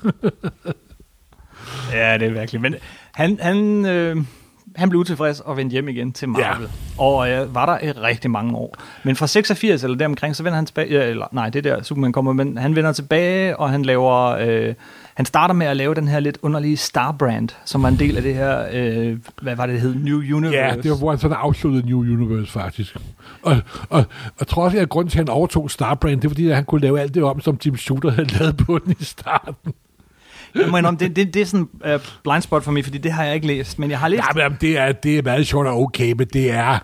Ja. 1.93 2.11
ja, 2.13 2.19
det 2.19 2.29
er 2.29 2.33
virkelig. 2.33 2.61
Men 2.61 2.75
han, 3.15 3.39
han, 3.43 3.87
øh, 3.87 4.17
han 4.77 4.89
blev 4.89 5.01
utilfreds 5.01 5.41
og 5.41 5.57
vendte 5.57 5.73
hjem 5.73 5.89
igen 5.89 6.13
til 6.13 6.29
Marvel. 6.29 6.63
Ja. 6.99 7.03
Og 7.03 7.31
øh, 7.31 7.55
var 7.55 7.67
der 7.67 7.87
i 7.87 7.93
rigtig 7.93 8.31
mange 8.31 8.57
år. 8.57 8.77
Men 9.05 9.17
fra 9.17 9.27
86 9.27 9.85
eller 9.85 9.97
deromkring, 9.97 10.37
så 10.37 10.43
vender 10.43 10.57
han 10.57 10.67
tilbage. 10.67 11.05
Eller, 11.05 11.27
nej, 11.33 11.49
det 11.49 11.67
er 11.67 11.77
der 11.77 11.83
Superman 11.83 12.13
kommer, 12.13 12.33
men 12.33 12.59
han 12.59 12.77
vender 12.77 12.93
tilbage, 12.93 13.57
og 13.57 13.71
han 13.71 13.83
laver... 13.83 14.27
Øh, 14.27 14.75
han 15.15 15.27
starter 15.27 15.55
med 15.55 15.67
at 15.67 15.77
lave 15.77 15.95
den 15.95 16.09
her 16.09 16.21
lidt 16.21 16.39
underlige 16.43 16.77
Star 16.77 17.13
Brand, 17.13 17.49
som 17.65 17.83
var 17.83 17.89
en 17.89 17.99
del 17.99 18.17
af 18.17 18.23
det 18.23 18.35
her, 18.35 18.67
øh, 18.73 19.19
hvad 19.43 19.57
var 19.57 19.67
det, 19.67 19.73
det 19.73 19.83
hed? 19.83 19.95
New 19.95 20.37
Universe. 20.37 20.57
Ja, 20.57 20.75
det 20.83 20.91
var, 20.91 20.97
hvor 20.97 21.11
han 21.11 21.19
sådan 21.19 21.37
afsluttede 21.41 21.87
New 21.87 21.99
Universe, 21.99 22.53
faktisk. 22.53 22.97
Og, 23.43 23.57
og, 23.89 23.99
og 23.99 24.05
jeg 24.41 24.49
tror 24.49 24.65
også, 24.65 24.79
at 24.79 24.89
grunden 24.89 25.11
til, 25.11 25.19
at 25.19 25.29
han 25.29 25.35
overtog 25.37 25.71
Starbrand, 25.71 26.21
det 26.21 26.25
var 26.25 26.31
fordi, 26.31 26.49
at 26.49 26.55
han 26.55 26.65
kunne 26.65 26.81
lave 26.81 27.01
alt 27.01 27.15
det 27.15 27.23
om, 27.23 27.41
som 27.41 27.59
Jim 27.67 27.77
Shooter 27.77 28.11
havde 28.11 28.39
lavet 28.39 28.57
på 28.57 28.79
den 28.79 28.95
i 29.01 29.05
starten. 29.05 29.73
Jeg 30.55 30.69
må 30.69 30.77
indrømme, 30.77 30.99
det, 30.99 31.17
det, 31.17 31.35
det 31.35 31.43
er 31.43 31.47
sådan 31.47 31.69
en 31.85 31.95
uh, 31.95 32.01
blind 32.23 32.43
spot 32.43 32.65
for 32.65 32.73
mig, 32.73 32.85
fordi 32.85 32.99
det 32.99 33.13
har 33.13 33.25
jeg 33.25 33.35
ikke 33.35 33.47
læst, 33.47 33.79
men 33.79 33.91
jeg 33.91 33.99
har 33.99 34.09
læst... 34.09 34.23
Ja, 34.37 34.49
men 34.49 34.59
det 34.61 34.79
er, 34.79 34.93
det 34.93 35.19
er 35.19 35.23
meget 35.23 35.47
sjovt 35.47 35.67
og 35.67 35.83
okay, 35.83 36.13
men 36.13 36.27
det 36.33 36.51
er, 36.51 36.79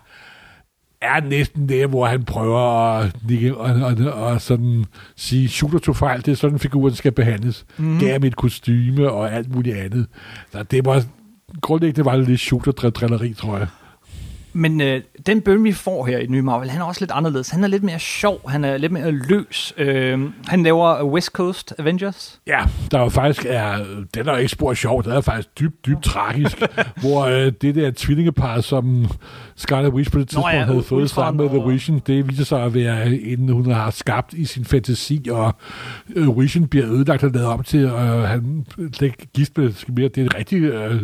er 1.06 1.20
næsten 1.20 1.68
der, 1.68 1.86
hvor 1.86 2.06
han 2.06 2.24
prøver 2.24 2.60
at, 2.98 3.16
og, 3.56 3.74
og, 3.82 4.12
og 4.12 4.40
sådan 4.40 4.84
sige, 5.16 5.48
Shooter 5.48 5.78
tog 5.78 5.96
fejl, 5.96 6.24
det 6.24 6.32
er 6.32 6.36
sådan, 6.36 6.58
figuren 6.58 6.94
skal 6.94 7.12
behandles. 7.12 7.66
Mm. 7.78 7.98
Gav 7.98 8.12
ham 8.12 8.24
et 8.24 8.36
kostyme 8.36 9.10
og 9.10 9.32
alt 9.32 9.54
muligt 9.54 9.76
andet. 9.76 10.06
Så 10.52 10.62
det 10.62 10.84
var, 10.84 11.02
grundlæggende 11.60 12.04
var 12.04 12.16
det 12.16 12.28
lidt 12.28 12.40
Shooter-drilleri, 12.40 13.34
tror 13.34 13.58
jeg. 13.58 13.66
Men 14.56 14.80
øh, 14.80 15.00
den 15.26 15.40
bøn, 15.40 15.64
vi 15.64 15.72
får 15.72 16.06
her 16.06 16.18
i 16.18 16.26
nye 16.26 16.42
Marvel, 16.42 16.70
han 16.70 16.80
er 16.80 16.84
også 16.84 17.00
lidt 17.00 17.10
anderledes. 17.10 17.50
Han 17.50 17.64
er 17.64 17.68
lidt 17.68 17.82
mere 17.82 17.98
sjov, 17.98 18.50
han 18.50 18.64
er 18.64 18.76
lidt 18.76 18.92
mere 18.92 19.10
løs. 19.10 19.74
Øh, 19.76 20.20
han 20.46 20.62
laver 20.62 21.02
West 21.04 21.28
Coast 21.28 21.74
Avengers. 21.78 22.40
Ja, 22.46 22.60
der 22.90 23.00
jo 23.00 23.08
faktisk 23.08 23.46
er, 23.48 23.84
den 24.14 24.28
er 24.28 24.32
jo 24.32 24.38
ikke 24.38 24.48
spor 24.48 24.74
sjov, 24.74 25.04
den 25.04 25.12
er 25.12 25.20
faktisk 25.20 25.60
dybt, 25.60 25.86
dybt 25.86 26.02
tragisk, 26.02 26.62
hvor 27.02 27.24
øh, 27.24 27.52
det 27.62 27.74
der 27.74 27.92
tvillingepar, 27.96 28.60
som 28.60 29.06
Scarlet 29.56 29.92
Witch 29.92 30.12
på 30.12 30.18
det 30.18 30.28
tidspunkt 30.28 30.52
ja, 30.52 30.58
ja, 30.58 30.64
havde 30.64 30.82
fået 30.82 31.10
sammen 31.10 31.50
med 31.52 31.60
The 31.60 31.70
Vision, 31.70 32.02
det 32.06 32.28
viser 32.28 32.44
sig 32.44 32.62
at 32.62 32.74
være 32.74 33.14
en, 33.16 33.48
hun 33.48 33.70
har 33.70 33.90
skabt 33.90 34.32
i 34.32 34.44
sin 34.44 34.64
fantasi, 34.64 35.26
og 35.30 35.54
øh, 36.16 36.40
Vision 36.40 36.68
bliver 36.68 36.86
ødelagt 36.86 37.24
og 37.24 37.30
lavet 37.30 37.48
om 37.48 37.62
til, 37.62 37.90
og 37.90 38.28
han 38.28 38.66
slet 38.76 39.02
ikke 39.02 39.26
gift 39.34 39.58
med 39.58 39.72
mere. 39.88 40.08
Det 40.08 40.18
er 40.18 40.24
en 40.24 40.34
rigtig... 40.34 40.62
Øh, 40.62 41.02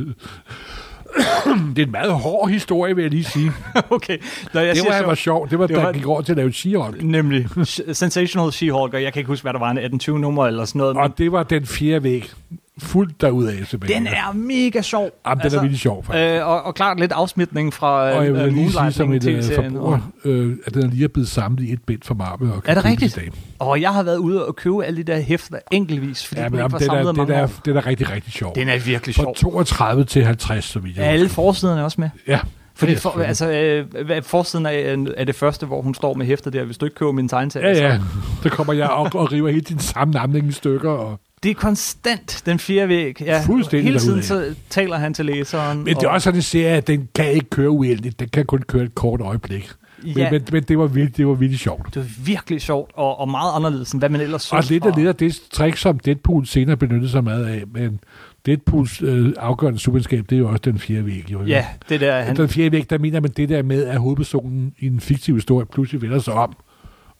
det 1.76 1.82
er 1.82 1.86
en 1.86 1.90
meget 1.92 2.12
hård 2.12 2.48
historie, 2.50 2.94
vil 2.96 3.02
jeg 3.02 3.10
lige 3.10 3.24
sige. 3.24 3.52
okay. 3.90 4.18
Når 4.54 4.60
jeg 4.60 4.74
Det 4.76 4.82
var, 4.86 4.92
han 4.92 5.06
var 5.06 5.14
sjov, 5.14 5.16
sjov. 5.38 5.48
Det 5.50 5.58
var, 5.58 5.66
Det 5.66 5.76
der 5.76 5.82
var- 5.82 5.92
gik 5.92 6.06
over 6.06 6.22
til 6.22 6.32
at 6.32 6.36
lave 6.36 6.50
She-Hulk. 6.50 7.04
Nemlig. 7.04 7.46
Sensational 7.92 8.48
She-Hulk, 8.48 8.94
og 8.94 9.02
jeg 9.02 9.12
kan 9.12 9.20
ikke 9.20 9.28
huske, 9.28 9.42
hvad 9.44 9.52
der 9.52 9.58
var, 9.58 9.70
en 9.70 9.78
18-20 9.78 10.10
nummer 10.18 10.46
eller 10.46 10.64
sådan 10.64 10.78
noget. 10.78 10.96
Og 10.96 11.18
det 11.18 11.32
var 11.32 11.42
den 11.42 11.66
fjerde 11.66 12.02
væg. 12.04 12.30
Fuldt 12.78 13.20
derudaf, 13.20 13.66
Sebastian. 13.66 14.04
den 14.04 14.12
er 14.12 14.32
mega 14.32 14.82
sjov. 14.82 15.10
Jamen, 15.26 15.42
den 15.44 15.54
er 15.54 15.60
virkelig 15.60 15.80
sjov, 15.80 16.04
faktisk. 16.04 16.24
Øh, 16.40 16.46
og, 16.46 16.62
og 16.62 16.74
klart 16.74 17.00
lidt 17.00 17.12
afsmitning 17.12 17.72
fra 17.74 17.88
Og 18.12 18.24
jeg 18.24 18.32
øh, 18.32 18.44
vil 18.44 18.52
lige 18.52 18.72
sige 18.72 18.92
som 18.92 19.12
et 19.12 19.22
tv-serien. 19.22 19.72
forbruger, 19.72 19.98
øh, 20.24 20.56
at 20.64 20.74
den 20.74 20.82
er 20.82 20.88
lige 20.90 21.08
blevet 21.08 21.28
samlet 21.28 21.64
i 21.64 21.72
et 21.72 21.82
bind 21.86 22.00
for 22.04 22.14
Marvel. 22.14 22.50
Og 22.52 22.62
Er 22.66 22.74
det 22.74 22.84
rigtigt? 22.84 23.18
Og 23.58 23.80
jeg 23.80 23.90
har 23.92 24.02
været 24.02 24.16
ude 24.16 24.46
og 24.46 24.56
købe 24.56 24.84
alle 24.84 24.96
de 24.96 25.12
der 25.12 25.20
hæfter 25.20 25.58
enkeltvis, 25.70 26.26
fordi 26.26 26.40
Ja, 26.40 26.44
den 26.44 26.52
men 26.52 26.58
ikke 26.58 26.62
jamen, 26.62 26.72
var 26.72 26.78
den, 26.78 26.86
samlet 26.86 27.04
er, 27.04 27.08
af 27.08 27.14
den, 27.14 27.28
mange 27.28 27.34
er, 27.34 27.60
den 27.64 27.76
er 27.76 27.86
rigtig, 27.86 28.10
rigtig 28.10 28.32
sjov. 28.32 28.54
Den 28.54 28.68
er 28.68 28.78
virkelig 28.78 29.14
Fra 29.14 29.22
sjov. 29.22 29.34
32 29.36 30.04
til 30.04 30.24
50, 30.24 30.64
så 30.64 30.78
vidt 30.78 30.96
jeg 30.96 31.04
alle 31.06 31.28
forsiderne 31.28 31.80
er 31.80 31.84
også 31.84 32.00
med? 32.00 32.10
Ja. 32.28 32.40
Fordi 32.74 32.90
det 32.92 32.96
er 32.96 33.00
for, 33.00 33.20
altså, 33.22 33.50
øh, 33.50 34.22
forsiden 34.22 34.66
af, 34.66 34.96
er 35.16 35.24
det 35.24 35.34
første, 35.34 35.66
hvor 35.66 35.82
hun 35.82 35.94
står 35.94 36.14
med 36.14 36.26
hæftet 36.26 36.52
der, 36.52 36.64
hvis 36.64 36.78
du 36.78 36.84
ikke 36.86 36.94
køber 36.94 37.12
min 37.12 37.28
tegneserie. 37.28 37.66
Ja, 37.68 37.74
så- 37.74 37.82
ja. 37.84 37.98
Så 38.42 38.48
kommer 38.48 38.72
jeg 38.72 38.88
og, 38.90 39.10
og 39.14 39.32
river 39.32 39.48
hele 39.50 39.60
din 39.60 39.78
sammenlamning 39.78 40.48
i 40.48 40.52
stykker. 40.52 40.90
Og... 40.90 41.20
Det 41.42 41.50
er 41.50 41.54
konstant, 41.54 42.42
den 42.46 42.58
fire 42.58 42.88
væg. 42.88 43.22
Ja, 43.22 43.42
Fuldstændig 43.46 43.84
Hele 43.84 43.98
tiden 43.98 44.22
så 44.22 44.54
taler 44.70 44.96
han 44.96 45.14
til 45.14 45.26
læseren. 45.26 45.84
Men 45.84 45.96
det 45.96 46.02
er 46.02 46.08
også 46.08 46.24
sådan 46.24 46.38
en 46.38 46.42
serie, 46.42 46.76
at 46.76 46.86
den 46.86 47.08
kan 47.14 47.32
ikke 47.32 47.50
køre 47.50 47.70
uendeligt. 47.70 48.20
Den 48.20 48.28
kan 48.28 48.46
kun 48.46 48.62
køre 48.62 48.82
et 48.84 48.94
kort 48.94 49.20
øjeblik. 49.20 49.70
Men, 50.02 50.16
Ja, 50.16 50.30
men, 50.30 50.42
men 50.52 50.62
det, 50.62 50.78
var 50.78 50.86
virkelig, 50.86 51.16
det 51.16 51.26
var 51.26 51.34
virkelig 51.34 51.60
sjovt. 51.60 51.94
det 51.94 52.00
er 52.00 52.24
virkelig 52.24 52.60
sjovt, 52.62 52.90
og, 52.94 53.20
og 53.20 53.28
meget 53.28 53.56
anderledes, 53.56 53.92
end 53.92 54.00
hvad 54.00 54.08
man 54.08 54.20
ellers 54.20 54.42
så. 54.42 54.56
Og 54.56 54.64
lidt 54.68 54.84
af 54.84 54.96
lidt 54.96 55.08
af 55.08 55.16
det 55.16 55.40
trick, 55.52 55.76
som 55.76 55.98
Deadpool 55.98 56.46
senere 56.46 56.76
benyttede 56.76 57.10
sig 57.10 57.24
meget 57.24 57.46
af. 57.46 57.62
Men 57.72 58.00
Deadpools 58.46 59.02
øh, 59.02 59.32
afgørende 59.38 59.78
superskab, 59.78 60.24
det 60.30 60.36
er 60.36 60.40
jo 60.40 60.48
også 60.48 60.60
den 60.64 60.78
fjerde 60.78 61.06
væg. 61.06 61.24
Jo. 61.32 61.44
Ja, 61.44 61.66
det 61.88 62.00
der, 62.00 62.20
Han... 62.22 62.36
Den 62.36 62.48
fjerde 62.48 62.72
væg, 62.72 62.90
der 62.90 62.98
mener 62.98 63.20
man 63.20 63.30
det 63.30 63.48
der 63.48 63.62
med, 63.62 63.84
at 63.84 63.98
hovedpersonen 63.98 64.72
i 64.78 64.86
en 64.86 65.00
fiktiv 65.00 65.34
historie 65.34 65.66
pludselig 65.66 66.02
vender 66.02 66.18
sig 66.18 66.34
om 66.34 66.56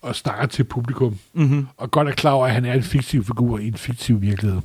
og 0.03 0.17
snakker 0.17 0.47
til 0.47 0.65
publikum. 0.65 1.19
mm-hmm. 1.33 1.67
Og 1.77 1.91
godt 1.91 2.09
er 2.09 2.13
klar 2.13 2.31
over, 2.33 2.47
at 2.47 2.53
han 2.53 2.65
er 2.65 2.73
en 2.73 2.83
fiktiv 2.83 3.25
figur 3.25 3.59
i 3.59 3.67
en 3.67 3.75
fiktiv 3.75 4.23
virkelighed. 4.23 4.61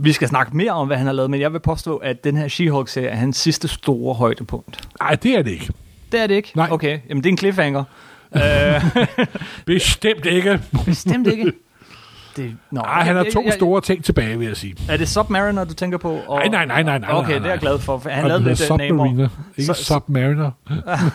Vi 0.00 0.12
skal 0.12 0.28
snakke 0.28 0.56
mere 0.56 0.70
om, 0.72 0.86
hvad 0.86 0.96
han 0.96 1.06
har 1.06 1.12
lavet, 1.12 1.30
men 1.30 1.40
jeg 1.40 1.52
vil 1.52 1.60
påstå, 1.60 1.96
at 1.96 2.24
den 2.24 2.36
her 2.36 2.48
She-Hulk-serie 2.48 3.06
er 3.06 3.14
hans 3.16 3.36
sidste 3.36 3.68
store 3.68 4.14
højdepunkt. 4.14 4.88
Nej, 5.00 5.14
det 5.14 5.38
er 5.38 5.42
det 5.42 5.50
ikke. 5.50 5.70
Det 6.12 6.20
er 6.20 6.26
det 6.26 6.34
ikke? 6.34 6.52
Nej. 6.56 6.68
Okay, 6.70 6.98
jamen 7.08 7.22
det 7.24 7.28
er 7.28 7.32
en 7.32 7.38
cliffhanger. 7.38 7.84
øh, 8.36 9.06
Bestemt 9.66 10.26
ikke. 10.26 10.60
bestemt 10.84 11.26
ikke. 11.26 11.52
Det, 12.38 12.56
nå, 12.70 12.80
Nej, 12.80 13.02
han 13.04 13.16
har 13.16 13.22
to 13.22 13.28
jeg- 13.40 13.44
jeg- 13.46 13.52
store 13.54 13.80
ting 13.80 14.04
tilbage, 14.04 14.38
vil 14.38 14.46
jeg 14.46 14.56
sige. 14.56 14.74
Er 14.88 14.96
det 14.96 15.08
Submariner, 15.08 15.64
du 15.64 15.74
tænker 15.74 15.98
på? 15.98 16.18
Og, 16.28 16.38
Nej, 16.38 16.48
nej, 16.48 16.66
nej, 16.66 16.82
nej, 16.82 16.98
nej, 16.98 17.08
Okay, 17.12 17.28
nej, 17.30 17.38
det 17.38 17.44
er 17.44 17.48
jeg 17.48 17.56
nej. 17.56 17.56
glad 17.56 17.78
for, 17.78 17.98
for 17.98 18.10
han 18.10 18.22
Og 18.24 18.28
lavede 18.28 18.44
namer. 18.44 18.54
Submariner. 18.56 19.28
Ikke 19.56 19.74
Så- 19.74 19.84
Submariner. 19.84 20.50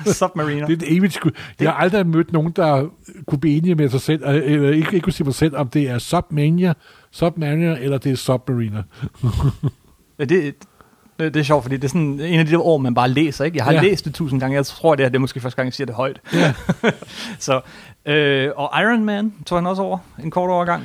Submariner. 0.20 0.68
Det 0.68 0.82
er 0.84 0.88
et 0.88 0.98
evigt 0.98 1.14
skud. 1.14 1.32
Jeg 1.60 1.72
har 1.72 1.78
aldrig 1.78 2.08
mødt 2.08 2.34
nogen, 2.34 2.52
der 2.52 2.86
kunne 3.28 3.40
blive 3.40 3.58
enige 3.58 3.76
med 3.76 3.90
sig 3.90 4.02
selv, 4.02 4.24
øh, 4.28 4.36
eller 4.54 4.70
ikke, 4.70 4.94
ikke 4.94 5.00
kunne 5.04 5.14
sige 5.14 5.26
mig 5.26 5.34
selv, 5.36 5.58
om 5.58 5.68
det 5.68 5.90
er 5.90 5.98
Submania, 5.98 6.74
Submariner, 7.12 7.76
eller 7.76 7.98
det 7.98 8.12
er 8.12 8.16
Submariner. 8.16 8.84
Ja, 10.20 10.24
det, 10.26 10.54
det, 11.20 11.34
det 11.34 11.40
er 11.40 11.44
sjovt, 11.44 11.64
fordi 11.64 11.76
det 11.76 11.84
er 11.84 11.88
sådan 11.88 12.20
en 12.20 12.40
af 12.40 12.46
de 12.46 12.52
der 12.52 12.66
ord, 12.66 12.82
man 12.82 12.94
bare 12.94 13.10
læser. 13.10 13.46
Ikke? 13.46 13.58
Jeg 13.58 13.66
har 13.66 13.72
Ja. 13.72 13.82
ja. 13.82 13.88
læst 13.88 14.06
det 14.06 14.14
tusind 14.14 14.40
gange. 14.40 14.56
Jeg 14.56 14.66
tror, 14.66 14.96
det 14.96 15.06
er, 15.06 15.10
det 15.10 15.16
er 15.16 15.20
måske 15.20 15.40
første 15.40 15.56
gang, 15.56 15.66
jeg 15.66 15.74
siger 15.74 15.86
det 15.86 15.96
højt. 15.96 16.20
Ja. 16.34 16.54
så, 17.40 17.62
øh, 18.06 18.50
og 18.56 18.82
Iron 18.82 19.06
Man 19.06 19.34
tog 19.46 19.58
han 19.58 19.68
også 19.68 19.82
over 19.82 19.98
en 20.24 20.32
kort 20.32 20.50
overgang. 20.50 20.84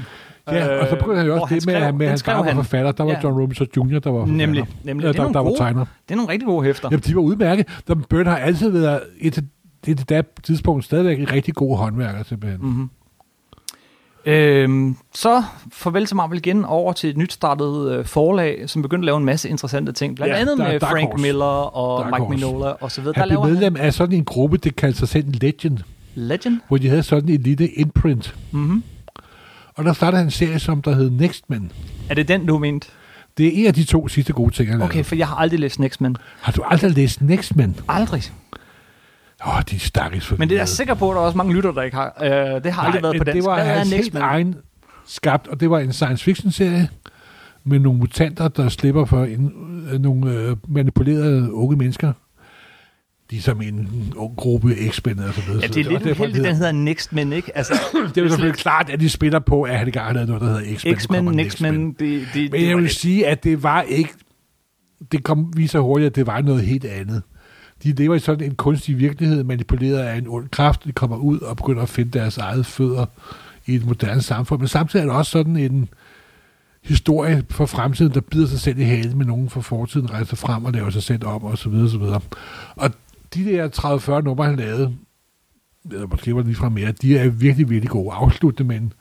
Ja, 0.52 0.80
og 0.80 0.87
så 0.88 0.96
begyndte 0.96 1.16
han 1.18 1.26
jo 1.26 1.34
også 1.34 1.54
det 1.54 1.66
med, 1.66 1.74
skrev- 1.74 1.74
at 1.88 1.94
med, 1.94 2.06
den 2.06 2.14
at 2.14 2.22
han 2.26 2.34
bare 2.37 2.46
var 2.46 2.54
forfatter. 2.62 2.92
Der 2.92 3.04
var 3.04 3.11
Ja. 3.12 3.18
John 3.22 3.40
Robinson 3.40 3.66
Jr., 3.76 3.98
der 3.98 4.11
var 4.11 4.18
forfatter. 4.18 4.34
Nemlig, 4.46 4.64
nemlig. 4.84 5.04
Ja, 5.04 5.12
Det 5.12 5.18
er 5.18 5.22
der, 5.24 5.32
der 5.32 5.38
var 5.38 5.48
gode- 5.48 5.58
tegner. 5.58 5.84
Det 6.08 6.12
er 6.14 6.16
nogle 6.16 6.32
rigtig 6.32 6.46
gode 6.46 6.64
hæfter. 6.64 6.88
Jamen, 6.90 7.02
de 7.06 7.14
var 7.14 7.20
udmærket. 7.20 7.66
Der 7.88 7.94
Byrne 8.11 8.30
har 8.30 8.37
altid 8.37 8.70
været 8.70 9.00
et 9.20 9.32
til 9.82 10.08
det 10.08 10.24
tidspunkt 10.42 10.84
stadigvæk 10.84 11.18
en 11.20 11.32
rigtig 11.32 11.54
god 11.54 11.76
håndværker, 11.76 12.22
simpelthen. 12.24 12.61
Mm. 12.61 12.66
Mm-hmm. 12.68 12.88
Øhm, 14.26 14.96
så 15.14 15.42
farvel 15.72 16.06
til 16.06 16.16
Marvel 16.16 16.38
igen 16.38 16.64
over 16.64 16.92
til 16.92 17.11
et 17.11 17.16
nyt 17.16 17.32
startet 17.32 17.90
øh, 17.92 18.04
forlag, 18.04 18.62
som 18.66 18.82
begyndte 18.82 19.02
at 19.02 19.06
lave 19.06 19.16
en 19.18 19.24
masse 19.24 19.48
interessante 19.48 19.92
ting. 19.92 20.16
Blandt 20.16 20.34
Ja, 20.34 20.40
andet 20.40 20.58
der 20.58 20.64
er 20.64 20.72
med 20.72 20.80
Dark 20.80 20.90
Frank 20.90 21.11
Horse. 21.11 21.22
Miller 21.22 21.44
og 21.76 22.00
Dark 22.04 22.12
Mike 22.12 22.22
Horse. 22.24 22.30
Mignola 22.46 22.70
og 22.80 22.90
så 22.92 23.00
videre. 23.00 23.14
Han 23.16 23.28
blev 23.28 23.44
medlem 23.44 23.76
af 23.78 23.94
sådan 23.94 24.16
en 24.16 24.24
gruppe, 24.24 24.56
det 24.56 24.76
kaldte 24.76 24.98
sig 24.98 25.08
selv 25.08 25.26
en 25.26 25.32
Legend, 25.32 25.78
Legend. 26.14 26.61
hvor 26.68 26.76
de 26.78 26.88
havde 26.88 27.02
sådan 27.02 27.28
en 27.28 27.40
lille 27.40 27.68
imprint. 27.68 28.34
Mm-hmm. 28.52 28.82
Og 29.78 29.84
der 29.84 29.92
startede 29.92 30.18
han 30.18 30.26
en 30.26 30.30
serie, 30.30 30.58
som 30.58 30.82
der 30.82 30.94
hed 30.94 31.10
Next 31.10 31.50
Men. 31.50 31.72
Er 32.10 32.14
det 32.14 32.28
den, 32.28 32.46
du 32.46 32.58
mente? 32.58 32.88
Det 33.38 33.46
er 33.46 33.50
en 33.54 33.66
af 33.66 33.74
de 33.74 33.84
to 33.84 34.08
sidste 34.08 34.32
gode 34.32 34.54
ting, 34.54 34.70
han 34.70 34.82
Okay, 34.82 35.04
for 35.04 35.14
jeg 35.14 35.28
har 35.28 35.36
aldrig 35.36 35.60
læst 35.60 35.80
Next 35.80 36.00
Men. 36.00 36.16
Har 36.40 36.52
du 36.52 36.62
aldrig 36.62 36.90
læst 36.90 37.22
Next 37.22 37.56
Men? 37.56 37.76
Aldrig. 37.88 38.22
Åh, 39.46 39.56
oh, 39.56 39.62
de 39.70 39.76
er 39.76 39.80
stakkels 39.80 40.26
for 40.26 40.36
Men 40.38 40.48
det 40.48 40.54
er 40.54 40.60
jeg 40.60 40.68
sikker 40.68 40.94
på, 40.94 41.10
at 41.10 41.14
der 41.14 41.20
er 41.20 41.26
også 41.26 41.36
mange 41.36 41.54
lytter, 41.54 41.72
der 41.72 41.82
ikke 41.82 41.96
har. 41.96 42.16
Øh, 42.22 42.64
det 42.64 42.72
har 42.72 42.82
aldrig 42.82 43.02
været 43.02 43.16
på 43.18 43.24
dansk. 43.24 43.36
det 43.36 43.44
var 43.44 43.54
Hvad 43.54 43.74
hans 43.74 43.90
helt 43.90 44.14
egen 44.14 44.54
skabt, 45.06 45.48
og 45.48 45.60
det 45.60 45.70
var 45.70 45.78
en 45.78 45.92
science 45.92 46.24
fiction 46.24 46.50
serie 46.52 46.88
med 47.64 47.78
nogle 47.78 47.98
mutanter, 47.98 48.48
der 48.48 48.68
slipper 48.68 49.04
for 49.04 49.24
en, 49.24 49.52
øh, 49.92 50.00
nogle 50.00 50.32
øh, 50.32 50.56
manipulerede 50.68 51.52
unge 51.52 51.76
mennesker. 51.76 52.12
Ligesom 53.30 53.62
en 53.62 54.12
ung 54.16 54.36
gruppe 54.36 54.76
X-Men 54.90 55.18
og 55.18 55.34
så 55.34 55.40
videre. 55.40 55.60
Ja, 55.62 55.66
det 55.66 55.86
er 55.86 55.90
lidt 55.90 56.02
uheldigt, 56.02 56.34
det 56.34 56.44
den 56.44 56.56
hedder- 56.56 56.72
Next 56.72 57.12
Men, 57.12 57.32
ikke? 57.32 57.56
Altså, 57.56 57.72
Det 58.14 58.18
er 58.18 58.22
jo 58.22 58.28
selvfølgelig 58.28 58.58
klart, 58.58 58.90
at 58.90 59.00
de 59.00 59.08
spiller 59.08 59.38
på, 59.38 59.62
at 59.62 59.78
han 59.78 59.86
engang 59.88 60.06
har 60.06 60.12
lavet 60.12 60.28
noget, 60.28 60.42
der 60.42 60.48
hedder 60.48 60.76
X-Men. 60.78 60.96
X-Men, 60.96 61.24
Next 61.24 61.60
Men, 61.60 61.92
det, 61.92 62.26
det, 62.34 62.52
Men 62.52 62.68
jeg 62.68 62.76
vil 62.76 62.88
sige, 62.90 63.26
at 63.26 63.44
det 63.44 63.62
var 63.62 63.82
ikke... 63.82 64.10
Det 65.12 65.24
kom 65.24 65.52
viser 65.56 65.80
hurtigt, 65.80 66.06
at 66.06 66.16
det 66.16 66.26
var 66.26 66.40
noget 66.40 66.62
helt 66.62 66.84
andet. 66.84 67.22
De 67.82 67.92
lever 67.92 68.14
i 68.14 68.18
sådan 68.18 68.46
en 68.46 68.54
kunstig 68.54 68.98
virkelighed, 68.98 69.44
manipuleret 69.44 69.98
af 69.98 70.16
en 70.16 70.26
ond 70.28 70.48
kraft. 70.48 70.84
De 70.84 70.92
kommer 70.92 71.16
ud 71.16 71.38
og 71.40 71.56
begynder 71.56 71.82
at 71.82 71.88
finde 71.88 72.18
deres 72.18 72.38
eget 72.38 72.66
fødder 72.66 73.06
i 73.66 73.74
et 73.74 73.86
moderne 73.86 74.22
samfund. 74.22 74.60
Men 74.60 74.68
samtidig 74.68 75.02
er 75.02 75.06
det 75.06 75.16
også 75.16 75.30
sådan 75.30 75.56
en 75.56 75.88
historie 76.84 77.44
for 77.50 77.66
fremtiden, 77.66 78.14
der 78.14 78.20
bider 78.20 78.46
sig 78.46 78.60
selv 78.60 78.78
i 78.78 78.82
halen 78.82 79.18
med 79.18 79.26
nogen 79.26 79.50
fra 79.50 79.60
fortiden, 79.60 80.10
rejser 80.10 80.36
frem 80.36 80.64
og 80.64 80.72
laver 80.72 80.90
sig 80.90 81.02
selv 81.02 81.26
om, 81.26 81.44
og 81.44 81.58
så 81.58 81.68
videre, 81.68 81.84
og 81.84 81.90
så 81.90 81.98
videre. 81.98 82.20
Og 82.76 82.90
de 83.34 83.44
der 83.44 83.68
30-40 84.18 84.20
numre, 84.24 84.46
han 84.46 84.56
lavede, 84.56 84.94
eller 85.92 86.06
måske 86.06 86.34
var 86.34 86.40
det 86.40 86.46
ligefrem 86.46 86.72
mere, 86.72 86.92
de 86.92 87.18
er 87.18 87.28
virkelig, 87.28 87.70
virkelig 87.70 87.90
gode. 87.90 88.12
Afsluttende, 88.14 88.68
men 88.68 88.92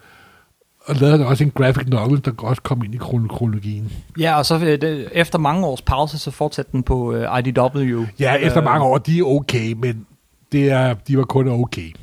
og 0.85 0.95
lavede 0.95 1.17
han 1.17 1.27
også 1.27 1.43
en 1.43 1.51
graphic 1.51 1.87
novel, 1.87 2.25
der 2.25 2.31
også 2.37 2.61
kom 2.61 2.83
ind 2.83 2.95
i 2.95 2.97
kron- 2.97 3.27
kronologien. 3.27 3.91
Ja, 4.19 4.37
og 4.37 4.45
så 4.45 4.77
øh, 4.83 5.07
efter 5.11 5.39
mange 5.39 5.65
års 5.65 5.81
pause, 5.81 6.19
så 6.19 6.31
fortsatte 6.31 6.71
den 6.71 6.83
på 6.83 7.13
øh, 7.13 7.39
IDW. 7.39 8.05
Ja, 8.19 8.35
efter 8.35 8.57
Øh, 8.57 8.63
mange 8.63 8.85
år, 8.85 8.97
de 8.97 9.19
er 9.19 9.23
okay, 9.23 9.73
men 9.73 10.05
det 10.51 10.71
er, 10.71 10.93
de 10.93 11.17
var 11.17 11.23
kun 11.23 11.47
okay. 11.47 11.95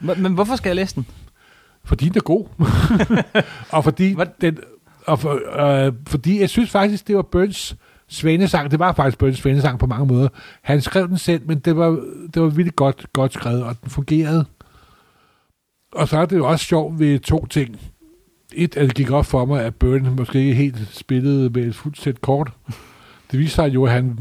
Men, 0.00 0.22
men 0.22 0.34
hvorfor 0.34 0.56
skal 0.56 0.68
jeg 0.68 0.76
læse 0.76 0.94
den? 0.94 1.06
Fordi 1.84 2.04
den 2.08 2.16
er 2.16 2.20
god. 2.20 2.46
og 3.76 3.84
fordi 3.84 4.14
Hvad? 4.14 4.26
den, 4.40 4.58
og 5.06 5.18
for, 5.18 5.60
øh, 5.86 5.92
fordi 6.06 6.40
jeg 6.40 6.50
synes 6.50 6.70
faktisk, 6.70 7.06
det 7.08 7.16
var 7.16 7.22
Burns 7.22 7.76
svanesang. 8.08 8.70
Det 8.70 8.78
var 8.78 8.92
faktisk 8.92 9.18
Burns 9.18 9.38
svanesang 9.38 9.78
på 9.78 9.86
mange 9.86 10.06
måder. 10.06 10.28
Han 10.62 10.80
skrev 10.80 11.08
den 11.08 11.18
selv, 11.18 11.42
men 11.46 11.58
det 11.58 11.76
var, 11.76 12.00
det 12.34 12.42
var 12.42 12.48
virkelig 12.48 12.76
godt, 12.76 13.06
godt 13.12 13.32
skrevet, 13.32 13.62
og 13.62 13.76
den 13.82 13.90
fungerede. 13.90 14.44
Og 15.92 16.08
så 16.08 16.18
er 16.18 16.26
det 16.26 16.36
jo 16.36 16.46
også 16.48 16.64
sjovt 16.64 16.98
ved 16.98 17.18
to 17.18 17.46
ting. 17.46 17.80
Et, 18.54 18.76
at 18.76 18.86
det 18.86 18.94
gik 18.94 19.10
op 19.10 19.26
for 19.26 19.44
mig, 19.44 19.64
at 19.64 19.74
Burn 19.74 20.14
måske 20.16 20.38
ikke 20.38 20.54
helt 20.54 20.88
spillede 20.92 21.50
med 21.50 21.64
et 21.66 21.74
fuldt 21.74 22.00
sæt 22.00 22.20
kort. 22.20 22.52
Det 23.30 23.38
viste 23.38 23.54
sig 23.54 23.74
jo, 23.74 23.84
at 23.84 23.92
han 23.92 24.18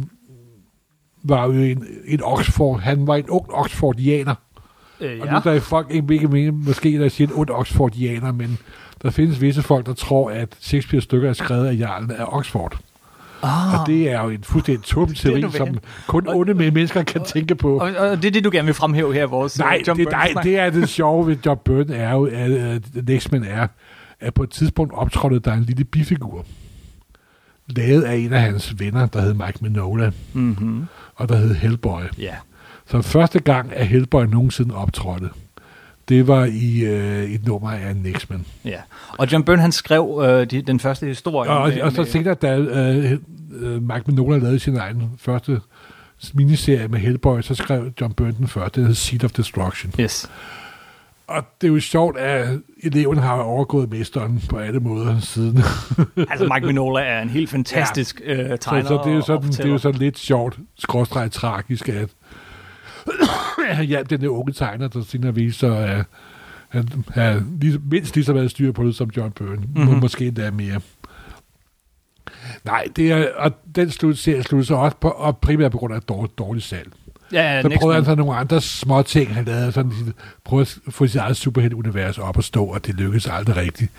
var 1.23 1.45
jo 1.45 1.51
en, 1.51 1.85
en 2.05 2.19
Oxford, 2.23 2.79
han 2.79 3.07
var 3.07 3.15
en 3.15 3.29
ung 3.29 3.45
Oxfordianer. 3.53 4.35
Øh, 4.99 5.19
Og 5.21 5.27
nu 5.27 5.39
der 5.43 5.51
er 5.51 5.59
folk 5.59 5.91
ikke, 5.91 6.13
ikke 6.13 6.27
mener, 6.27 6.51
måske 6.51 6.99
der 6.99 7.09
siger 7.09 7.27
en 7.27 7.33
ond 7.35 7.49
Oxfordianer, 7.49 8.31
men 8.31 8.57
der 9.01 9.09
findes 9.09 9.41
visse 9.41 9.61
folk, 9.61 9.85
der 9.85 9.93
tror, 9.93 10.29
at 10.31 10.57
Shakespeare 10.59 11.01
stykker 11.01 11.29
er 11.29 11.33
skrevet 11.33 11.67
af 11.67 11.77
Jarlen 11.79 12.11
af 12.11 12.25
Oxford. 12.27 12.79
Ah. 13.43 13.79
Og 13.81 13.87
det 13.87 14.11
er 14.11 14.23
jo 14.23 14.29
en 14.29 14.43
fuldstændig 14.43 14.89
du 14.91 15.13
teori, 15.13 15.51
som 15.51 15.77
kun 16.07 16.27
onde 16.27 16.53
med 16.53 16.71
mennesker 16.71 17.03
kan 17.03 17.23
tænke 17.23 17.55
på. 17.55 17.77
Og, 17.77 17.91
og 17.97 18.17
det 18.17 18.25
er 18.25 18.31
det, 18.31 18.43
du 18.43 18.49
gerne 18.53 18.65
vil 18.65 18.73
fremhæve 18.73 19.13
her, 19.13 19.25
vores 19.25 19.59
Nej, 19.59 19.77
øh, 19.79 19.87
John 19.87 19.99
det, 19.99 20.07
nej, 20.11 20.33
det 20.43 20.59
er 20.59 20.69
det 20.69 20.89
sjove 20.89 21.27
ved 21.27 21.37
John 21.45 21.59
Byrne 21.65 21.95
er 21.95 22.11
jo, 22.13 22.25
at, 22.25 22.51
at 22.51 22.81
Nextman 23.07 23.43
er, 23.43 23.67
at 24.19 24.33
på 24.33 24.43
et 24.43 24.49
tidspunkt 24.49 24.93
optrådte 24.93 25.39
der 25.39 25.53
en 25.53 25.63
lille 25.63 25.83
bifigur, 25.83 26.45
lavet 27.67 28.01
af 28.03 28.15
en 28.15 28.33
af 28.33 28.41
hans 28.41 28.79
venner, 28.79 29.05
der 29.05 29.21
hed 29.21 29.33
Mike 29.33 29.59
Minola, 29.61 30.11
Mm-hmm. 30.33 30.85
og 31.15 31.29
der 31.29 31.35
hed 31.35 31.55
Hellboy. 31.55 32.01
Ja. 32.17 32.33
Så 32.85 33.01
første 33.01 33.39
gang, 33.39 33.73
at 33.73 33.87
Hellboy 33.87 34.23
nogensinde 34.25 34.75
optrådte, 34.75 35.29
det 36.09 36.27
var 36.27 36.45
i 36.45 36.79
øh, 36.85 37.23
et 37.23 37.45
nummer 37.47 37.71
af 37.71 37.95
Nextman. 37.95 38.45
ja. 38.65 38.79
Og 39.17 39.31
John 39.31 39.43
Byrne, 39.43 39.61
han 39.61 39.71
skrev 39.71 40.21
øh, 40.25 40.45
de, 40.51 40.61
den 40.61 40.79
første 40.79 41.05
historie. 41.05 41.49
Og, 41.51 41.69
med- 41.69 41.81
og 41.81 41.91
så 41.91 42.03
senere, 42.03 42.33
da 42.33 42.57
øh, 42.57 43.11
øh, 43.59 43.81
Mike 43.81 44.03
Minola 44.07 44.37
lavede 44.37 44.59
sin 44.59 44.75
egen 44.77 45.11
første 45.17 45.59
miniserie 46.33 46.87
med 46.87 46.99
Hellboy, 46.99 47.41
så 47.41 47.55
skrev 47.55 47.91
John 48.01 48.13
Byrne 48.13 48.31
den 48.37 48.47
første, 48.47 48.81
der 48.81 48.87
hed 48.87 48.95
Seed 48.95 49.23
of 49.23 49.31
Destruction. 49.31 49.93
Yes. 49.99 50.29
Og 51.27 51.43
det 51.61 51.67
er 51.67 51.71
jo 51.71 51.79
sjovt, 51.79 52.17
at 52.17 52.49
eleven 52.83 53.17
har 53.17 53.33
overgået 53.41 53.89
mesteren 53.89 54.43
på 54.49 54.57
alle 54.57 54.79
måder 54.79 55.19
siden. 55.19 55.57
Altså, 56.31 56.49
Mike 56.53 56.65
Mignola 56.65 57.01
er 57.01 57.21
en 57.21 57.29
helt 57.29 57.49
fantastisk 57.49 58.21
ja. 58.25 58.33
øh, 58.33 58.49
så, 58.49 58.57
tegner 58.57 58.87
så 58.87 59.01
det, 59.05 59.11
er 59.11 59.15
jo 59.15 59.21
sådan, 59.21 59.49
det 59.49 59.59
er 59.65 59.69
jo 59.69 59.77
sådan 59.77 59.99
lidt 59.99 60.19
sjovt, 60.19 60.59
skråstreget 60.79 61.31
tragisk, 61.31 61.89
at 61.89 62.09
hjalp 63.87 64.09
den 64.09 64.21
der 64.21 64.29
unge 64.29 64.53
tegner, 64.53 64.87
der 64.87 65.03
senere 65.03 65.35
viste 65.35 65.59
sig, 65.59 65.89
at 65.89 66.05
han 66.69 66.89
har 67.13 67.43
lige, 67.61 67.79
mindst 67.91 68.15
lige 68.15 68.25
så 68.25 68.33
meget 68.33 68.51
styr 68.51 68.71
på 68.71 68.83
det 68.83 68.95
som 68.95 69.09
John 69.17 69.31
Byrne. 69.31 69.55
Mm-hmm. 69.55 69.83
Mhm. 69.83 69.99
Måske 69.99 70.27
endda 70.27 70.51
mere. 70.51 70.81
Nej, 72.63 72.83
det 72.95 73.11
er, 73.11 73.27
og 73.35 73.51
den 73.75 73.91
slut, 73.91 74.17
serie 74.17 74.43
sluttede 74.43 74.67
sig 74.67 74.77
også 74.77 74.97
på, 74.97 75.09
og 75.09 75.37
primært 75.37 75.71
på 75.71 75.77
grund 75.77 75.93
af 75.93 76.01
dårligt, 76.01 76.37
dårligt 76.37 76.65
salg. 76.65 76.91
Ja, 77.31 77.55
ja, 77.55 77.61
Så 77.61 77.69
prøvede 77.79 77.95
han 77.95 78.05
så 78.05 78.15
nogle 78.15 78.35
andre 78.35 78.61
små 78.61 79.01
ting, 79.01 79.35
han 79.35 79.45
lavede, 79.45 79.71
sådan, 79.71 80.13
prøvede 80.45 80.69
at 80.87 80.93
få 80.93 81.07
sit 81.07 81.15
eget 81.15 81.37
superhelt-univers 81.37 82.17
op 82.17 82.37
at 82.37 82.43
stå, 82.43 82.65
og 82.65 82.85
det 82.85 82.95
lykkedes 82.95 83.27
aldrig 83.27 83.55
rigtigt. 83.55 83.91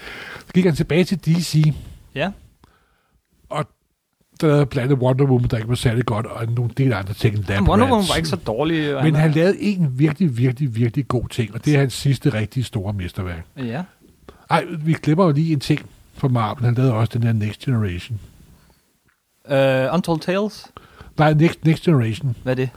Så 0.47 0.53
gik 0.55 0.65
han 0.65 0.75
tilbage 0.75 1.05
til 1.05 1.19
DC, 1.19 1.73
Ja. 2.15 2.31
Der 4.41 4.47
lavede 4.47 4.67
blandt 4.67 4.93
andet 4.93 5.03
Wonder 5.05 5.25
Woman, 5.25 5.49
der 5.51 5.57
ikke 5.57 5.69
var 5.69 5.75
særlig 5.75 6.05
godt, 6.05 6.27
og 6.27 6.47
nogle 6.47 6.71
del 6.77 6.93
andre 6.93 7.15
ting. 7.15 7.49
Lab 7.49 7.63
Wonder 7.63 7.87
Woman 7.87 8.05
var 8.09 8.17
ikke 8.17 8.29
så 8.29 8.37
dårlig. 8.37 9.03
Men 9.03 9.15
han 9.15 9.31
lavede 9.31 9.61
en 9.61 9.99
virkelig, 9.99 10.39
virkelig, 10.39 10.77
virkelig 10.77 11.09
god 11.09 11.29
ting, 11.29 11.55
og 11.55 11.65
det 11.65 11.75
er 11.75 11.79
hans 11.79 11.95
sidste 11.95 12.35
rigtig 12.35 12.65
store 12.65 12.93
mesterværk. 12.93 13.45
Ja. 13.57 13.83
Ej, 14.51 14.65
vi 14.85 14.93
glemmer 14.93 15.25
jo 15.25 15.31
lige 15.31 15.53
en 15.53 15.61
ting 15.61 15.81
fra 16.15 16.29
Marvel. 16.29 16.65
Han 16.65 16.75
lavede 16.75 16.95
også 16.95 17.19
den 17.19 17.23
her 17.23 17.33
Next 17.33 17.61
Generation. 17.65 18.21
Uh, 19.45 19.95
Untold 19.95 20.21
Tales? 20.21 20.67
Nej, 21.19 21.35
Next, 21.35 21.65
Next 21.65 21.83
Generation. 21.85 22.37
Hvad 22.43 22.53
er 22.53 22.55
det? 22.55 22.71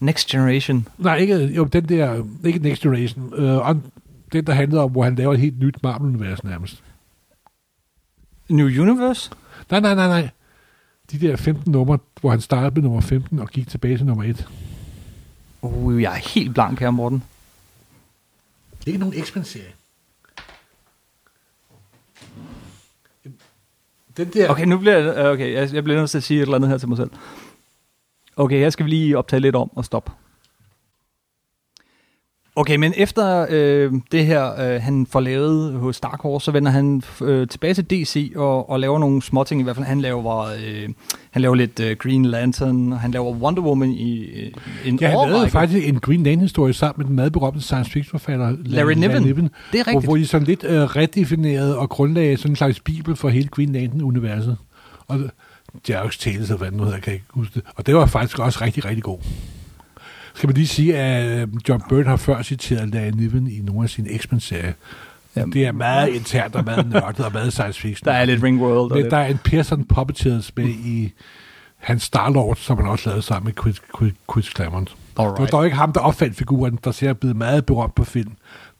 Next 0.00 0.28
Generation. 0.28 0.88
Nej, 0.98 1.16
ikke, 1.16 1.36
jo, 1.36 1.64
den 1.64 1.88
der, 1.88 2.24
ikke 2.44 2.58
Next 2.58 2.82
Generation. 2.82 3.32
Øh, 3.34 3.68
on, 3.68 3.82
den, 4.32 4.46
der 4.46 4.52
handlede 4.52 4.82
om, 4.82 4.90
hvor 4.90 5.04
han 5.04 5.14
laver 5.14 5.34
et 5.34 5.40
helt 5.40 5.58
nyt 5.58 5.82
Marvel-univers 5.82 6.44
nærmest. 6.44 6.82
New 8.48 8.66
Universe? 8.66 9.30
Nej, 9.70 9.80
nej, 9.80 9.94
nej, 9.94 10.08
nej. 10.08 10.28
De 11.12 11.20
der 11.20 11.36
15 11.36 11.72
numre, 11.72 11.98
hvor 12.20 12.30
han 12.30 12.40
startede 12.40 12.74
med 12.74 12.82
nummer 12.82 13.00
15 13.00 13.38
og 13.38 13.48
gik 13.48 13.68
tilbage 13.68 13.96
til 13.96 14.06
nummer 14.06 14.24
1. 14.24 14.48
Uh, 15.62 16.02
jeg 16.02 16.12
er 16.12 16.28
helt 16.34 16.54
blank 16.54 16.80
her, 16.80 16.90
Morten. 16.90 17.22
Det 18.78 18.86
er 18.86 18.88
ikke 18.88 18.98
nogen 18.98 19.24
X-Men-serie. 19.24 19.72
Den 24.16 24.28
der... 24.32 24.48
Okay, 24.48 24.64
nu 24.64 24.78
bliver 24.78 24.98
jeg, 24.98 25.26
okay, 25.26 25.52
jeg, 25.52 25.74
jeg 25.74 25.84
bliver 25.84 25.98
nødt 25.98 26.10
til 26.10 26.18
at 26.18 26.24
sige 26.24 26.38
et 26.38 26.42
eller 26.42 26.54
andet 26.54 26.70
her 26.70 26.78
til 26.78 26.88
mig 26.88 26.96
selv. 26.96 27.10
Okay, 28.36 28.60
jeg 28.60 28.72
skal 28.72 28.86
lige 28.86 29.18
optage 29.18 29.40
lidt 29.40 29.56
om 29.56 29.70
og 29.76 29.84
stoppe. 29.84 30.12
Okay, 32.58 32.76
men 32.76 32.92
efter 32.96 33.46
øh, 33.50 33.92
det 34.12 34.26
her, 34.26 34.60
øh, 34.60 34.82
han 34.82 35.06
får 35.10 35.20
lavet 35.20 35.72
hos 35.72 36.00
Dark 36.00 36.20
Horse, 36.20 36.44
så 36.44 36.50
vender 36.50 36.70
han 36.70 37.02
øh, 37.22 37.48
tilbage 37.48 37.74
til 37.74 37.84
DC 37.90 38.32
og, 38.36 38.70
og 38.70 38.80
laver 38.80 38.98
nogle 38.98 39.22
små 39.22 39.44
ting. 39.44 39.60
I 39.60 39.64
hvert 39.64 39.76
fald, 39.76 39.86
han 39.86 40.00
laver, 40.00 40.44
øh, 40.44 40.88
han 41.30 41.42
laver 41.42 41.54
lidt 41.54 41.80
øh, 41.80 41.96
Green 41.96 42.24
Lantern, 42.24 42.92
og 42.92 43.00
han 43.00 43.10
laver 43.10 43.32
Wonder 43.32 43.62
Woman 43.62 43.90
i 43.90 44.24
øh, 44.24 44.50
en 44.84 44.98
Ja, 45.00 45.08
han 45.08 45.28
lavede 45.28 45.50
faktisk 45.50 45.88
en 45.88 46.00
Green 46.00 46.22
Lantern-historie 46.22 46.72
sammen 46.72 46.98
med 46.98 47.06
den 47.06 47.16
meget 47.16 47.32
berømte 47.32 47.60
science 47.60 47.90
fiction-forfatter 47.90 48.56
Larry 48.64 48.92
Niven. 48.92 49.24
Det 49.24 49.34
er 49.34 49.40
Hvor, 49.72 49.86
rigtigt. 49.86 50.04
hvor 50.04 50.16
de 50.16 50.26
sådan 50.26 50.46
lidt 50.46 50.64
øh, 50.64 50.82
redefinerede 50.82 51.78
og 51.78 51.88
grundlagde 51.88 52.36
sådan 52.36 52.52
en 52.52 52.56
slags 52.56 52.80
bibel 52.80 53.16
for 53.16 53.28
hele 53.28 53.48
Green 53.48 53.72
Lantern-universet. 53.72 54.56
Og 55.08 55.20
Jerks 55.88 56.18
Tales, 56.18 56.50
og 56.50 56.58
hvad 56.58 56.70
det 56.70 56.76
nu 56.76 56.84
hedder, 56.84 56.98
kan 56.98 57.10
jeg 57.10 57.14
ikke 57.14 57.26
huske 57.30 57.54
det. 57.54 57.62
Og 57.76 57.86
det 57.86 57.94
var 57.96 58.06
faktisk 58.06 58.38
også 58.38 58.58
rigtig, 58.64 58.84
rigtig 58.84 59.02
god. 59.02 59.18
Skal 60.36 60.48
man 60.48 60.54
lige 60.54 60.66
sige, 60.66 60.96
at 60.98 61.40
øh, 61.40 61.48
John 61.68 61.82
Byrne 61.88 62.08
har 62.08 62.16
før 62.16 62.42
citeret 62.42 62.88
Larry 62.88 63.10
Niven 63.10 63.46
i 63.50 63.60
nogle 63.60 63.82
af 63.82 63.90
sine 63.90 64.18
X-Men-serier. 64.18 64.72
Jamen. 65.36 65.52
Det 65.52 65.66
er 65.66 65.72
meget 65.72 66.08
internt 66.08 66.54
og 66.54 66.64
meget 66.64 66.86
nørdet 66.90 67.24
og 67.24 67.32
meget 67.32 67.52
science 67.52 67.80
fiction. 67.80 68.04
Der 68.04 68.12
er 68.12 68.24
lidt 68.24 68.42
Ringworld. 68.42 68.90
Men 68.90 69.02
lidt. 69.02 69.10
der 69.10 69.16
er 69.16 69.26
en 69.26 69.38
Pearson 69.44 69.84
Puppeteers 69.84 70.56
med 70.56 70.64
i 70.68 71.12
hans 71.76 72.02
Star-Lord, 72.02 72.56
som 72.56 72.76
han 72.76 72.86
også 72.86 73.08
lavede 73.08 73.22
sammen 73.22 73.44
med 73.44 73.52
Chris, 73.62 73.82
Chris, 73.96 74.12
Chris 74.32 74.44
Claremont. 74.56 74.88
Det 74.88 74.96
var 75.16 75.24
Alright. 75.24 75.52
dog 75.52 75.64
ikke 75.64 75.76
ham, 75.76 75.92
der 75.92 76.00
opfandt 76.00 76.36
figuren, 76.36 76.78
der 76.84 76.90
ser 76.92 77.08
er 77.08 77.12
blevet 77.12 77.36
meget 77.36 77.66
berømt 77.66 77.94
på 77.94 78.04
film. 78.04 78.32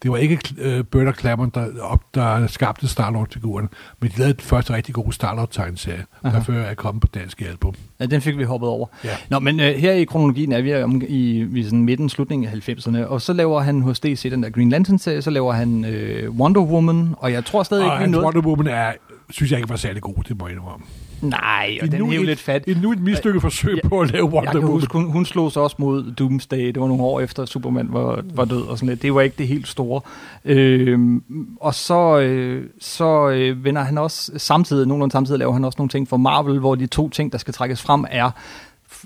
Det 0.03 0.11
var 0.11 0.17
ikke 0.17 0.39
uh, 0.65 0.85
Burt 0.85 1.07
og 1.07 1.13
Claremont, 1.13 1.55
der, 1.55 1.81
op, 1.81 2.15
der 2.15 2.47
skabte 2.47 2.87
Star-Lord-figuren, 2.87 3.69
men 4.01 4.11
de 4.11 4.17
lavede 4.17 4.33
den 4.33 4.43
første 4.43 4.73
rigtig 4.73 4.95
gode 4.95 5.13
Star-Lord-tegneserie, 5.13 6.05
Aha. 6.23 6.37
der 6.37 6.43
før 6.43 6.63
er 6.63 6.73
kommet 6.73 7.01
på 7.01 7.07
dansk 7.07 7.41
album. 7.41 7.73
Ja, 7.99 8.05
den 8.05 8.21
fik 8.21 8.37
vi 8.37 8.43
hoppet 8.43 8.69
over. 8.69 8.87
Ja. 9.03 9.09
Nå, 9.29 9.39
men 9.39 9.59
øh, 9.59 9.75
her 9.75 9.91
i 9.91 10.03
kronologien 10.03 10.51
er 10.51 10.61
vi 10.61 10.75
om, 10.75 11.01
i, 11.07 11.47
i 11.55 11.63
sådan 11.63 11.83
midten, 11.83 12.09
slutningen 12.09 12.49
af 12.49 12.69
90'erne, 12.69 13.05
og 13.05 13.21
så 13.21 13.33
laver 13.33 13.61
han 13.61 13.81
hos 13.81 13.99
DC 13.99 14.31
den 14.31 14.43
der 14.43 14.49
Green 14.49 14.69
Lantern-serie, 14.69 15.21
så 15.21 15.29
laver 15.29 15.53
han 15.53 15.85
øh, 15.85 16.31
Wonder 16.31 16.61
Woman, 16.61 17.15
og 17.17 17.31
jeg 17.31 17.45
tror 17.45 17.63
stadig 17.63 17.85
Og 17.85 17.93
ikke, 17.93 18.05
vi 18.05 18.11
nået... 18.11 18.23
Wonder 18.23 18.41
Woman 18.41 18.67
er, 18.67 18.91
synes 19.29 19.51
jeg 19.51 19.59
ikke 19.59 19.69
var 19.69 19.75
særlig 19.75 20.01
god, 20.01 20.15
det 20.27 20.39
må 20.39 20.47
jeg 20.47 20.55
indrømme. 20.55 20.85
Nej, 21.21 21.77
og 21.81 21.87
den 21.91 21.93
er 21.93 22.15
jo 22.15 22.21
et- 22.21 22.25
lidt 22.25 22.39
fat. 22.39 22.63
Endnu 22.67 22.91
et 22.91 22.99
mislykket 23.01 23.41
forsøg 23.41 23.79
Ja, 23.83 23.87
på 23.89 23.99
at 24.01 24.11
lave 24.11 24.25
Jeg 24.25 24.33
Wonder 24.33 24.51
kan 24.51 24.59
Woman. 24.59 24.71
huske, 24.73 24.93
hun, 24.93 25.11
hun 25.11 25.25
slog 25.25 25.51
sig 25.51 25.61
også 25.61 25.75
mod 25.79 26.11
Doomsday. 26.11 26.67
Det 26.67 26.79
var 26.79 26.87
nogle 26.87 27.03
år 27.03 27.19
efter 27.19 27.45
Superman 27.45 27.87
var, 27.91 28.23
var 28.33 28.45
død 28.45 28.61
og 28.61 28.77
sådan 28.77 28.89
lidt. 28.89 29.01
Det 29.01 29.13
var 29.13 29.21
ikke 29.21 29.35
det 29.37 29.47
helt 29.47 29.67
store. 29.67 30.01
Øhm, 30.45 31.23
og 31.59 31.75
så, 31.75 32.19
øh, 32.19 32.63
så 32.79 33.29
øh, 33.29 33.63
vender 33.63 33.81
han 33.83 33.97
også 33.97 34.31
samtidig, 34.37 34.87
nogenlunde 34.87 35.11
samtidig 35.11 35.39
laver 35.39 35.53
han 35.53 35.65
også 35.65 35.75
nogle 35.79 35.89
ting 35.89 36.07
for 36.07 36.17
Marvel, 36.17 36.59
hvor 36.59 36.75
de 36.75 36.87
to 36.87 37.09
ting, 37.09 37.31
der 37.31 37.37
skal 37.37 37.53
trækkes 37.53 37.81
frem, 37.81 38.05
er 38.11 38.31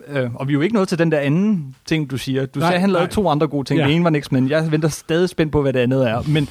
Øh, 0.07 0.29
og 0.35 0.47
vi 0.47 0.51
er 0.51 0.55
jo 0.55 0.61
ikke 0.61 0.75
nået 0.75 0.87
til 0.87 0.99
den 0.99 1.11
der 1.11 1.19
anden 1.19 1.75
ting, 1.85 2.11
du 2.11 2.17
siger. 2.17 2.45
Du 2.45 2.59
Nej, 2.59 2.67
sagde, 2.67 2.75
at 2.75 2.81
han 2.81 2.89
lavede 2.89 3.05
nej. 3.05 3.11
to 3.11 3.29
andre 3.29 3.47
gode 3.47 3.67
ting. 3.67 3.79
Ja. 3.79 3.85
Det 3.87 3.95
ene 3.95 4.03
var 4.03 4.19
X-Men. 4.19 4.49
Jeg 4.49 4.71
venter 4.71 4.89
stadig 4.89 5.29
spændt 5.29 5.51
på, 5.51 5.61
hvad 5.61 5.73
det 5.73 5.79
andet 5.79 6.09
er. 6.09 6.21
Men 6.27 6.47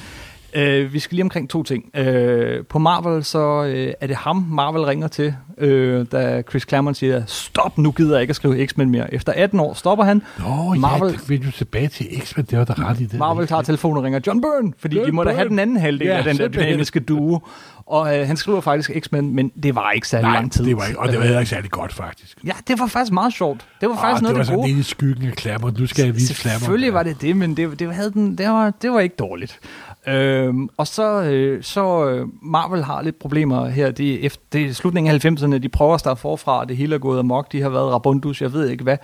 øh, 0.55 0.93
vi 0.93 0.99
skal 0.99 1.15
lige 1.15 1.23
omkring 1.23 1.49
to 1.49 1.63
ting. 1.63 1.97
Øh, 1.97 2.65
på 2.65 2.79
Marvel, 2.79 3.23
så 3.23 3.63
øh, 3.63 3.93
er 4.01 4.07
det 4.07 4.15
ham, 4.15 4.45
Marvel 4.49 4.81
ringer 4.81 5.07
til, 5.07 5.35
øh, 5.57 6.05
da 6.11 6.41
Chris 6.49 6.63
Claremont 6.69 6.97
siger, 6.97 7.23
stop, 7.27 7.77
nu 7.77 7.91
gider 7.91 8.13
jeg 8.15 8.21
ikke 8.21 8.31
at 8.31 8.35
skrive 8.35 8.67
X-Men 8.67 8.89
mere. 8.89 9.13
Efter 9.13 9.33
18 9.35 9.59
år 9.59 9.73
stopper 9.73 10.05
han. 10.05 10.21
Nå, 10.39 10.45
Marvel- 10.75 11.05
ja, 11.05 11.11
det 11.11 11.29
vil 11.29 11.45
du 11.45 11.51
tilbage 11.51 11.87
til 11.87 12.07
X-Men, 12.23 12.45
det 12.45 12.57
var 12.59 12.65
der 12.65 12.89
ret 12.89 12.99
i 12.99 13.05
det. 13.05 13.19
Marvel 13.19 13.47
tager 13.47 13.61
telefonen 13.61 13.97
og 13.97 14.03
ringer 14.03 14.19
John 14.27 14.41
Byrne, 14.41 14.73
fordi 14.79 14.95
John 14.95 15.07
de 15.07 15.11
må 15.15 15.23
da 15.23 15.29
have 15.29 15.37
Byrne. 15.39 15.49
den 15.49 15.59
anden 15.59 15.77
halvdel 15.77 16.07
Ja, 16.07 16.17
af 16.17 16.23
den 16.23 16.37
der 16.37 16.47
dynamiske 16.47 16.99
duo. 16.99 17.39
Og 17.85 18.19
øh, 18.19 18.27
han 18.27 18.37
skriver 18.37 18.61
faktisk 18.61 18.91
X-Men, 18.99 19.35
men 19.35 19.49
det 19.63 19.75
var 19.75 19.91
ikke 19.91 20.07
særlig 20.07 20.23
Nej, 20.27 20.33
lang 20.35 20.51
tid. 20.51 20.65
det 20.65 20.77
var 20.77 20.85
ikke, 20.85 20.99
og 20.99 21.07
det 21.07 21.17
var 21.17 21.23
heller 21.23 21.39
ikke 21.39 21.49
særlig 21.49 21.71
godt, 21.71 21.93
faktisk. 21.93 22.37
Ja, 22.45 22.51
det 22.67 22.79
var 22.79 22.87
faktisk 22.87 23.13
meget 23.13 23.33
sjovt. 23.33 23.65
Det 23.81 23.89
var 23.89 23.95
faktisk 23.95 24.15
Åh, 24.17 24.21
noget 24.21 24.35
det 24.35 24.37
var 24.39 24.43
sådan 24.43 24.57
gode. 24.57 24.67
lidt 24.67 24.79
i 24.79 24.83
skyggen 24.83 25.27
af 25.27 25.33
Claremont. 25.39 25.79
Nu 25.79 25.87
skal 25.87 26.05
jeg 26.05 26.15
vise 26.15 26.33
Claremont. 26.33 26.59
Selvfølgelig 26.61 26.93
var 26.93 27.03
det 27.03 27.21
det, 27.21 27.35
men 27.37 27.57
det, 27.57 27.79
det, 27.79 27.95
havde 27.95 28.11
den, 28.11 28.37
det, 28.37 28.47
var, 28.49 28.73
det 28.81 28.91
var 28.91 28.99
ikke 28.99 29.15
dårligt. 29.19 29.59
Øhm, 30.07 30.69
og 30.77 30.87
så, 30.87 31.21
øh, 31.21 31.63
så 31.63 32.09
øh, 32.09 32.27
Marvel 32.41 32.83
har 32.83 33.01
lidt 33.01 33.19
problemer 33.19 33.67
her. 33.67 33.91
Det 33.91 34.13
er, 34.13 34.25
efter, 34.25 34.43
det 34.53 34.65
er 34.65 34.73
slutningen 34.73 35.13
af 35.13 35.25
90'erne. 35.25 35.57
De 35.57 35.69
prøver 35.69 35.93
at 35.93 35.99
starte 35.99 36.21
forfra, 36.21 36.59
og 36.59 36.69
det 36.69 36.77
hele 36.77 36.95
er 36.95 36.99
gået 36.99 37.19
amok. 37.19 37.51
De 37.51 37.61
har 37.61 37.69
været 37.69 37.93
rabundus, 37.93 38.41
jeg 38.41 38.53
ved 38.53 38.69
ikke 38.69 38.83
hvad. 38.83 38.97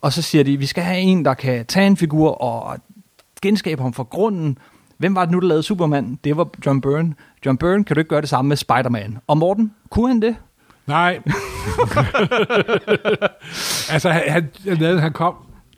Og 0.00 0.12
så 0.12 0.22
siger 0.22 0.44
de, 0.44 0.56
vi 0.56 0.66
skal 0.66 0.84
have 0.84 1.00
en, 1.00 1.24
der 1.24 1.34
kan 1.34 1.66
tage 1.66 1.86
en 1.86 1.96
figur 1.96 2.30
og 2.30 2.78
genskabe 3.42 3.82
ham 3.82 3.92
fra 3.92 4.02
grunden. 4.02 4.58
Hvem 4.98 5.14
var 5.14 5.24
det 5.24 5.32
nu, 5.32 5.40
der 5.40 5.46
lavede 5.46 5.62
Superman? 5.62 6.18
Det 6.24 6.36
var 6.36 6.48
John 6.66 6.80
Byrne. 6.80 7.14
John 7.46 7.58
Byrne, 7.58 7.84
kan 7.84 7.96
du 7.96 8.00
ikke 8.00 8.08
gøre 8.08 8.20
det 8.20 8.28
samme 8.28 8.48
med 8.48 8.56
Spider-Man? 8.56 9.18
Og 9.26 9.38
Morten, 9.38 9.72
kunne 9.90 10.08
han 10.08 10.22
det? 10.22 10.36
Nej. 10.86 11.12
altså, 13.94 14.10
han, 14.10 14.48
han, 14.68 14.98
han, 14.98 15.12
kom... 15.12 15.34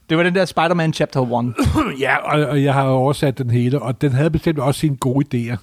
Det 0.08 0.16
var 0.16 0.22
den 0.22 0.34
der 0.34 0.44
Spider-Man 0.44 0.92
Chapter 0.92 1.20
1. 1.20 1.54
Ja, 2.00 2.16
og, 2.16 2.46
og 2.46 2.62
jeg 2.62 2.74
har 2.74 2.82
oversat 2.82 3.38
den 3.38 3.50
hele, 3.50 3.82
og 3.82 4.00
den 4.00 4.12
havde 4.12 4.30
bestemt 4.30 4.58
også 4.58 4.80
sine 4.80 4.96
gode 4.96 5.26
idéer. 5.34 5.56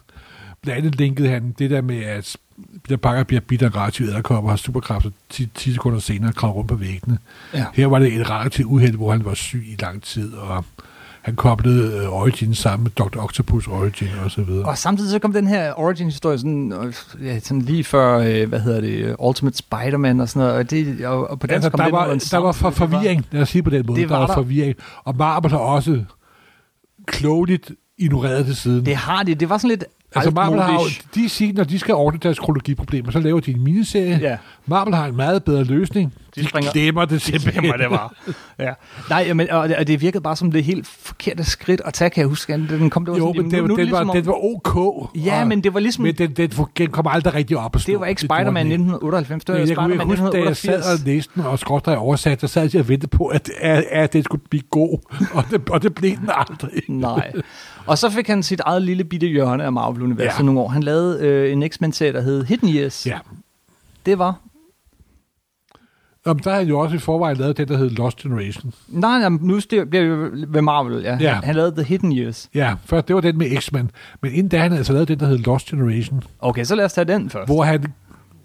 Blandt 0.61 0.77
andet 0.77 0.95
linkede 0.95 1.29
han 1.29 1.55
det 1.59 1.69
der 1.69 1.81
med, 1.81 2.03
at 2.03 2.37
Peter 2.83 2.97
Parker 2.97 3.23
bliver 3.23 3.41
bidt 3.41 3.61
af 3.61 3.67
en 3.67 3.75
radioaktiv 3.75 4.05
æderkop 4.05 4.43
og 4.43 4.49
har 4.49 4.57
superkræfter 4.57 5.09
10, 5.29 5.45
10 5.45 5.73
sekunder 5.73 5.99
senere 5.99 6.33
kravler 6.33 6.53
rundt 6.53 6.69
på 6.69 6.75
væggene. 6.75 7.17
Ja. 7.53 7.65
Her 7.73 7.87
var 7.87 7.99
det 7.99 8.13
et 8.13 8.29
radioaktivt 8.29 8.67
uheld, 8.67 8.95
hvor 8.95 9.11
han 9.11 9.25
var 9.25 9.33
syg 9.33 9.63
i 9.67 9.75
lang 9.81 10.03
tid, 10.03 10.33
og 10.33 10.65
han 11.21 11.35
koblede 11.35 11.97
øh, 12.03 12.09
Origin 12.13 12.53
sammen 12.55 12.83
med 12.83 12.91
Dr. 12.91 13.17
Octopus 13.23 13.67
Origin 13.67 14.07
og 14.25 14.31
så 14.31 14.41
videre. 14.43 14.65
Og 14.65 14.77
samtidig 14.77 15.11
så 15.11 15.19
kom 15.19 15.33
den 15.33 15.47
her 15.47 15.73
origin-historie 15.79 16.37
sådan, 16.37 16.73
øh, 16.73 16.93
ja, 17.25 17.39
sådan 17.39 17.61
lige 17.61 17.83
før, 17.83 18.17
øh, 18.17 18.49
hvad 18.49 18.59
hedder 18.59 18.81
det, 18.81 19.15
Ultimate 19.19 19.57
Spider-Man 19.57 20.19
og 20.19 20.29
sådan 20.29 20.39
noget. 20.47 20.55
Og, 20.59 20.71
det, 20.71 21.05
og, 21.05 21.29
og 21.29 21.39
på 21.39 21.47
den 21.47 21.53
Altså, 21.53 21.69
kom 21.69 21.77
der, 21.77 21.85
den 21.85 21.93
var, 21.93 22.05
der 22.31 22.37
var 22.37 22.51
for, 22.51 22.63
var- 22.69 22.71
forvirring, 22.71 23.25
lad 23.31 23.41
os 23.41 23.49
sige 23.49 23.63
på 23.63 23.69
den 23.69 23.85
måde. 23.87 24.01
Det 24.01 24.09
der 24.09 24.15
var 24.15 24.19
var 24.21 24.27
der. 24.27 24.33
forvirring. 24.33 24.75
Og 25.03 25.15
Marvel 25.17 25.51
har 25.51 25.57
også 25.57 26.03
klogeligt 27.07 27.71
ignoreret 27.97 28.45
det 28.45 28.57
siden. 28.57 28.85
Det 28.85 28.95
har 28.95 29.23
de. 29.23 29.35
Det 29.35 29.49
var 29.49 29.57
sådan 29.57 29.69
lidt 29.69 29.83
altså 30.15 30.31
Marvel 30.31 30.61
har 30.61 30.73
jo, 30.73 30.79
de 31.15 31.29
siger, 31.29 31.53
når 31.53 31.63
de 31.63 31.79
skal 31.79 31.93
ordne 31.95 32.19
deres 32.23 32.39
kronologiproblemer, 32.39 33.11
så 33.11 33.19
laver 33.19 33.39
de 33.39 33.51
en 33.51 33.63
miniserie. 33.63 34.19
Ja. 34.21 34.37
Marvel 34.65 34.93
har 34.95 35.05
en 35.07 35.15
meget 35.15 35.43
bedre 35.43 35.63
løsning. 35.63 36.13
De 36.35 36.47
springer- 36.49 36.71
glemmer 36.71 37.05
det 37.05 37.21
simpelthen. 37.21 37.63
Det 37.79 37.89
var. 37.89 38.13
Ja. 38.59 38.73
Nej, 39.09 39.33
men, 39.33 39.49
og, 39.49 39.69
det- 39.69 39.77
og 39.77 39.87
det 39.87 40.01
virkede 40.01 40.21
bare 40.23 40.35
som 40.35 40.51
det 40.51 40.63
helt 40.63 40.87
forkerte 40.87 41.43
skridt 41.43 41.81
at 41.85 41.93
tage, 41.93 42.09
kan 42.09 42.21
jeg 42.21 42.27
huske. 42.27 42.53
Den 42.53 42.89
kom, 42.89 43.05
det 43.05 43.11
var 43.11 43.17
Jo, 43.17 43.27
sådan, 43.33 43.41
men 43.41 43.51
den, 43.51 43.63
nu, 43.63 43.75
det 43.75 43.85
den, 43.85 43.91
var, 43.91 43.99
ligesom 44.03 44.09
om- 44.09 44.15
den 44.15 44.25
var 44.25 44.43
ok. 44.77 45.09
Ja, 45.15 45.41
og- 45.41 45.47
men 45.47 45.63
det 45.63 45.73
var 45.73 45.79
ligesom... 45.79 46.03
men 46.03 46.15
den, 46.15 46.31
den, 46.33 46.49
den 46.77 46.87
kom 46.91 47.07
aldrig 47.09 47.33
rigtig 47.33 47.57
op 47.57 47.75
at 47.75 47.81
stå. 47.81 47.91
det 47.91 47.99
var 47.99 48.05
ikke 48.05 48.21
Spider-Man 48.21 48.65
ikke. 48.65 48.73
1998, 48.75 49.45
det 49.45 49.53
var 49.55 49.65
Spider-Man 49.65 49.91
ikke 50.11 50.21
huske, 50.23 50.37
da 50.37 50.43
jeg 50.45 50.57
sad 50.57 50.73
1988. 50.73 50.99
og 51.01 51.05
læste 51.05 51.31
den 51.35 51.43
og 51.45 51.59
skrådstræk 51.59 51.97
oversat, 51.97 52.41
der 52.41 52.47
sad 52.47 52.69
jeg 52.73 52.79
og 52.81 52.87
ventede 52.89 53.07
på, 53.17 53.25
at, 53.25 53.49
at, 53.61 53.83
at 53.91 54.13
den 54.13 54.23
skulle 54.23 54.43
blive 54.49 54.63
god, 54.69 54.99
og 55.33 55.43
det, 55.51 55.69
og 55.69 55.83
det 55.83 55.95
blev 55.95 56.11
den 56.11 56.29
aldrig. 56.33 56.81
Nej. 56.87 57.31
Og 57.85 57.97
så 57.97 58.09
fik 58.09 58.27
han 58.27 58.43
sit 58.43 58.59
eget 58.59 58.81
lille 58.81 59.03
bitte 59.03 59.27
hjørne 59.27 59.63
af 59.63 59.71
Marvel-universet 59.71 60.39
ja. 60.39 60.43
nogle 60.43 60.59
år. 60.59 60.67
Han 60.67 60.83
lavede 60.83 61.19
øh, 61.25 61.51
en 61.51 61.69
X-Men-serie, 61.69 62.13
der 62.13 62.21
hed 62.21 62.43
Hidden 62.45 62.69
Years. 62.69 63.07
Ja. 63.07 63.17
Det 64.05 64.19
var... 64.19 64.35
Om 66.25 66.39
der 66.39 66.53
havde 66.53 66.65
jo 66.65 66.79
også 66.79 66.95
i 66.95 66.99
forvejen 66.99 67.37
lavet 67.37 67.57
det, 67.57 67.67
der 67.67 67.77
hed 67.77 67.89
Lost 67.89 68.17
Generation. 68.17 68.73
Nej, 68.87 69.19
nej, 69.19 69.29
nu 69.29 69.59
bliver 69.69 70.03
vi 70.03 70.45
ved 70.47 70.61
Marvel, 70.61 71.03
ja. 71.03 71.17
Ja. 71.19 71.39
Han 71.43 71.55
lavede 71.55 71.75
The 71.75 71.83
Hidden 71.83 72.17
Years. 72.17 72.49
Ja, 72.53 72.75
først 72.85 73.07
det 73.07 73.15
var 73.15 73.21
den 73.21 73.37
med 73.37 73.61
X-Men. 73.61 73.91
Men 74.21 74.31
inden 74.31 74.47
da 74.47 74.57
han 74.57 74.71
havde 74.71 74.79
altså 74.79 74.93
lavet 74.93 75.07
den, 75.07 75.19
der 75.19 75.27
hed 75.27 75.37
Lost 75.37 75.67
Generation. 75.67 76.23
Okay, 76.39 76.63
så 76.63 76.75
lad 76.75 76.85
os 76.85 76.93
tage 76.93 77.05
den 77.05 77.29
først. 77.29 77.47
Hvor 77.47 77.63
han, 77.63 77.85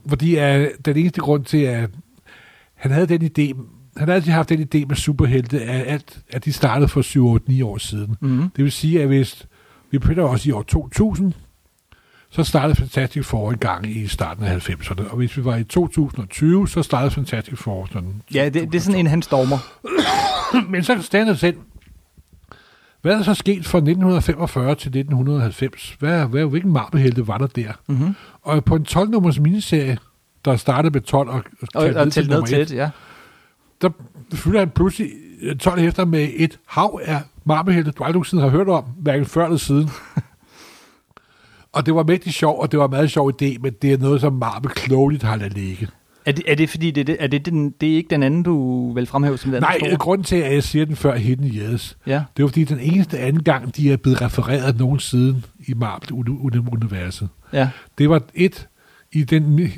fordi 0.09 0.37
er 0.37 0.68
den 0.85 0.97
eneste 0.97 1.20
grund 1.20 1.45
til, 1.45 1.59
at 1.59 1.91
han 2.74 2.91
havde 2.91 3.07
den 3.07 3.22
idé, 3.22 3.57
han 3.97 4.09
havde 4.09 4.16
altid 4.16 4.33
haft 4.33 4.49
den 4.49 4.61
idé 4.61 4.87
med 4.87 4.97
superhelte, 4.97 5.62
at, 5.62 5.87
alt, 5.87 6.18
at 6.31 6.45
de 6.45 6.53
startede 6.53 6.89
for 6.89 7.39
7-8-9 7.61 7.64
år 7.64 7.79
siden. 7.79 8.16
Mm-hmm. 8.20 8.51
Det 8.57 8.64
vil 8.64 8.72
sige, 8.72 9.03
at 9.03 9.07
hvis 9.07 9.47
vi 9.91 9.99
printer 9.99 10.22
også 10.24 10.49
i 10.49 10.53
år 10.53 10.62
2000, 10.62 11.33
så 12.31 12.45
startede 12.45 12.74
Fantastic 12.74 13.24
Four 13.24 13.51
en 13.51 13.59
gang 13.59 13.97
i 13.97 14.07
starten 14.07 14.45
af 14.45 14.68
90'erne. 14.68 15.11
Og 15.11 15.16
hvis 15.16 15.37
vi 15.37 15.45
var 15.45 15.57
i 15.57 15.64
2020, 15.64 16.68
så 16.68 16.83
startede 16.83 17.11
Fantastic 17.11 17.59
Four 17.59 17.89
sådan. 17.93 18.22
Ja, 18.35 18.45
det, 18.45 18.72
det 18.72 18.74
er 18.74 18.81
sådan 18.81 19.01
en, 19.01 19.07
han 19.07 19.22
stormer. 19.22 19.59
Men 20.70 20.83
så 20.83 21.03
stand 21.03 21.29
sig 21.29 21.39
selv. 21.39 21.57
Hvad 23.03 23.12
er 23.12 23.16
der 23.16 23.24
så 23.24 23.35
sket 23.35 23.66
fra 23.66 23.79
1945 23.79 24.74
til 24.74 24.89
1990? 24.89 25.97
Hvad, 25.99 26.27
hvad, 26.27 26.47
hvilken 26.47 26.72
Marvel-helte 26.72 27.29
var 27.29 27.39
der 27.39 27.47
der? 27.47 27.72
Mm-hmm. 27.89 28.14
Og 28.43 28.64
på 28.64 28.77
en 28.77 28.87
12-nummers 28.89 29.41
miniserie, 29.41 29.99
der 30.45 30.57
startede 30.57 30.93
med 30.93 31.01
12 31.01 31.29
og, 31.29 31.43
Og, 31.74 31.85
og 31.85 32.12
tælle 32.12 32.31
ned 32.31 32.47
til 32.47 32.61
et, 32.61 32.70
et, 32.70 32.77
ja. 32.77 32.91
der 33.83 33.91
fylder 34.35 34.59
han 34.59 34.70
pludselig 34.70 35.11
øh, 35.43 35.57
12 35.57 35.81
hæfter 35.81 36.05
med 36.05 36.29
et 36.37 36.59
hav 36.66 37.01
af 37.05 37.20
Marvel-helte, 37.45 37.91
du 37.91 38.05
aldrig 38.05 38.14
nogensinde 38.14 38.43
har 38.43 38.51
hørt 38.51 38.68
om, 38.68 38.85
hverken 38.99 39.27
før 39.27 39.45
eller 39.45 39.59
siden. 39.59 39.91
og 41.77 41.87
det 41.87 41.95
var 41.95 42.03
mægtig 42.05 42.33
sjov, 42.35 42.61
og 42.61 42.72
det 42.72 42.79
var 42.79 42.85
en 42.85 42.91
meget 42.91 43.11
sjov 43.11 43.31
idé, 43.31 43.57
men 43.61 43.72
det 43.83 43.93
er 43.93 43.99
noget, 43.99 44.20
som 44.20 44.33
Marvel 44.33 44.70
klogeligt 44.70 45.22
har 45.22 45.37
ladet 45.37 45.53
ligge. 45.55 45.89
Er 46.27 46.33
det, 46.33 46.45
er 46.47 46.55
det 46.55 46.70
fordi, 46.70 46.91
det, 46.91 47.01
er 47.01 47.05
det, 47.05 47.16
er 47.20 47.27
det, 47.27 47.47
den, 47.47 47.70
det 47.81 47.93
er 47.93 47.97
ikke 47.97 48.11
den 48.11 48.22
anden, 48.22 48.43
du 48.43 48.93
vil 48.93 49.07
fremhæve 49.07 49.39
som 49.39 49.51
den 49.53 49.61
Nej, 49.62 49.79
store? 49.79 49.97
grunden 49.97 50.24
til, 50.24 50.37
at 50.37 50.55
jeg 50.55 50.62
siger 50.62 50.85
den 50.85 50.97
før 50.97 51.16
Hidden 51.16 51.47
Years, 51.57 51.97
Ja. 52.07 52.22
det 52.37 52.43
var 52.43 52.49
fordi, 52.49 52.64
den 52.64 52.81
eneste 52.81 53.18
anden 53.18 53.43
gang, 53.43 53.77
de 53.77 53.93
er 53.93 53.97
blevet 53.97 54.22
refereret 54.22 54.79
nogen 54.79 54.99
siden 55.01 55.45
i 55.68 55.74
Marvel-universet, 55.74 57.29
Ja. 57.53 57.68
det 57.99 58.11
var 58.11 58.22
et 58.35 58.68
i 59.20 59.24
den 59.24 59.70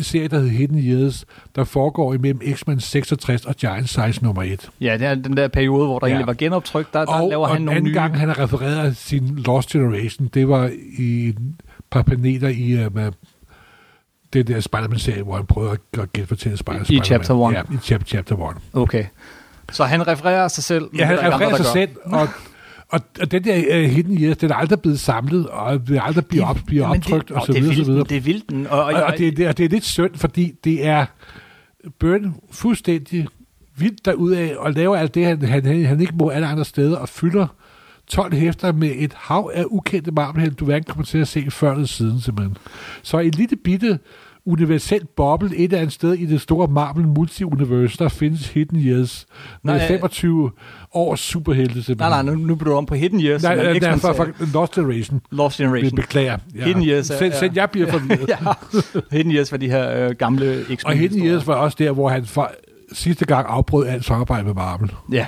serie, 0.00 0.28
der 0.28 0.36
hedder 0.38 0.52
Hidden 0.52 0.78
Years, 0.78 1.24
der 1.56 1.64
foregår 1.64 2.14
imellem 2.14 2.40
X-Men 2.54 2.80
66 2.80 3.44
og 3.46 3.54
Giant 3.56 3.88
Size 3.88 4.24
nummer 4.24 4.42
1. 4.42 4.70
Ja, 4.80 4.96
det 4.98 5.06
er 5.06 5.14
den 5.14 5.36
der 5.36 5.48
periode, 5.48 5.86
hvor 5.86 5.98
der 5.98 6.06
Ja. 6.06 6.12
egentlig 6.12 6.26
var 6.26 6.32
genoptryk, 6.34 6.92
der, 6.92 7.04
der 7.04 7.12
og, 7.12 7.28
laver 7.28 7.42
og 7.42 7.48
han 7.48 7.56
den 7.56 7.64
nogle 7.64 7.76
anden 7.76 7.90
nye... 7.92 7.94
gang, 8.00 8.18
han 8.18 8.28
har 8.28 8.38
refereret 8.38 8.96
sin 8.96 9.28
Lost 9.46 9.68
Generation, 9.68 10.28
det 10.34 10.48
var 10.48 10.70
i 10.98 11.28
et 11.28 11.38
par 11.90 12.02
planeter 12.02 12.48
i 12.48 12.86
uh, 12.86 12.94
med 12.94 13.12
det 14.32 14.48
der 14.48 14.60
Spider-Man-serie, 14.60 15.22
hvor 15.22 15.36
han 15.36 15.46
prøvede 15.46 15.78
at, 15.98 16.12
genfortælle 16.12 16.58
Spider- 16.58 16.80
I 16.80 16.84
Spider-Man. 16.84 17.04
chapter 17.04 17.34
one. 17.34 17.56
Ja, 17.56 17.62
i 17.62 17.76
chap- 17.76 18.04
chapter 18.04 18.50
1. 18.50 18.56
Okay. 18.72 19.04
Så 19.72 19.84
han 19.84 20.06
refererer 20.06 20.48
sig 20.48 20.64
selv. 20.64 20.88
Ja, 20.98 21.04
han 21.04 21.16
der 21.16 21.22
er 21.22 21.26
andre, 21.32 21.36
refererer 21.46 21.56
der 21.56 21.64
sig 21.64 21.74
gør. 21.74 21.80
selv, 21.80 21.90
og, 22.04 22.28
og, 22.92 23.00
og 23.20 23.30
den 23.30 23.44
der 23.44 23.84
uh, 23.84 23.90
Hidden 23.90 24.18
Years, 24.22 24.36
den 24.36 24.50
er 24.50 24.54
aldrig 24.54 24.80
blevet 24.80 25.00
samlet, 25.00 25.46
og 25.46 25.88
det 25.88 25.96
er 25.96 26.02
aldrig 26.02 26.26
bliver, 26.26 26.46
op, 26.46 26.58
bliver 26.66 26.86
optrykt, 26.86 27.28
det, 27.28 27.36
og 27.36 27.46
så 27.46 27.52
er 27.52 27.60
videre, 27.60 27.74
så 27.74 27.82
videre. 27.82 27.96
vildt, 27.96 28.08
Det 28.08 28.16
er 28.16 28.20
vildt. 28.20 28.66
Og, 28.66 28.84
og, 28.84 28.92
Og, 28.94 29.02
og 29.02 29.18
det, 29.18 29.36
det, 29.36 29.46
er, 29.46 29.52
det 29.52 29.64
er 29.64 29.68
lidt 29.68 29.84
synd, 29.84 30.14
fordi 30.14 30.52
det 30.64 30.86
er 30.86 31.06
Byrne 32.00 32.32
fuldstændig 32.50 33.28
vildt 33.76 34.04
derudaf 34.04 34.56
og 34.56 34.72
laver 34.72 34.96
alt 34.96 35.14
det, 35.14 35.26
han, 35.26 35.42
han, 35.42 35.84
han 35.84 36.00
ikke 36.00 36.14
må 36.16 36.28
alle 36.28 36.46
andre 36.46 36.64
steder, 36.64 36.96
og 36.96 37.08
fylder 37.08 37.46
12 38.06 38.34
hæfter 38.34 38.72
med 38.72 38.92
et 38.96 39.12
hav 39.16 39.50
af 39.54 39.64
ukendte 39.70 40.10
marmelhæld, 40.10 40.54
du 40.54 40.64
hverken 40.64 40.84
kommer 40.84 41.04
til 41.04 41.18
at 41.18 41.28
se 41.28 41.50
før 41.50 41.72
eller 41.72 41.86
siden, 41.86 42.20
simpelthen. 42.20 42.56
Så 43.02 43.18
en 43.18 43.30
lille 43.30 43.56
bitte 43.56 43.98
universel 44.46 45.00
boble 45.16 45.56
et 45.56 45.64
eller 45.64 45.78
andet 45.78 45.92
sted 45.92 46.14
i 46.14 46.26
det 46.26 46.40
store 46.40 46.68
Marvel 46.68 47.04
Multi-Universe, 47.04 47.96
der 47.98 48.08
findes 48.08 48.48
Hidden 48.48 48.78
Years 48.78 49.26
med 49.64 49.74
Nej, 49.74 49.82
øh, 49.82 49.88
25 49.88 50.50
års 50.94 51.20
superhelte, 51.20 51.74
Nej, 51.74 51.82
simpelthen. 51.82 52.24
nej, 52.26 52.34
nu, 52.34 52.40
nu 52.46 52.54
bliver 52.54 52.70
du 52.72 52.76
om 52.78 52.86
på 52.86 52.94
Hidden 52.94 53.20
Years. 53.20 53.42
Nej, 53.42 53.56
nej, 53.56 53.78
nej, 53.78 53.96
for, 53.96 54.12
for 54.12 54.28
Lost 54.54 54.74
Generation. 54.74 55.20
Lost 55.30 55.56
Generation. 55.56 55.96
Beklager. 55.96 56.38
Ja. 56.56 56.64
Hidden 56.64 56.82
Years 56.88 57.06
Selv, 57.06 57.32
selv 57.32 57.52
jeg 57.54 57.70
bliver 57.70 57.90
forvirret. 57.98 58.28
ja, 58.28 58.36
Hidden 59.10 59.32
Years 59.32 59.52
var 59.52 59.58
de 59.58 59.68
her 59.70 59.90
øh, 60.08 60.10
gamle 60.10 60.62
X-Men. 60.64 60.78
Og 60.84 60.92
Hidden. 60.92 61.26
Years 61.26 61.46
var 61.46 61.54
også 61.54 61.76
der, 61.80 61.90
hvor 61.92 62.08
han 62.08 62.24
for 62.26 62.50
sidste 62.92 63.24
gang 63.26 63.46
afbrød 63.48 63.86
alt 63.86 64.04
samarbejde 64.04 64.44
med 64.44 64.54
Marvel. 64.54 64.92
Ja, 65.12 65.26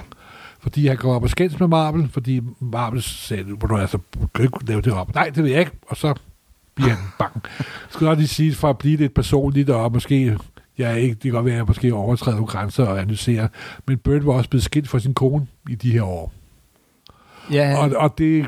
Fordi 0.61 0.87
han 0.87 0.97
kom 0.97 1.11
op 1.11 1.23
og 1.23 1.31
skændes 1.31 1.61
med 1.61 1.69
Marvel, 1.69 2.09
fordi 2.13 2.41
Marvel 2.61 3.03
sagde, 3.03 3.43
hvor 3.45 3.69
du 3.69 3.77
altså, 3.77 3.99
kan 4.35 4.45
ikke 4.45 4.59
lave 4.69 4.81
det 4.81 4.93
op. 4.93 5.15
Nej, 5.15 5.31
det 5.35 5.43
vil 5.45 5.51
jeg 5.51 5.61
ikke. 5.61 5.73
Og 5.89 5.97
så 5.97 6.15
bliver 6.75 6.91
han 6.91 7.09
bang. 7.19 7.43
Skal 7.89 8.07
jeg 8.07 8.17
lige 8.17 8.29
sige, 8.29 8.55
for 8.55 8.71
at 8.71 8.79
blive 8.79 8.97
lidt 8.97 9.15
personligt, 9.15 9.71
og 9.71 9.93
måske, 9.93 10.39
jeg 10.79 10.91
er 10.91 10.97
ikke, 10.97 11.15
det 11.15 11.23
kan 11.23 11.33
godt 11.33 11.45
være, 11.45 11.55
at 11.55 11.59
jeg 11.59 11.67
måske 11.67 11.95
overtræder 11.95 12.37
nogle 12.37 12.49
grænser 12.49 12.87
og 12.87 12.99
analyserer, 13.01 13.49
men 13.87 13.99
Burt 13.99 14.27
var 14.27 14.33
også 14.33 14.51
blevet 14.51 14.65
skilt 14.65 14.89
fra 14.89 14.99
sin 14.99 15.15
kone 15.15 15.47
i 15.71 15.75
de 15.75 15.93
her 15.93 16.03
år. 16.03 16.33
ja 17.53 17.79
Og, 17.79 17.91
og 17.97 18.19
det 18.19 18.47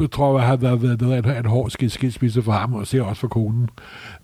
jeg 0.00 0.10
tror 0.10 0.38
jeg 0.38 0.48
har 0.48 0.56
været, 0.56 0.82
været 0.82 1.00
noget 1.00 1.26
af 1.26 1.38
en, 1.38 1.46
hård 1.46 1.70
skil- 1.70 1.90
skilsmisse 1.90 2.42
for 2.42 2.52
ham, 2.52 2.74
og 2.74 2.86
ser 2.86 3.02
også 3.02 3.20
for 3.20 3.28
konen. 3.28 3.68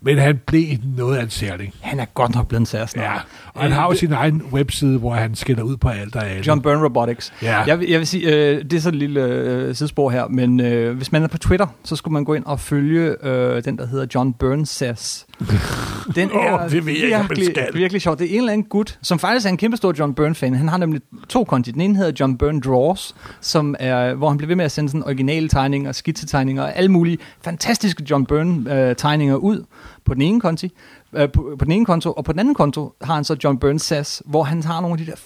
Men 0.01 0.17
han 0.17 0.39
blev 0.47 0.65
noget 0.97 1.17
af 1.17 1.23
en 1.23 1.29
særling. 1.29 1.73
han 1.81 1.99
er 1.99 2.05
godt 2.05 2.35
nok 2.35 2.47
blevet 2.47 2.59
en 2.59 2.65
særsnart. 2.65 3.05
Ja, 3.05 3.13
og 3.53 3.61
han 3.61 3.71
har 3.71 3.85
jo 3.87 3.93
sin 3.93 4.11
egen 4.11 4.41
webside, 4.51 4.97
hvor 4.97 5.13
han 5.13 5.35
skiller 5.35 5.63
ud 5.63 5.77
på 5.77 5.89
alt 5.89 6.15
og 6.15 6.27
alt. 6.29 6.47
John 6.47 6.61
Byrne 6.61 6.83
Robotics. 6.85 7.33
Ja. 7.41 7.59
Jeg, 7.61 7.79
vil- 7.79 7.89
jeg 7.89 7.99
vil 7.99 8.07
sige, 8.07 8.35
øh, 8.35 8.63
det 8.63 8.73
er 8.73 8.79
sådan 8.79 8.95
et 8.95 8.99
lille 8.99 9.23
øh, 9.25 9.75
sidespor 9.75 10.09
her, 10.09 10.27
men 10.27 10.59
øh, 10.59 10.97
hvis 10.97 11.11
man 11.11 11.23
er 11.23 11.27
på 11.27 11.37
Twitter, 11.37 11.67
så 11.83 11.95
skulle 11.95 12.13
man 12.13 12.23
gå 12.25 12.33
ind 12.33 12.45
og 12.45 12.59
følge 12.59 13.25
øh, 13.25 13.63
den, 13.63 13.77
der 13.77 13.87
hedder 13.87 14.05
John 14.15 14.33
Byrne 14.33 14.65
Says. 14.65 15.25
Den 16.15 16.29
er 16.33 16.67
det 16.67 16.85
ved 16.85 16.93
jeg 16.93 17.03
ikke, 17.03 17.17
virkelig, 17.17 17.45
skal. 17.45 17.67
virkelig 17.73 18.01
sjovt. 18.01 18.19
Det 18.19 18.27
er 18.27 18.31
en 18.33 18.37
eller 18.37 18.53
anden 18.53 18.67
gut, 18.67 18.99
som 19.01 19.19
faktisk 19.19 19.45
er 19.45 19.49
en 19.49 19.57
kæmpe 19.57 19.77
stor 19.77 19.93
John 19.99 20.13
Byrne-fan. 20.13 20.53
Han 20.55 20.67
har 20.69 20.77
nemlig 20.77 21.01
to 21.29 21.43
konti. 21.43 21.71
Den 21.71 21.81
ene 21.81 21.95
hedder 21.95 22.11
John 22.19 22.37
Byrne 22.37 22.61
Draws, 22.61 23.15
som 23.41 23.75
er, 23.79 24.13
hvor 24.13 24.27
han 24.29 24.37
bliver 24.37 24.47
ved 24.47 24.55
med 24.55 24.65
at 24.65 24.71
sende 24.71 24.89
sådan 24.89 25.03
originale 25.03 25.47
tegninger, 25.61 25.91
skitsetegninger 25.91 26.63
og 26.63 26.75
alle 26.75 26.91
mulige 26.91 27.17
fantastiske 27.41 28.03
John 28.09 28.25
Byrne-tegninger 28.25 29.35
øh, 29.35 29.43
ud 29.43 29.65
på 30.05 30.13
den 30.13 30.21
ene 30.21 30.41
konti. 30.41 30.71
Øh, 31.13 31.31
på, 31.31 31.55
på 31.59 31.65
den 31.65 31.71
ene 31.71 31.85
konto, 31.85 32.11
og 32.11 32.25
på 32.25 32.31
den 32.31 32.39
anden 32.39 32.55
konto 32.55 32.93
har 33.01 33.15
han 33.15 33.23
så 33.23 33.37
John 33.43 33.59
Byrne 33.59 33.79
Sass, 33.79 34.23
hvor 34.25 34.43
han 34.43 34.63
har 34.63 34.81
nogle 34.81 34.93
af 34.93 35.05
de 35.05 35.11
der 35.11 35.17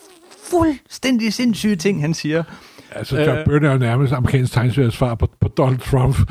fuldstændig 0.49 1.33
sindssyge 1.33 1.75
ting, 1.75 2.01
han 2.01 2.13
siger. 2.13 2.43
Altså, 2.95 3.17
John 3.21 3.37
Øh. 3.39 3.45
Byrne 3.45 3.67
er 3.67 3.71
jo 3.71 3.77
nærmest 3.77 4.13
amerikansk 4.13 4.53
tegneseriers 4.53 4.93
svar 4.93 5.15
på, 5.15 5.29
på 5.41 5.47
Donald 5.47 5.79
Trump. 5.79 6.15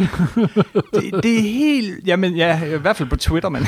Det, 0.95 1.23
det 1.23 1.37
er 1.39 1.43
helt... 1.43 2.07
Jamen, 2.07 2.37
ja, 2.37 2.65
i 2.65 2.79
hvert 2.79 2.97
fald 2.97 3.09
på 3.09 3.17
Twitter, 3.17 3.49
men 3.49 3.63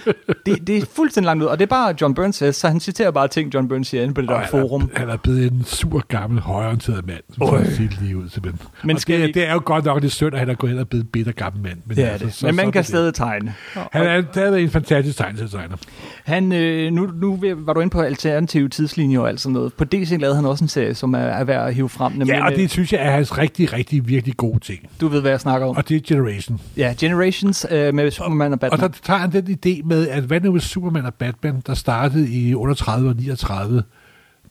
det, 0.46 0.66
det 0.66 0.76
er 0.78 0.84
fuldstændig 0.96 1.26
langt 1.26 1.42
ud, 1.42 1.48
og 1.48 1.58
det 1.58 1.62
er 1.64 1.68
bare 1.68 1.94
John 2.00 2.14
Byrne 2.14 2.32
says, 2.32 2.56
så 2.56 2.68
han 2.68 2.80
citerer 2.80 3.10
bare 3.10 3.28
ting, 3.28 3.54
John 3.54 3.68
Byrne 3.68 3.84
siger 3.84 4.02
inde 4.02 4.14
på 4.14 4.20
det 4.20 4.28
der 4.28 4.34
Og 4.34 4.44
forum. 4.50 4.80
Han 4.80 4.90
er, 4.94 4.98
han 4.98 5.08
er 5.08 5.16
blevet 5.16 5.52
en 5.52 5.64
sur, 5.64 6.04
gammel, 6.08 6.40
højorienteret 6.40 7.06
mand, 7.06 7.20
som 7.34 7.48
får 7.48 7.60
sit 7.76 8.02
liv 8.02 8.16
ud, 8.16 8.28
simpelthen. 8.28 8.68
Men 8.84 8.98
skal 8.98 9.18
det, 9.20 9.26
vi- 9.28 9.32
det, 9.32 9.48
er 9.48 9.52
jo 9.52 9.62
godt 9.64 9.84
nok 9.84 10.02
lidt 10.02 10.12
synd, 10.12 10.32
at 10.34 10.38
han 10.38 10.50
er 10.50 10.54
gået 10.54 10.70
hen 10.72 10.80
og 10.80 10.88
blevet 10.88 11.04
en 11.04 11.10
bitter 11.12 11.32
gammel 11.32 11.62
mand. 11.62 11.78
Men 11.86 11.96
Det 11.96 12.04
er 12.04 12.08
altså, 12.10 12.26
det. 12.26 12.34
så- 12.34 12.46
Men 12.46 12.54
man 12.56 12.62
sådan 12.62 12.72
kan 12.72 12.78
det. 12.80 12.86
stadig 12.86 13.14
tegne. 13.14 13.54
Han 13.92 14.06
er 14.06 14.22
stadig 14.32 14.62
en 14.62 14.70
fantastisk 14.70 15.18
tegneserietegner. 15.18 15.76
Han, 16.24 16.52
øh, 16.52 16.92
nu, 16.92 17.06
nu 17.14 17.38
var 17.56 17.72
du 17.72 17.80
inde 17.80 17.90
på 17.90 18.00
alternative 18.00 18.68
tidslinjer 18.68 19.20
og 19.20 19.28
alt 19.28 19.40
sådan 19.40 19.52
noget. 19.52 19.72
På 19.74 19.84
DC 19.84 20.16
lavede 20.20 20.36
han 20.36 20.44
også 20.46 20.64
en 20.64 20.68
serie, 20.68 20.94
som 20.94 21.14
er, 21.14 21.18
er 21.18 21.44
værd 21.44 21.66
at 21.68 21.74
hive 21.74 21.88
frem. 21.88 22.12
Nemlig, 22.12 22.28
Ja, 22.28 22.41
og 22.46 22.52
øh, 22.52 22.58
det 22.58 22.70
synes 22.70 22.92
jeg 22.92 23.06
er 23.06 23.10
hans 23.10 23.38
rigtig, 23.38 23.72
rigtig, 23.72 24.08
virkelig 24.08 24.36
gode 24.36 24.58
ting. 24.58 24.88
Du 25.00 25.08
ved, 25.08 25.20
hvad 25.20 25.30
jeg 25.30 25.40
snakker 25.40 25.66
om. 25.66 25.76
Og 25.76 25.88
det 25.88 25.96
er 25.96 26.00
Generation. 26.16 26.60
Ja, 26.76 26.94
Generations 26.98 27.66
øh, 27.70 27.94
med 27.94 28.10
Superman 28.10 28.52
og 28.52 28.52
Og 28.52 28.60
Batman. 28.60 28.80
der 28.80 28.96
tager 29.02 29.18
han 29.18 29.32
den 29.32 29.58
idé 29.66 29.86
med, 29.86 30.08
at 30.08 30.22
hvad 30.22 30.40
nu 30.40 30.50
hvis 30.52 30.62
Superman 30.62 31.06
og 31.06 31.14
Batman, 31.14 31.62
der 31.66 31.74
startede 31.74 32.28
i 32.30 32.54
38 32.54 33.08
og 33.08 33.16
39, 33.16 33.82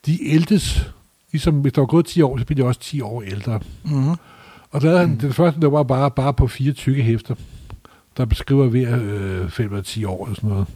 de 0.05 0.27
ældes, 0.33 0.89
ligesom 1.31 1.55
hvis 1.55 1.73
der 1.73 1.81
var 1.81 1.85
gået 1.85 2.05
10 2.05 2.21
år, 2.21 2.37
så 2.37 2.45
bliver 2.45 2.63
de 2.63 2.67
også 2.67 2.79
10 2.79 3.01
år 3.01 3.21
ældre. 3.21 3.59
mm-hmm. 3.83 4.15
Og 4.71 4.81
der 4.81 4.97
han, 4.97 5.17
den 5.21 5.33
første 5.33 5.59
nummer 5.59 5.83
bare, 5.83 6.11
bare 6.11 6.33
på 6.33 6.47
fire 6.47 6.73
tykke 6.73 7.03
hæfter, 7.03 7.35
der 8.17 8.25
beskriver 8.25 8.67
hver 8.67 8.99
øh, 9.01 9.49
5 9.49 9.65
eller 9.65 9.81
10 9.83 10.05
år 10.05 10.25
eller 10.25 10.35
sådan 10.35 10.49
noget. 10.49 10.67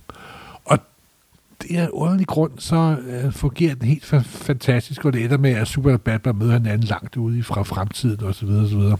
Det 1.61 1.77
er 1.79 1.83
en 1.83 1.89
underlig 1.91 2.27
grund, 2.27 2.51
så 2.57 2.97
øh, 3.07 3.31
fungerer 3.31 3.75
den 3.75 3.87
helt 3.87 4.13
fa- 4.13 4.17
fantastisk, 4.27 5.05
og 5.05 5.13
det 5.13 5.23
ender 5.23 5.37
med, 5.37 5.51
at 5.51 5.67
Superman 5.67 5.93
og 5.93 6.01
Batman 6.01 6.35
møder 6.37 6.53
hinanden 6.53 6.87
langt 6.87 7.17
ude 7.17 7.43
fra 7.43 7.63
fremtiden 7.63 8.23
og 8.23 8.35
så 8.35 8.45
videre, 8.45 8.63
og 8.63 8.69
så 8.69 8.77
videre. 8.77 8.97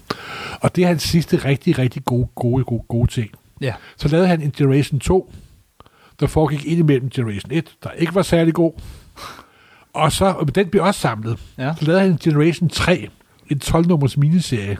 Og 0.61 0.75
det 0.75 0.83
er 0.83 0.87
hans 0.87 1.03
sidste 1.03 1.37
rigtig, 1.37 1.77
rigtig 1.79 2.05
gode, 2.05 2.27
gode, 2.35 2.63
gode, 2.63 2.83
gode 2.87 3.11
ting. 3.11 3.29
Ja. 3.61 3.73
Så 3.97 4.07
lavede 4.07 4.27
han 4.27 4.41
en 4.41 4.51
Generation 4.57 4.99
2, 4.99 5.33
der 6.19 6.27
foregik 6.27 6.65
ind 6.65 6.79
imellem 6.79 7.09
Generation 7.09 7.51
1, 7.51 7.75
der 7.83 7.91
ikke 7.91 8.15
var 8.15 8.21
særlig 8.21 8.53
god. 8.53 8.73
Og 9.93 10.11
så, 10.11 10.25
og 10.25 10.55
den 10.55 10.67
blev 10.69 10.83
også 10.83 10.99
samlet. 10.99 11.39
Ja. 11.57 11.73
Så 11.79 11.85
lavede 11.85 12.01
han 12.01 12.11
en 12.11 12.17
Generation 12.17 12.69
3, 12.69 13.09
en 13.49 13.61
12-nummers 13.63 14.17
miniserie. 14.17 14.77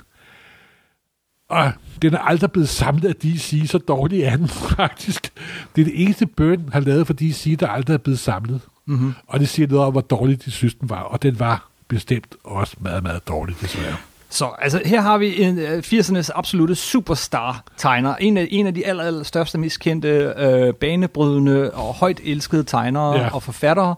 Og 1.49 1.71
den 2.01 2.13
er 2.13 2.19
aldrig 2.19 2.51
blevet 2.51 2.69
samlet 2.69 3.09
af 3.09 3.15
DC, 3.15 3.63
så 3.65 3.77
dårlig 3.77 4.21
er 4.21 4.35
den 4.35 4.47
faktisk. 4.77 5.31
Det 5.75 5.81
er 5.81 5.85
det 5.85 6.01
eneste 6.03 6.25
Burn 6.25 6.69
har 6.73 6.79
lavet 6.79 7.07
for 7.07 7.13
DC, 7.13 7.57
der 7.59 7.67
aldrig 7.67 7.93
er 7.93 7.97
blevet 7.97 8.19
samlet. 8.19 8.61
Mm-hmm. 8.85 9.13
Og 9.27 9.39
det 9.39 9.49
siger 9.49 9.67
noget 9.67 9.85
om, 9.85 9.91
hvor 9.91 10.01
dårlig 10.01 10.45
de 10.45 10.51
synes, 10.51 10.75
den 10.75 10.89
var. 10.89 11.01
Og 11.01 11.23
den 11.23 11.39
var 11.39 11.69
bestemt 11.87 12.35
også 12.43 12.75
meget, 12.79 13.03
meget 13.03 13.27
dårlig, 13.27 13.55
desværre. 13.61 13.95
Så 14.29 14.45
altså, 14.59 14.81
her 14.85 15.01
har 15.01 15.17
vi 15.17 15.41
en 15.43 15.59
øh, 15.59 15.83
80'ernes 15.85 16.29
absolute 16.35 16.75
superstar-tegner. 16.75 18.15
En 18.15 18.37
af, 18.37 18.47
en 18.51 18.67
af 18.67 18.73
de 18.73 18.85
aller, 18.85 19.03
aller 19.03 19.23
største, 19.23 19.57
mest 19.57 19.79
kendte, 19.79 20.33
øh, 20.37 20.73
banebrydende 20.73 21.71
og 21.71 21.93
højt 21.93 22.19
elskede 22.23 22.63
tegnere 22.63 23.13
ja. 23.13 23.29
og 23.33 23.43
forfattere. 23.43 23.95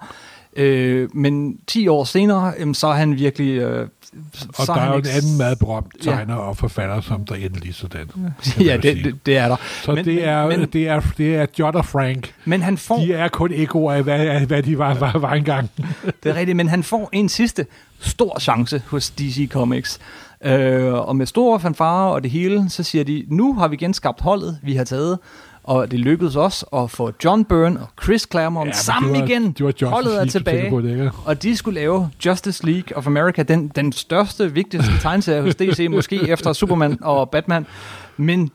Øh, 0.57 1.09
men 1.15 1.57
10 1.67 1.87
år 1.87 2.03
senere, 2.03 2.53
øh, 2.57 2.75
så 2.75 2.87
er 2.87 2.93
han 2.93 3.15
virkelig... 3.15 3.51
Øh, 3.57 3.87
Og 4.57 4.65
så 4.65 4.73
der 4.73 4.81
er 4.81 4.87
jo 4.93 4.99
en 4.99 5.05
anden 5.07 5.37
meget 5.37 5.59
berømt 5.59 5.93
Ja. 6.05 6.11
tegner 6.11 6.35
og 6.35 6.57
forfatter, 6.57 7.01
som 7.01 7.25
der 7.25 7.35
endelig 7.35 7.75
sådan. 7.75 8.09
ja, 8.59 8.77
det, 8.77 8.97
det, 9.03 9.15
det 9.25 9.37
er 9.37 9.47
der. 9.47 9.55
Så 9.83 9.91
Men- 9.95 10.05
det, 10.05 10.25
er, 10.27 10.47
men- 10.47 10.69
det, 10.73 10.87
er, 10.87 11.01
det 11.17 11.35
er 11.35 11.45
John 11.59 11.75
og 11.77 11.85
Frank. 11.85 12.33
Men 12.45 12.61
han 12.61 12.77
får... 12.77 12.97
De 12.99 13.13
er 13.13 13.27
kun 13.27 13.51
ekoer 13.53 13.93
af, 13.93 14.03
hvad, 14.03 14.39
hvad 14.45 14.63
de 14.63 14.77
var, 14.77 14.93
var, 14.93 15.17
var 15.17 15.33
engang. 15.33 15.69
Det 16.23 16.29
er 16.29 16.35
rigtigt, 16.35 16.55
men 16.55 16.67
han 16.69 16.83
får 16.83 17.09
en 17.11 17.29
sidste 17.29 17.65
stor 17.99 18.39
chance 18.39 18.81
hos 18.87 19.09
DC 19.09 19.49
Comics. 19.51 19.99
Øh, 20.45 20.93
og 20.93 21.15
med 21.15 21.25
store 21.25 21.59
fanfare 21.59 22.11
og 22.13 22.23
det 22.23 22.31
hele, 22.31 22.69
så 22.69 22.83
siger 22.83 23.03
de, 23.03 23.25
nu 23.27 23.53
har 23.53 23.67
vi 23.67 23.75
genskabt 23.75 24.21
holdet, 24.21 24.57
vi 24.63 24.73
har 24.75 24.83
taget, 24.83 25.19
og 25.67 25.91
det 25.91 25.99
lykkedes 25.99 26.35
os 26.35 26.65
at 26.73 26.91
få 26.91 27.11
John 27.23 27.45
Byrne 27.45 27.79
og 27.79 27.87
Chris 28.03 28.27
Claremont 28.31 28.67
ja, 28.67 28.73
sammen 28.73 29.13
var, 29.13 29.27
igen. 29.27 29.51
Det 29.51 29.65
var 29.65 29.69
Justice 29.71 29.85
holdet 29.85 30.13
er 30.13 30.19
League, 30.19 30.29
tænker 30.29 30.71
tilbage. 30.71 30.91
Ikke? 30.91 31.11
Og 31.25 31.43
de 31.43 31.57
skulle 31.57 31.79
lave 31.79 32.09
Justice 32.25 32.65
League 32.65 32.97
of 32.97 33.07
America, 33.07 33.43
den, 33.43 33.67
den 33.75 33.91
største, 33.91 34.53
vigtigste 34.53 34.91
tegneserie 35.01 35.41
hos 35.41 35.55
DC, 35.55 35.87
måske 35.91 36.29
efter 36.29 36.53
Superman 36.53 36.97
og 37.01 37.29
Batman. 37.29 37.65
Men 38.17 38.51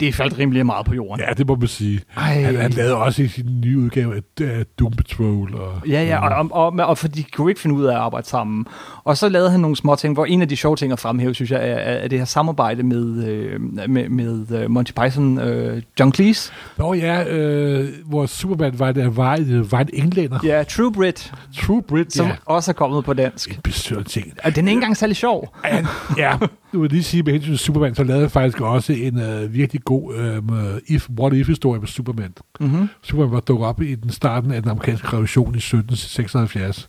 det 0.00 0.14
faldt 0.14 0.38
rimelig 0.38 0.66
meget 0.66 0.86
på 0.86 0.94
jorden. 0.94 1.24
Ja, 1.28 1.34
det 1.34 1.46
må 1.46 1.54
man 1.54 1.68
sige. 1.68 2.00
Ej. 2.16 2.42
Han, 2.42 2.56
han 2.56 2.70
lavede 2.70 2.96
også 2.96 3.22
i 3.22 3.28
sin 3.28 3.60
nye 3.64 3.78
udgave 3.78 4.16
af, 4.16 4.44
af 4.44 4.64
Doom 4.78 4.92
Patrol. 4.92 5.54
Og, 5.54 5.88
Ja, 5.88 6.02
ja, 6.02 6.28
og, 6.28 6.48
og, 6.50 6.72
og, 6.72 6.86
og 6.86 6.98
for 6.98 7.08
de 7.08 7.24
kunne 7.32 7.50
ikke 7.50 7.60
finde 7.60 7.76
ud 7.76 7.84
af 7.84 7.92
at 7.92 7.98
arbejde 7.98 8.26
sammen. 8.26 8.66
Og 9.04 9.16
så 9.16 9.28
lavede 9.28 9.50
han 9.50 9.60
nogle 9.60 9.76
små 9.76 9.94
ting, 9.94 10.14
hvor 10.14 10.24
en 10.24 10.42
af 10.42 10.48
de 10.48 10.56
sjove 10.56 10.76
ting 10.76 10.92
at 10.92 10.98
fremhæve, 10.98 11.34
synes 11.34 11.50
jeg, 11.50 11.60
er, 11.60 11.74
er 11.74 12.08
det 12.08 12.18
her 12.18 12.26
samarbejde 12.26 12.82
med, 12.82 13.24
øh, 13.28 13.60
med, 13.88 14.08
med 14.08 14.46
øh, 14.50 14.70
Monty 14.70 14.92
Python, 14.92 15.38
øh, 15.38 15.82
John 16.00 16.12
Cleese. 16.14 16.52
Nå 16.78 16.94
ja, 16.94 17.24
øh, 17.28 17.88
hvor 18.06 18.26
Superman 18.26 18.78
var, 18.78 18.92
der 18.92 19.08
var, 19.08 19.64
var 19.70 19.80
en 19.80 19.88
englænder. 19.92 20.38
Ja, 20.44 20.62
True 20.62 20.92
Brit, 20.92 21.32
True 21.56 21.82
Brit, 21.82 22.12
som 22.12 22.26
ja. 22.26 22.32
også 22.46 22.70
er 22.70 22.72
kommet 22.72 23.04
på 23.04 23.12
dansk. 23.14 23.50
En 23.50 23.60
besøger 23.62 24.02
ting. 24.02 24.32
Og 24.44 24.56
den 24.56 24.64
er 24.64 24.68
ikke 24.70 24.76
engang 24.76 24.96
særlig 24.96 25.16
sjov. 25.16 25.56
Han, 25.62 25.86
ja, 26.18 26.36
nu 26.72 26.80
vil 26.80 26.88
jeg 26.88 26.92
lige 26.92 27.02
sige 27.02 27.22
med 27.22 27.32
hensyn 27.32 27.50
til 27.50 27.58
Superman, 27.58 27.94
så 27.94 28.04
lavede 28.04 28.22
han 28.22 28.30
faktisk 28.30 28.60
også 28.60 28.92
en 28.92 29.20
øh, 29.20 29.54
virkelig 29.54 29.84
god 29.86 30.14
øh, 30.14 30.42
if, 30.86 31.08
what 31.20 31.32
if-historie 31.32 31.80
med 31.80 31.88
Superman. 31.88 32.34
Mm-hmm. 32.60 32.88
Superman 33.02 33.32
var 33.32 33.40
dukket 33.40 33.66
op 33.66 33.82
i 33.82 33.94
den 33.94 34.10
starten 34.10 34.50
af 34.52 34.62
den 34.62 34.70
amerikanske 34.70 35.08
revolution 35.12 35.54
i 35.54 35.58
1776. 35.58 36.88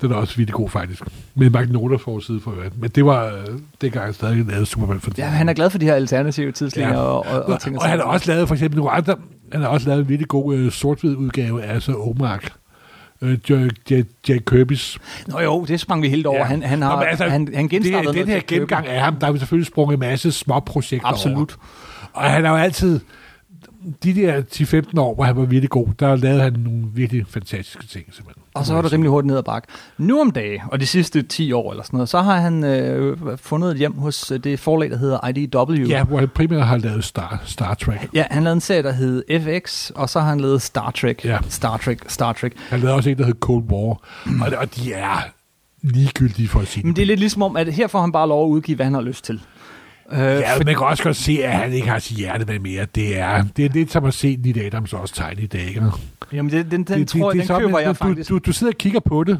Den 0.00 0.10
er 0.10 0.14
også 0.14 0.36
virkelig 0.36 0.54
god, 0.54 0.68
faktisk. 0.68 1.02
Med 1.34 1.50
Magnolia 1.50 1.96
forside 1.96 2.40
for 2.40 2.50
øvrigt. 2.50 2.80
Men 2.80 2.90
det 2.90 3.04
var 3.04 3.24
øh, 3.26 3.46
dengang 3.80 4.04
han 4.04 4.14
stadig 4.14 4.44
lavede 4.46 4.66
Superman. 4.66 5.00
For 5.00 5.10
Ja, 5.18 5.24
han 5.26 5.48
er 5.48 5.52
glad 5.52 5.70
for 5.70 5.78
de 5.78 5.86
her 5.86 5.94
alternative 5.94 6.52
tidslinjer 6.52 6.92
Ja. 6.92 6.98
og, 6.98 7.26
og, 7.26 7.42
og 7.42 7.60
ting 7.60 7.78
og 7.78 7.84
han 7.84 7.98
har 7.98 8.06
også 8.06 8.32
lavet 8.32 8.48
for 8.48 8.54
eksempel 8.54 8.76
nogle 8.78 8.90
andre, 8.92 9.16
han 9.52 9.60
har 9.60 9.68
også 9.68 9.88
lavet 9.88 10.00
en 10.02 10.08
virkelig 10.08 10.28
god 10.28 10.54
øh, 10.54 10.72
sort-hvid 10.72 11.16
udgave 11.16 11.62
af 11.62 11.74
altså 11.74 11.94
Omark. 11.94 12.52
Øh, 13.22 13.38
Jack, 13.50 13.90
Jack, 14.28 14.52
Kirby's. 14.52 14.96
Nå 15.26 15.40
jo, 15.40 15.64
det 15.64 15.80
sprang 15.80 16.02
vi 16.02 16.08
helt 16.08 16.26
over. 16.26 16.38
Ja. 16.38 16.44
Han, 16.44 16.62
han, 16.62 16.82
har, 16.82 16.96
Nå, 16.96 17.02
altså, 17.02 17.24
han, 17.24 17.48
han 17.54 17.68
genstartede 17.68 18.06
det, 18.06 18.14
den 18.14 18.14
noget 18.14 18.28
her 18.28 18.36
at 18.36 18.46
købe. 18.46 18.54
gennemgang 18.54 18.86
af 18.86 19.00
ham, 19.00 19.16
der 19.16 19.26
har 19.26 19.32
vi 19.32 19.38
selvfølgelig 19.38 19.66
sprunget 19.66 19.94
en 19.94 20.00
masse 20.00 20.32
små 20.32 20.60
projekter 20.60 21.08
Absolut. 21.08 21.36
over. 21.36 21.99
Og 22.12 22.22
han 22.22 22.44
har 22.44 22.50
jo 22.50 22.56
altid, 22.56 23.00
de 24.02 24.14
der 24.14 24.42
10-15 24.92 25.00
år, 25.00 25.14
hvor 25.14 25.24
han 25.24 25.36
var 25.36 25.44
virkelig 25.44 25.70
god, 25.70 25.86
der 25.98 26.16
lavede 26.16 26.42
han 26.42 26.52
nogle 26.52 26.84
virkelig 26.94 27.26
fantastiske 27.26 27.86
ting, 27.86 28.04
simpelthen. 28.14 28.42
Og 28.54 28.66
så 28.66 28.74
var 28.74 28.82
det 28.82 28.92
rimelig 28.92 29.10
hurtigt 29.10 29.26
ned 29.26 29.36
ad 29.36 29.42
bakke. 29.42 29.68
Nu 29.98 30.20
om 30.20 30.30
dagen, 30.30 30.60
og 30.72 30.80
de 30.80 30.86
sidste 30.86 31.22
10 31.22 31.52
år 31.52 31.70
eller 31.70 31.84
sådan 31.84 31.96
noget, 31.96 32.08
så 32.08 32.20
har 32.20 32.40
han 32.40 32.64
øh, 32.64 33.16
fundet 33.36 33.70
et 33.70 33.76
hjem 33.76 33.98
hos 33.98 34.30
øh, 34.30 34.44
det 34.44 34.58
forlag, 34.60 34.90
der 34.90 34.96
hedder 34.96 35.28
IDW. 35.28 35.88
Ja, 35.88 36.04
hvor 36.04 36.18
han 36.18 36.28
primært 36.28 36.66
har 36.66 36.76
lavet 36.76 37.04
Star, 37.04 37.42
Star 37.44 37.74
Trek. 37.74 38.08
Ja, 38.14 38.24
han 38.30 38.42
lavede 38.42 38.54
en 38.54 38.60
serie, 38.60 38.82
der 38.82 38.92
hed 38.92 39.22
FX, 39.40 39.90
og 39.90 40.08
så 40.08 40.20
har 40.20 40.28
han 40.28 40.40
lavet 40.40 40.62
Star 40.62 40.90
Trek. 40.90 41.24
Ja. 41.24 41.38
Star 41.48 41.76
Trek, 41.76 41.98
Star 42.08 42.32
Trek. 42.32 42.52
Han 42.68 42.80
lavede 42.80 42.96
også 42.96 43.10
en, 43.10 43.18
der 43.18 43.24
hed 43.24 43.34
Cold 43.40 43.64
War. 43.64 44.00
Og, 44.46 44.58
og 44.58 44.76
de 44.76 44.92
er 44.92 45.16
ligegyldige 45.82 46.48
for 46.48 46.60
at 46.60 46.68
sige 46.68 46.86
Men 46.86 46.96
det 46.96 47.02
er 47.02 47.06
lidt 47.06 47.20
ligesom 47.20 47.42
om, 47.42 47.56
at 47.56 47.72
her 47.72 47.86
får 47.86 48.00
han 48.00 48.12
bare 48.12 48.28
lov 48.28 48.44
at 48.44 48.48
udgive, 48.48 48.76
hvad 48.76 48.86
han 48.86 48.94
har 48.94 49.00
lyst 49.00 49.24
til. 49.24 49.40
Øh, 50.12 50.18
Ja, 50.18 50.58
men 50.58 50.66
man 50.66 50.74
kan 50.74 50.86
også 50.86 51.02
godt 51.02 51.16
se, 51.16 51.44
at 51.44 51.52
han 51.52 51.72
ikke 51.72 51.88
har 51.88 51.98
sit 51.98 52.16
hjerte 52.16 52.44
med 52.44 52.58
mere. 52.58 52.86
Det 52.94 53.18
er, 53.18 53.44
det 53.56 53.64
er 53.64 53.68
lidt 53.72 53.92
som 53.92 54.04
at 54.04 54.14
se 54.14 54.38
Nid 54.44 54.56
Adams 54.56 54.92
også 54.92 55.14
tegne 55.14 55.42
i 55.42 55.46
dag. 55.46 55.68
Ikke? 55.68 55.82
Jamen, 56.32 56.52
det, 56.52 56.70
den, 56.70 56.84
den 56.84 56.98
det, 56.98 57.08
tror 57.08 57.32
jeg, 57.32 57.48
den 57.48 57.56
køber 57.58 57.78
jeg 57.78 57.88
du, 57.88 57.92
faktisk. 57.92 58.30
Du, 58.30 58.38
du 58.38 58.52
sidder 58.52 58.72
og 58.72 58.78
kigger 58.78 59.00
på 59.00 59.24
det, 59.24 59.38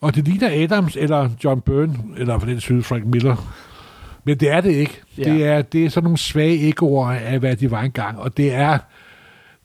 og 0.00 0.14
det 0.14 0.24
ligner 0.24 0.64
Adams 0.64 0.96
eller 1.00 1.30
John 1.44 1.60
Byrne, 1.60 1.94
eller 2.16 2.38
for 2.38 2.46
den 2.46 2.60
side 2.60 2.82
Frank 2.82 3.04
Miller. 3.04 3.54
Men 4.24 4.36
det 4.38 4.50
er 4.50 4.60
det 4.60 4.70
ikke. 4.72 5.00
Ja. 5.18 5.22
Det, 5.22 5.44
er, 5.46 5.62
det 5.62 5.84
er 5.84 5.88
sådan 5.90 6.04
nogle 6.04 6.18
svage 6.18 6.68
ekoer 6.68 7.10
af, 7.10 7.38
hvad 7.38 7.56
de 7.56 7.70
var 7.70 7.82
engang. 7.82 8.18
Og 8.18 8.36
det 8.36 8.54
er... 8.54 8.78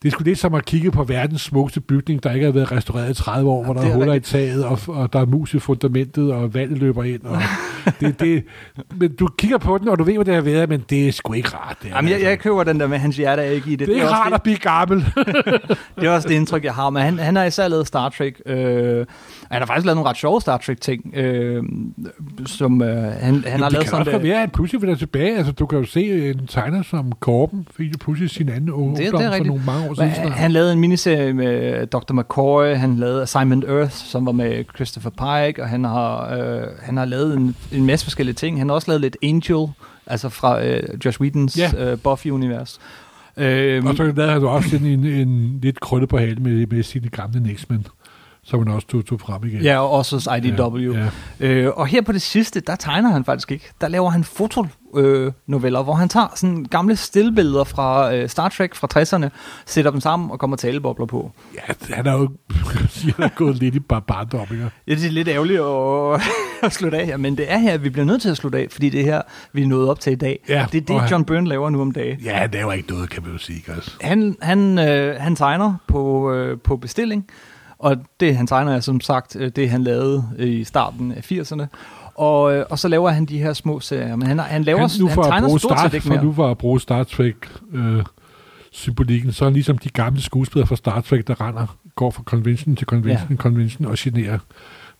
Det 0.03 0.09
er 0.09 0.11
sgu 0.11 0.23
lidt 0.23 0.39
som 0.39 0.53
at 0.53 0.65
kigge 0.65 0.91
på 0.91 1.03
verdens 1.03 1.41
smukkeste 1.41 1.81
bygning, 1.81 2.23
der 2.23 2.31
ikke 2.31 2.45
har 2.45 2.51
været 2.53 2.71
restaureret 2.71 3.09
i 3.19 3.23
30 3.23 3.49
år, 3.49 3.63
hvor 3.63 3.73
der 3.73 3.81
det 3.81 3.87
er 3.87 3.91
er 3.91 3.95
huller 3.95 4.13
i 4.13 4.15
rigtigt. 4.15 4.31
taget, 4.31 4.65
og, 4.65 4.79
og 4.87 5.13
der 5.13 5.19
er 5.19 5.25
mus 5.25 5.53
i 5.53 5.59
fundamentet, 5.59 6.33
og 6.33 6.53
vandet 6.53 6.77
løber 6.77 7.03
ind. 7.03 7.21
Og 7.21 7.37
det, 7.99 8.19
det, 8.19 8.43
men 8.95 9.15
du 9.15 9.27
kigger 9.37 9.57
på 9.57 9.77
den, 9.77 9.87
og 9.87 9.99
du 9.99 10.03
ved, 10.03 10.13
hvad 10.15 10.25
det 10.25 10.33
har 10.33 10.41
været, 10.41 10.69
men 10.69 10.83
det 10.89 11.07
er 11.07 11.11
sgu 11.11 11.33
ikke 11.33 11.49
rart. 11.49 11.77
Det 11.83 11.91
er, 11.91 11.95
Jamen, 11.95 12.09
jeg, 12.09 12.15
altså. 12.15 12.29
jeg 12.29 12.39
køber 12.39 12.63
den 12.63 12.79
der 12.79 12.87
med, 12.87 12.97
hans 12.97 13.17
hjerte 13.17 13.41
er 13.41 13.51
ikke 13.51 13.71
i 13.71 13.75
det. 13.75 13.79
det 13.87 13.89
er 13.89 13.93
ikke 13.95 14.05
også 14.05 14.15
rart 14.15 14.33
at 14.33 14.41
blive 14.43 14.57
gammel. 14.57 15.05
Det 15.99 16.03
er 16.07 16.09
også 16.09 16.27
det 16.27 16.35
indtryk, 16.35 16.63
jeg 16.63 16.73
har. 16.73 16.89
Men 16.89 17.01
han, 17.03 17.19
han 17.19 17.35
har 17.35 17.43
især 17.43 17.67
lavet 17.67 17.87
Star 17.87 18.09
Trek. 18.09 18.41
Øh, 18.45 19.05
han 19.53 19.61
har 19.61 19.65
faktisk 19.65 19.85
lavet 19.85 19.95
nogle 19.97 20.09
ret 20.09 20.17
sjove 20.17 20.41
Star 20.41 20.57
Trek-ting, 20.57 21.13
øh, 21.15 21.63
som 22.45 22.81
øh, 22.81 22.87
han, 22.97 23.03
han 23.03 23.33
Jamen, 23.33 23.43
har 23.43 23.57
det 23.57 23.59
lavet 23.59 23.73
kan 23.73 23.85
sådan 23.85 23.99
også 23.99 24.11
der. 24.11 24.17
være, 24.17 24.43
at 24.43 24.51
pludselig 24.51 24.81
vil 24.81 24.97
tilbage. 24.97 25.37
Altså, 25.37 25.51
du 25.51 25.65
kan 25.65 25.79
jo 25.79 25.85
se 25.85 26.29
en 26.29 26.47
tegner 26.47 26.81
som 26.83 27.11
Korben, 27.19 27.67
fik 27.77 27.87
jo 27.93 27.97
pludselig 28.01 28.29
sin 28.29 28.49
anden 28.49 28.69
ungdom 28.69 28.95
det 28.95 29.07
er 29.25 29.37
for 29.37 29.43
nogle 29.43 29.63
mange 29.65 29.89
år 29.89 29.93
siden. 29.93 30.09
han, 30.09 30.31
han 30.31 30.51
lavede 30.51 30.73
en 30.73 30.79
miniserie 30.79 31.33
med 31.33 31.85
Dr. 31.87 32.13
McCoy, 32.13 32.75
han 32.75 32.95
lavede 32.95 33.21
Assignment 33.21 33.63
Earth, 33.65 33.91
som 33.93 34.25
var 34.25 34.31
med 34.31 34.63
Christopher 34.75 35.09
Pike, 35.11 35.61
og 35.63 35.69
han 35.69 35.83
har, 35.83 36.35
øh, 36.35 36.61
han 36.81 36.97
har 36.97 37.05
lavet 37.05 37.37
en, 37.37 37.55
en 37.71 37.85
masse 37.85 38.05
forskellige 38.05 38.35
ting. 38.35 38.57
Han 38.57 38.69
har 38.69 38.75
også 38.75 38.91
lavet 38.91 39.01
lidt 39.01 39.17
Angel, 39.23 39.67
altså 40.07 40.29
fra 40.29 40.65
øh, 40.65 40.83
Josh 41.05 41.21
Whedons 41.21 41.57
Ja. 41.57 41.71
øh, 41.91 41.97
Buffy-univers. 42.03 42.79
Øh, 43.37 43.85
Og 43.85 43.95
så 43.97 44.03
lavede 44.03 44.31
han 44.33 44.41
jo 44.41 44.51
også 44.53 44.69
sådan 44.69 44.87
en, 44.87 45.05
en 45.05 45.59
lidt 45.61 45.79
krølle 45.79 46.07
på 46.07 46.17
halen 46.17 46.43
med, 46.43 46.67
med 46.67 46.83
sine 46.83 47.07
gamle 47.09 47.39
Nixmen, 47.39 47.87
som 48.45 48.59
han 48.59 48.67
også 48.67 48.87
tog, 48.87 49.05
tog 49.05 49.19
frem 49.21 49.43
igen. 49.45 49.61
ja, 49.61 49.79
og 49.79 49.89
også 49.91 50.15
hos 50.15 50.27
IDW. 50.37 50.93
Ja, 50.93 51.09
ja. 51.39 51.47
Øh, 51.47 51.71
og 51.75 51.87
her 51.87 52.01
på 52.01 52.11
det 52.11 52.21
sidste, 52.21 52.59
der 52.59 52.75
tegner 52.75 53.09
han 53.11 53.25
faktisk 53.25 53.51
ikke. 53.51 53.69
Der 53.81 53.87
laver 53.87 54.09
han 54.09 54.23
fotonoveller, 54.23 54.77
øh, 54.95 55.31
noveller, 55.47 55.83
hvor 55.83 55.93
han 55.93 56.09
tager 56.09 56.27
sådan 56.35 56.63
gamle 56.71 56.95
stillbilleder 56.95 57.63
fra 57.63 58.13
øh, 58.15 58.29
Star 58.29 58.49
Trek 58.49 58.75
fra 58.75 58.87
60'erne, 58.99 59.29
sætter 59.65 59.91
dem 59.91 59.99
sammen 59.99 60.31
og 60.31 60.39
kommer 60.39 60.57
talebobler 60.57 61.05
på. 61.05 61.31
ja, 61.55 61.73
han 61.95 62.07
er 62.07 62.13
jo 62.13 62.29
han 63.15 63.23
er 63.25 63.29
gået 63.35 63.55
lidt 63.55 63.75
i 63.75 63.79
bar- 63.79 63.99
barndom, 63.99 64.47
ikke? 64.51 64.69
Ja, 64.87 64.95
det 64.95 65.05
er 65.05 65.11
lidt 65.11 65.27
ærgerligt 65.27 65.59
at, 65.59 66.21
at 66.67 66.73
slutte 66.73 66.97
af 66.97 67.05
her, 67.05 67.17
men 67.17 67.37
det 67.37 67.51
er 67.51 67.57
her, 67.57 67.77
vi 67.77 67.89
bliver 67.89 68.05
nødt 68.05 68.21
til 68.21 68.29
at 68.29 68.37
slutte 68.37 68.57
af, 68.57 68.67
fordi 68.71 68.89
det 68.89 68.99
er 68.99 69.05
her, 69.05 69.21
vi 69.53 69.63
er 69.63 69.67
nået 69.67 69.89
op 69.89 69.99
til 69.99 70.11
i 70.13 70.15
dag. 70.15 70.39
Ja, 70.49 70.65
det 70.71 70.81
er 70.81 70.85
det, 70.85 70.99
han- 70.99 71.09
John 71.09 71.25
Byrne 71.25 71.47
laver 71.47 71.69
nu 71.69 71.81
om 71.81 71.91
dagen. 71.91 72.19
Ja, 72.19 72.33
han 72.37 72.49
laver 72.53 72.73
ikke 72.73 72.89
noget, 72.91 73.09
kan 73.09 73.23
man 73.23 73.31
jo 73.31 73.37
sige? 73.37 73.63
Altså. 73.67 73.91
Han, 74.01 74.35
han, 74.41 74.79
øh, 74.79 75.15
han 75.19 75.35
tegner 75.35 75.73
på, 75.87 76.31
øh, 76.33 76.57
på 76.59 76.77
bestilling, 76.77 77.25
og 77.83 77.97
det 78.19 78.35
han 78.37 78.47
tegner 78.47 78.75
er 78.75 78.79
som 78.79 79.01
sagt 79.01 79.35
øh, 79.35 79.51
det, 79.55 79.69
han 79.69 79.83
lavede 79.83 80.23
i 80.37 80.63
starten 80.63 81.11
af 81.11 81.31
80'erne. 81.31 81.65
Og, 82.15 82.55
øh, 82.55 82.65
og 82.69 82.79
så 82.79 82.87
laver 82.87 83.09
han 83.09 83.25
de 83.25 83.37
her 83.37 83.53
små 83.53 83.79
serier, 83.79 84.15
men 84.15 84.27
han, 84.27 84.39
han 84.39 84.63
laver 84.63 84.79
han, 84.79 84.89
nu 84.99 85.07
han 85.07 85.15
for 85.15 85.21
at 85.23 85.29
tegner 85.29 85.47
bruge 85.47 85.59
stort 85.59 85.79
set 85.79 85.93
ikke 85.93 86.07
for 86.07 86.13
mere. 86.13 86.23
nu 86.23 86.33
for 86.33 86.51
at 86.51 86.57
bruge 86.57 86.81
Star 86.81 87.03
Trek 87.03 87.35
øh, 87.73 88.03
symbolikken, 88.71 89.31
så 89.31 89.45
er 89.45 89.49
han 89.49 89.53
ligesom 89.53 89.77
de 89.77 89.89
gamle 89.89 90.21
skuespillere 90.21 90.67
fra 90.67 90.75
Star 90.75 91.01
Trek, 91.01 91.27
der 91.27 91.41
render, 91.41 91.77
går 91.95 92.11
fra 92.11 92.23
convention 92.23 92.75
til 92.75 92.87
convention, 92.87 93.27
ja. 93.29 93.35
convention 93.35 93.85
og 93.85 93.95
generer 93.97 94.39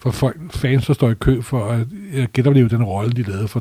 for 0.04 0.12
folk, 0.12 0.38
fans, 0.50 0.86
der 0.86 0.94
står 0.94 1.10
i 1.10 1.14
kø 1.14 1.42
for 1.42 1.66
at 1.66 1.80
øh, 2.14 2.28
genopleve 2.34 2.70
den 2.70 2.84
rolle, 2.84 3.12
de 3.12 3.24
lavede 3.24 3.48
for 3.48 3.60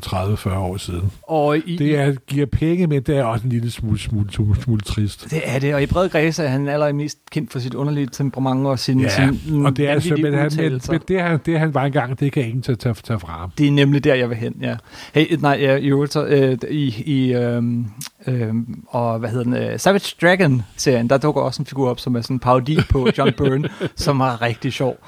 30-40 0.49 0.57
år 0.57 0.77
siden. 0.77 1.13
Og 1.23 1.59
i, 1.59 1.77
Det 1.77 1.99
er, 1.99 2.13
giver 2.27 2.47
penge, 2.47 2.87
men 2.87 3.03
det 3.03 3.17
er 3.17 3.25
også 3.25 3.45
en 3.45 3.51
lille 3.51 3.71
smule, 3.71 3.99
smule, 3.99 4.33
smule, 4.33 4.63
smule 4.63 4.81
trist. 4.81 5.31
det 5.31 5.43
er 5.45 5.59
det, 5.59 5.75
og 5.75 5.83
i 5.83 5.87
bred 5.87 6.09
græs 6.09 6.39
er 6.39 6.47
han 6.47 6.69
allermest 6.69 7.19
kendt 7.31 7.53
for 7.53 7.59
sit 7.59 7.75
underlige 7.75 8.07
temperament 8.07 8.67
og 8.67 8.79
sin, 8.79 9.01
Ja, 9.01 9.09
sin 9.09 9.67
og 9.67 9.77
det 9.77 9.89
er 9.89 10.01
så, 10.01 10.09
vanvittige 10.09 10.31
men, 10.31 10.41
han, 10.41 10.53
men, 10.57 10.81
men 10.91 11.01
det, 11.09 11.21
han, 11.21 11.41
det 11.47 11.59
han 11.59 11.75
var 11.75 11.85
engang, 11.85 12.21
det 12.21 12.33
kan 12.33 12.45
ingen 12.45 12.63
tage, 12.63 12.77
tage, 12.77 12.95
tage 12.95 13.21
fra 13.21 13.33
ham. 13.33 13.51
Det 13.59 13.67
er 13.67 13.73
nemlig 13.73 14.05
der, 14.05 14.15
jeg 14.15 14.29
vil 14.29 14.37
hen, 14.37 14.55
ja. 14.61 14.77
Hey, 15.15 15.37
nej, 15.41 15.59
ja, 15.61 15.77
i 15.77 15.87
øvrigt 15.87 16.17
øh, 16.17 16.59
i, 16.71 17.03
i 17.07 17.35
øhm, 17.35 17.87
øhm, 18.27 18.85
og 18.89 19.19
hvad 19.19 19.31
hedder 19.31 19.45
den, 19.45 19.57
øh, 19.57 19.79
Savage 19.79 20.15
Dragon-serien, 20.23 21.11
der 21.11 21.19
dukker 21.19 21.43
også 21.43 21.63
en 21.63 21.67
figur 21.67 21.91
op, 21.91 22.01
som 22.01 22.17
er 22.17 22.21
sådan 22.21 22.37
en 22.37 22.41
parodi 22.41 22.79
på 22.91 23.09
John 23.19 23.33
Byrne, 23.39 23.69
som 23.97 24.21
er 24.21 24.43
rigtig 24.43 24.73
sjov. 24.73 24.99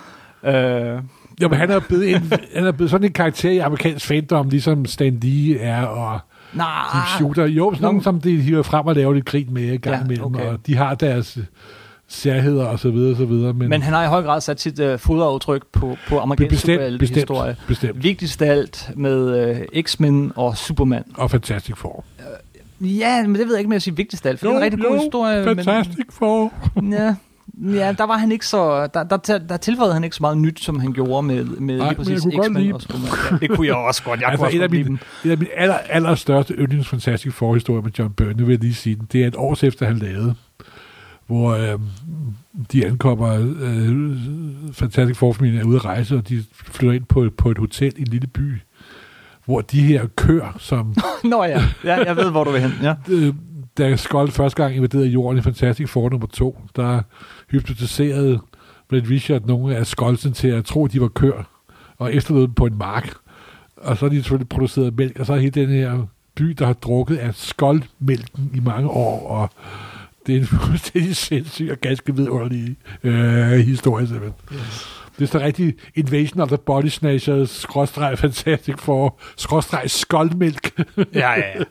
Øh, 0.45 0.99
Jo, 1.43 1.49
men 1.49 1.59
han 1.59 1.71
er 1.71 1.81
blevet, 1.81 2.11
en, 2.17 2.33
han 2.55 2.67
er 2.67 2.73
blevet 2.73 2.91
sådan 2.91 3.07
en 3.07 3.13
karakter 3.13 3.51
i 3.51 3.59
amerikansk 3.59 4.07
fandom, 4.07 4.49
ligesom 4.49 4.87
Stan 4.87 5.19
Lee 5.23 5.59
er, 5.59 5.83
og 5.83 6.19
nej, 6.55 6.67
Steve 6.91 7.03
Shooter. 7.17 7.47
Jo, 7.47 7.71
sådan 7.75 7.83
nogen, 7.83 8.03
som 8.03 8.21
de 8.21 8.41
hiver 8.41 8.63
frem 8.63 8.87
og 8.87 8.95
laver 8.95 9.13
lidt 9.15 9.25
grin 9.25 9.49
med 9.51 9.63
i 9.63 9.77
gang 9.77 9.97
Ja, 9.97 10.05
imellem, 10.05 10.25
okay. 10.27 10.45
og 10.45 10.59
de 10.67 10.77
har 10.77 10.95
deres 10.95 11.37
øh, 11.37 11.45
særheder 12.09 12.65
og 12.67 12.79
så 12.79 12.91
videre, 12.91 13.11
og 13.11 13.17
så 13.17 13.25
videre. 13.25 13.53
Men, 13.53 13.69
men 13.69 13.83
han 13.83 13.93
har 13.95 14.05
i 14.05 14.07
høj 14.07 14.23
grad 14.23 14.41
sat 14.41 14.61
sit 14.61 14.79
øh, 14.81 14.99
fodaftryk 14.99 15.63
på, 15.73 15.97
på 16.09 16.19
amerikansk 16.19 16.51
bestemt, 16.51 16.99
bestemt, 16.99 17.21
superheltehistorie. 17.21 17.57
bestemt. 17.69 18.03
Vigtigst 18.03 18.43
af 18.43 18.51
alt 18.51 18.91
med 18.97 19.49
øh, 19.75 19.83
X-Men 19.83 20.33
og 20.37 20.57
Superman. 20.57 21.05
Og 21.15 21.31
Fantastic 21.31 21.77
Four. 21.77 22.05
Ja, 22.81 23.23
men 23.27 23.35
det 23.35 23.47
ved 23.47 23.55
jeg 23.55 23.59
ikke, 23.59 23.69
med 23.69 23.77
at 23.77 23.83
sige 23.83 23.97
vigtigst 23.97 24.27
af 24.27 24.31
alt, 24.31 24.41
for 24.41 24.47
det 24.47 24.53
er 24.55 24.59
en 24.59 24.65
rigtig 24.65 24.81
god 24.81 24.99
historie. 24.99 25.45
men- 25.45 25.65
Fantastic 25.65 26.07
Four. 26.11 26.53
Ja, 26.91 27.15
ja, 27.63 27.95
der 27.99 28.05
var 28.05 28.17
han 28.17 28.33
ikke 28.33 28.47
så... 28.47 28.87
Der, 28.95 29.03
der, 29.05 29.39
der, 29.39 29.57
tilføjede 29.57 29.95
han 29.95 30.05
ikke 30.05 30.17
så 30.17 30.23
meget 30.23 30.39
nyt, 30.39 30.61
som 30.61 30.79
han 30.81 30.93
gjorde 30.93 31.27
med, 31.27 31.45
med 31.45 31.75
lige 31.75 31.87
jeg 31.87 31.97
præcis 31.97 32.21
kunne 32.23 32.37
godt 32.37 32.47
X-Men 32.47 32.63
lide. 32.63 32.79
Ja, 33.31 33.37
det 33.37 33.51
kunne 33.51 33.67
jeg 33.67 33.77
også 33.77 34.03
godt. 34.03 34.21
Jeg 34.21 34.29
Altså, 34.29 34.39
kunne 34.39 34.47
også 34.49 34.57
af 34.57 34.61
godt 34.63 34.71
lide 34.73 34.85
mine- 34.85 34.99
dem. 34.99 34.99
En 35.25 35.31
af 35.31 35.39
mine 35.39 35.51
aller, 35.59 35.75
aller 35.89 36.15
største 36.15 36.55
yndlings 36.55 36.89
Fantastic 36.89 37.33
Four-historier 37.35 37.83
med 37.83 37.91
John 37.99 38.13
Byrne, 38.13 38.33
nu 38.33 38.45
vil 38.45 38.53
jeg 38.53 38.61
lige 38.61 38.75
sige 38.75 38.97
den, 38.97 39.09
det 39.13 39.23
er 39.23 39.27
et 39.27 39.35
år 39.37 39.65
efter, 39.65 39.87
han 39.87 39.99
lavede, 39.99 40.35
hvor 41.27 41.51
øh, 41.51 41.79
de 42.73 42.87
ankommer, 42.87 43.53
øh, 43.61 44.17
Fantastic 44.73 45.17
Four-familien 45.17 45.61
er 45.61 45.65
ude 45.65 45.77
at 45.77 45.85
rejse, 45.85 46.17
og 46.17 46.29
de 46.29 46.45
flytter 46.65 46.95
ind 46.95 47.05
på, 47.05 47.31
på 47.39 47.51
et 47.51 47.59
hotel 47.59 47.93
i 47.97 48.01
en 48.01 48.07
lille 48.09 48.27
by, 48.27 48.53
hvor 49.45 49.61
de 49.61 49.81
her 49.83 50.07
køer, 50.17 50.57
som 50.59 50.95
Nå 51.25 51.45
ja, 51.45 51.63
ja, 51.85 52.05
jeg 52.05 52.17
ved, 52.17 52.31
hvor 52.31 52.45
du 52.45 52.51
vil 52.51 52.61
hen. 52.61 52.73
Ja 52.83 52.95
da 53.79 53.97
Skold 53.97 54.31
første 54.31 54.63
gang 54.63 54.77
invaderede 54.77 55.09
jorden 55.09 55.39
i 55.39 55.43
Fantastic 55.43 55.89
Four 55.89 56.11
nummer 56.11 56.27
2, 56.27 56.59
der 56.77 57.03
hypnotiserede 57.51 58.41
Brett 58.89 59.11
Richard 59.11 59.47
nogle 59.47 59.77
af 59.77 59.87
Skoldsen 59.87 60.33
til 60.33 60.49
at 60.49 60.65
tro, 60.65 60.85
at 60.85 60.93
de 60.93 61.01
var 61.01 61.09
kør, 61.09 61.43
og 61.99 62.15
efterlod 62.15 62.47
dem 62.47 62.55
på 62.55 62.67
en 62.67 62.79
mark. 62.79 63.15
Og 63.77 63.97
så 63.97 64.05
har 64.05 64.11
de 64.11 64.17
selvfølgelig 64.17 64.49
produceret 64.49 64.97
mælk, 64.97 65.19
og 65.19 65.27
så 65.27 65.33
er 65.33 65.39
hele 65.39 65.51
den 65.51 65.69
her 65.69 66.07
by, 66.35 66.45
der 66.45 66.67
har 66.67 66.73
drukket 66.73 67.17
af 67.17 67.35
skoldmælken 67.35 68.51
i 68.55 68.61
mange 68.61 68.89
år, 68.89 69.29
og 69.29 69.51
det 70.27 70.35
er 70.35 70.41
en 70.41 70.47
fuldstændig 70.67 71.17
sindssyg 71.17 71.69
og 71.71 71.79
ganske 71.79 72.17
vidunderlig 72.17 72.77
øh, 73.03 73.51
historie, 73.51 74.07
simpelthen. 74.07 74.35
Yes. 74.53 75.04
Det 75.19 75.25
er 75.25 75.27
så 75.29 75.39
rigtig 75.39 75.75
Invasion 75.95 76.41
of 76.41 76.49
the 76.49 76.59
Body 76.67 76.87
Snatchers, 76.89 77.51
skråstreg 77.51 78.19
Fantastic 78.19 78.75
Four, 78.79 79.21
skråstreg 79.37 79.83
skoldmælk. 79.91 80.81
ja, 80.99 81.05
ja, 81.15 81.37
ja. 81.37 81.65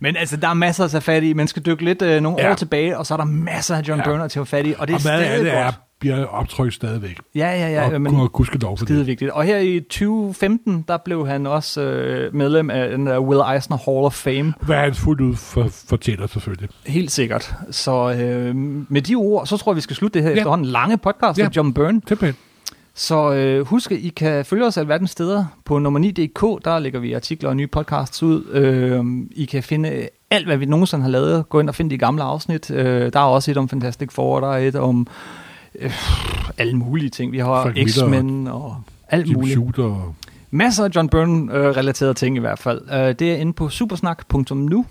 Men 0.00 0.16
altså, 0.16 0.36
der 0.36 0.48
er 0.48 0.54
masser 0.54 0.84
at 0.84 0.90
tage 0.90 1.00
fat 1.00 1.22
i. 1.22 1.32
Man 1.32 1.48
skal 1.48 1.62
dykke 1.66 1.84
lidt 1.84 2.02
øh, 2.02 2.20
nogle 2.22 2.42
Ja. 2.42 2.50
år 2.50 2.54
tilbage, 2.54 2.98
og 2.98 3.06
så 3.06 3.14
er 3.14 3.18
der 3.18 3.24
masser 3.24 3.76
af 3.76 3.82
John 3.88 4.00
Ja. 4.00 4.04
Byrne 4.04 4.18
til 4.18 4.24
at 4.24 4.30
tage 4.30 4.46
fat 4.46 4.66
i, 4.66 4.74
og 4.78 4.86
det 4.88 4.92
er 4.92 4.96
og 4.96 5.00
stadig 5.00 5.44
det 5.44 5.52
er 5.54 5.72
bliver 6.00 6.24
optrykt 6.26 6.74
stadigvæk. 6.74 7.18
Ja, 7.34 7.46
ja, 7.58 7.68
ja. 7.68 7.94
og, 7.94 8.00
men, 8.00 8.16
og 8.16 8.32
gudskelov 8.32 8.78
for 8.78 8.84
det. 8.86 9.06
vigtigt. 9.06 9.30
Og 9.30 9.44
her 9.44 9.58
i 9.58 9.80
2015, 9.80 10.84
der 10.88 10.96
blev 10.96 11.26
han 11.26 11.46
også 11.46 11.80
øh, 11.82 12.34
medlem 12.34 12.70
af 12.70 12.90
den 12.90 13.06
der 13.06 13.18
Will 13.18 13.40
Eisner 13.54 13.76
Hall 13.76 14.04
of 14.04 14.12
Fame. 14.14 14.54
Hvad 14.60 14.76
han 14.76 14.94
fuldt 14.94 15.20
ud 15.20 15.36
for, 15.36 15.68
fortæller 15.88 16.26
selvfølgelig. 16.26 16.68
Helt 16.86 17.10
sikkert. 17.10 17.54
Så 17.70 18.12
øh, 18.20 18.56
med 18.88 19.02
de 19.02 19.14
ord, 19.14 19.46
så 19.46 19.56
tror 19.56 19.72
jeg, 19.72 19.76
vi 19.76 19.80
skal 19.80 19.96
slutte 19.96 20.14
det 20.18 20.22
her 20.22 20.30
Ja. 20.30 20.36
efterhånden 20.36 20.66
lange 20.66 20.98
podcast. 20.98 21.38
Ja. 21.38 21.44
med 21.44 21.50
John 21.52 21.74
Byrne. 21.74 22.00
Simpelthen. 22.08 22.36
Så 22.94 23.32
øh, 23.32 23.66
husk, 23.66 23.92
at 23.92 23.98
I 23.98 24.08
kan 24.08 24.44
følge 24.44 24.66
os 24.66 24.76
alverdens 24.76 25.10
steder. 25.10 25.44
På 25.64 25.78
nummer 25.78 26.00
9.dk, 26.00 26.64
der 26.64 26.78
lægger 26.78 27.00
vi 27.00 27.12
artikler 27.12 27.48
og 27.48 27.56
nye 27.56 27.66
podcasts 27.66 28.22
ud. 28.22 28.44
Øh, 28.52 29.04
I 29.30 29.44
kan 29.44 29.62
finde 29.62 30.08
alt, 30.30 30.46
hvad 30.46 30.56
vi 30.56 30.64
nogensinde 30.66 31.02
har 31.02 31.10
lavet. 31.10 31.48
Gå 31.48 31.60
ind 31.60 31.68
og 31.68 31.74
find 31.74 31.90
de 31.90 31.98
gamle 31.98 32.22
afsnit. 32.22 32.70
Øh, 32.70 33.12
der 33.12 33.20
er 33.20 33.24
også 33.24 33.50
et 33.50 33.56
om 33.56 33.68
Fantastic 33.68 34.12
Four, 34.12 34.40
der 34.40 34.52
er 34.52 34.68
et 34.68 34.76
om 34.76 35.06
øh, 35.78 35.92
alle 36.58 36.76
mulige 36.76 37.10
ting. 37.10 37.32
Vi 37.32 37.38
har 37.38 37.72
X-Men 37.86 38.46
og 38.46 38.82
alt 39.08 39.26
Jim 39.28 39.34
muligt. 39.34 39.52
Shooter. 39.52 40.14
Masser 40.50 40.84
af 40.84 40.88
John 40.96 41.08
Byrne-relaterede 41.08 42.14
ting 42.14 42.36
i 42.36 42.40
hvert 42.40 42.58
fald. 42.58 42.80
Øh, 42.92 43.14
det 43.18 43.22
er 43.22 43.36
inde 43.36 43.52
på 43.52 43.68
supersnak.nu. 43.68 44.86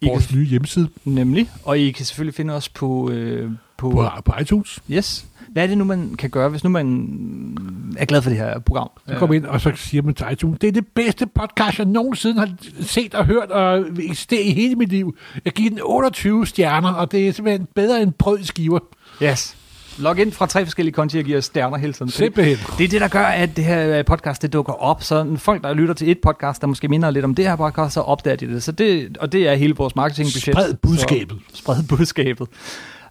I 0.00 0.08
Vores 0.08 0.26
kan, 0.26 0.38
nye 0.38 0.46
hjemmeside 0.46 0.88
nemlig. 1.04 1.50
Og 1.64 1.78
I 1.78 1.90
kan 1.90 2.06
selvfølgelig 2.06 2.34
finde 2.34 2.54
os 2.54 2.68
på... 2.68 3.10
Øh, 3.10 3.50
på, 3.76 3.90
på, 3.90 4.08
på 4.24 4.32
iTunes. 4.40 4.82
Yes. 4.90 5.26
Hvad 5.52 5.62
er 5.62 5.66
det 5.66 5.78
nu, 5.78 5.84
man 5.84 6.14
kan 6.18 6.30
gøre, 6.30 6.48
hvis 6.48 6.64
nu 6.64 6.70
man 6.70 7.96
er 7.98 8.04
glad 8.04 8.22
for 8.22 8.30
det 8.30 8.38
her 8.38 8.58
program? 8.58 8.90
Så 9.08 9.14
kom 9.14 9.32
ind, 9.32 9.44
og 9.46 9.60
så 9.60 9.72
siger 9.74 10.02
man 10.02 10.14
til 10.14 10.26
iTunes, 10.32 10.58
det 10.58 10.68
er 10.68 10.72
det 10.72 10.86
bedste 10.94 11.26
podcast, 11.26 11.78
jeg 11.78 11.86
nogensinde 11.86 12.38
har 12.40 12.48
set 12.80 13.14
og 13.14 13.26
hørt 13.26 13.50
og 13.50 13.84
eksisteret 13.98 14.42
i 14.44 14.52
hele 14.52 14.74
mit 14.74 14.88
liv. 14.88 15.16
Jeg 15.44 15.52
giver 15.52 15.70
den 15.70 15.80
28 15.82 16.46
stjerner, 16.46 16.92
og 16.92 17.12
det 17.12 17.28
er 17.28 17.32
simpelthen 17.32 17.68
bedre 17.74 18.02
end 18.02 18.12
brød 18.12 18.38
i 18.38 18.44
skiver. 18.44 18.78
Yes. 19.22 19.56
Log 19.98 20.18
ind 20.18 20.32
fra 20.32 20.46
tre 20.46 20.64
forskellige 20.64 20.92
konti 20.92 21.18
og 21.18 21.24
giver 21.24 21.38
os 21.38 21.44
stjerner 21.44 21.78
hele 21.78 21.92
tiden. 21.92 22.10
Simpelthen. 22.10 22.56
Det 22.78 22.84
er 22.84 22.88
det, 22.88 23.00
der 23.00 23.08
gør, 23.08 23.24
at 23.24 23.56
det 23.56 23.64
her 23.64 23.98
øh, 23.98 24.04
podcast 24.04 24.42
det 24.42 24.52
dukker 24.52 24.72
op. 24.72 25.02
Så 25.02 25.36
folk, 25.36 25.62
der 25.62 25.74
lytter 25.74 25.94
til 25.94 26.10
et 26.10 26.18
podcast, 26.22 26.60
der 26.60 26.66
måske 26.66 26.88
minder 26.88 27.10
lidt 27.10 27.24
om 27.24 27.34
det 27.34 27.44
her 27.44 27.56
podcast, 27.56 27.94
så 27.94 28.00
opdager 28.00 28.36
de 28.36 28.46
det. 28.46 28.62
Så 28.62 28.72
det 28.72 29.18
og 29.18 29.32
det 29.32 29.48
er 29.48 29.54
hele 29.54 29.74
vores 29.74 29.96
marketingbudget. 29.96 30.42
Spred 30.42 30.74
budskabet. 30.74 31.38
Så, 31.52 31.58
spred 31.58 31.82
budskabet. 31.88 32.48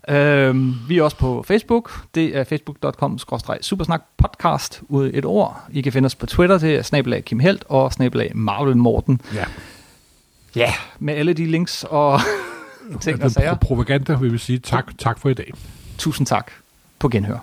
Øhm, 0.09 0.75
vi 0.87 0.97
er 0.97 1.03
også 1.03 1.17
på 1.17 1.43
Facebook. 1.47 1.91
Det 2.15 2.37
er 2.37 2.43
facebook.com 2.43 3.19
supersnak 3.61 4.01
podcast 4.17 4.81
ud 4.87 5.11
et 5.13 5.25
ord. 5.25 5.63
I 5.71 5.81
kan 5.81 5.93
finde 5.93 6.05
os 6.05 6.15
på 6.15 6.25
Twitter. 6.25 6.57
Det 6.57 6.75
er 6.75 6.81
snabelag 6.81 7.25
Kim 7.25 7.39
Helt 7.39 7.63
og 7.67 7.93
snabelag 7.93 8.31
Marvel 8.35 8.77
Morten. 8.77 9.21
Ja. 9.35 9.43
Ja, 10.55 10.73
med 10.99 11.13
alle 11.13 11.33
de 11.33 11.45
links 11.45 11.85
og 11.89 12.19
ting 13.01 13.23
og 13.23 13.31
sager. 13.31 13.55
propaganda 13.55 14.15
vil 14.15 14.33
vi 14.33 14.37
sige 14.37 14.59
tak, 14.59 14.97
tak 14.97 15.19
for 15.19 15.29
i 15.29 15.33
dag. 15.33 15.53
Tusind 15.97 16.27
tak. 16.27 16.51
På 16.99 17.09
genhør. 17.09 17.37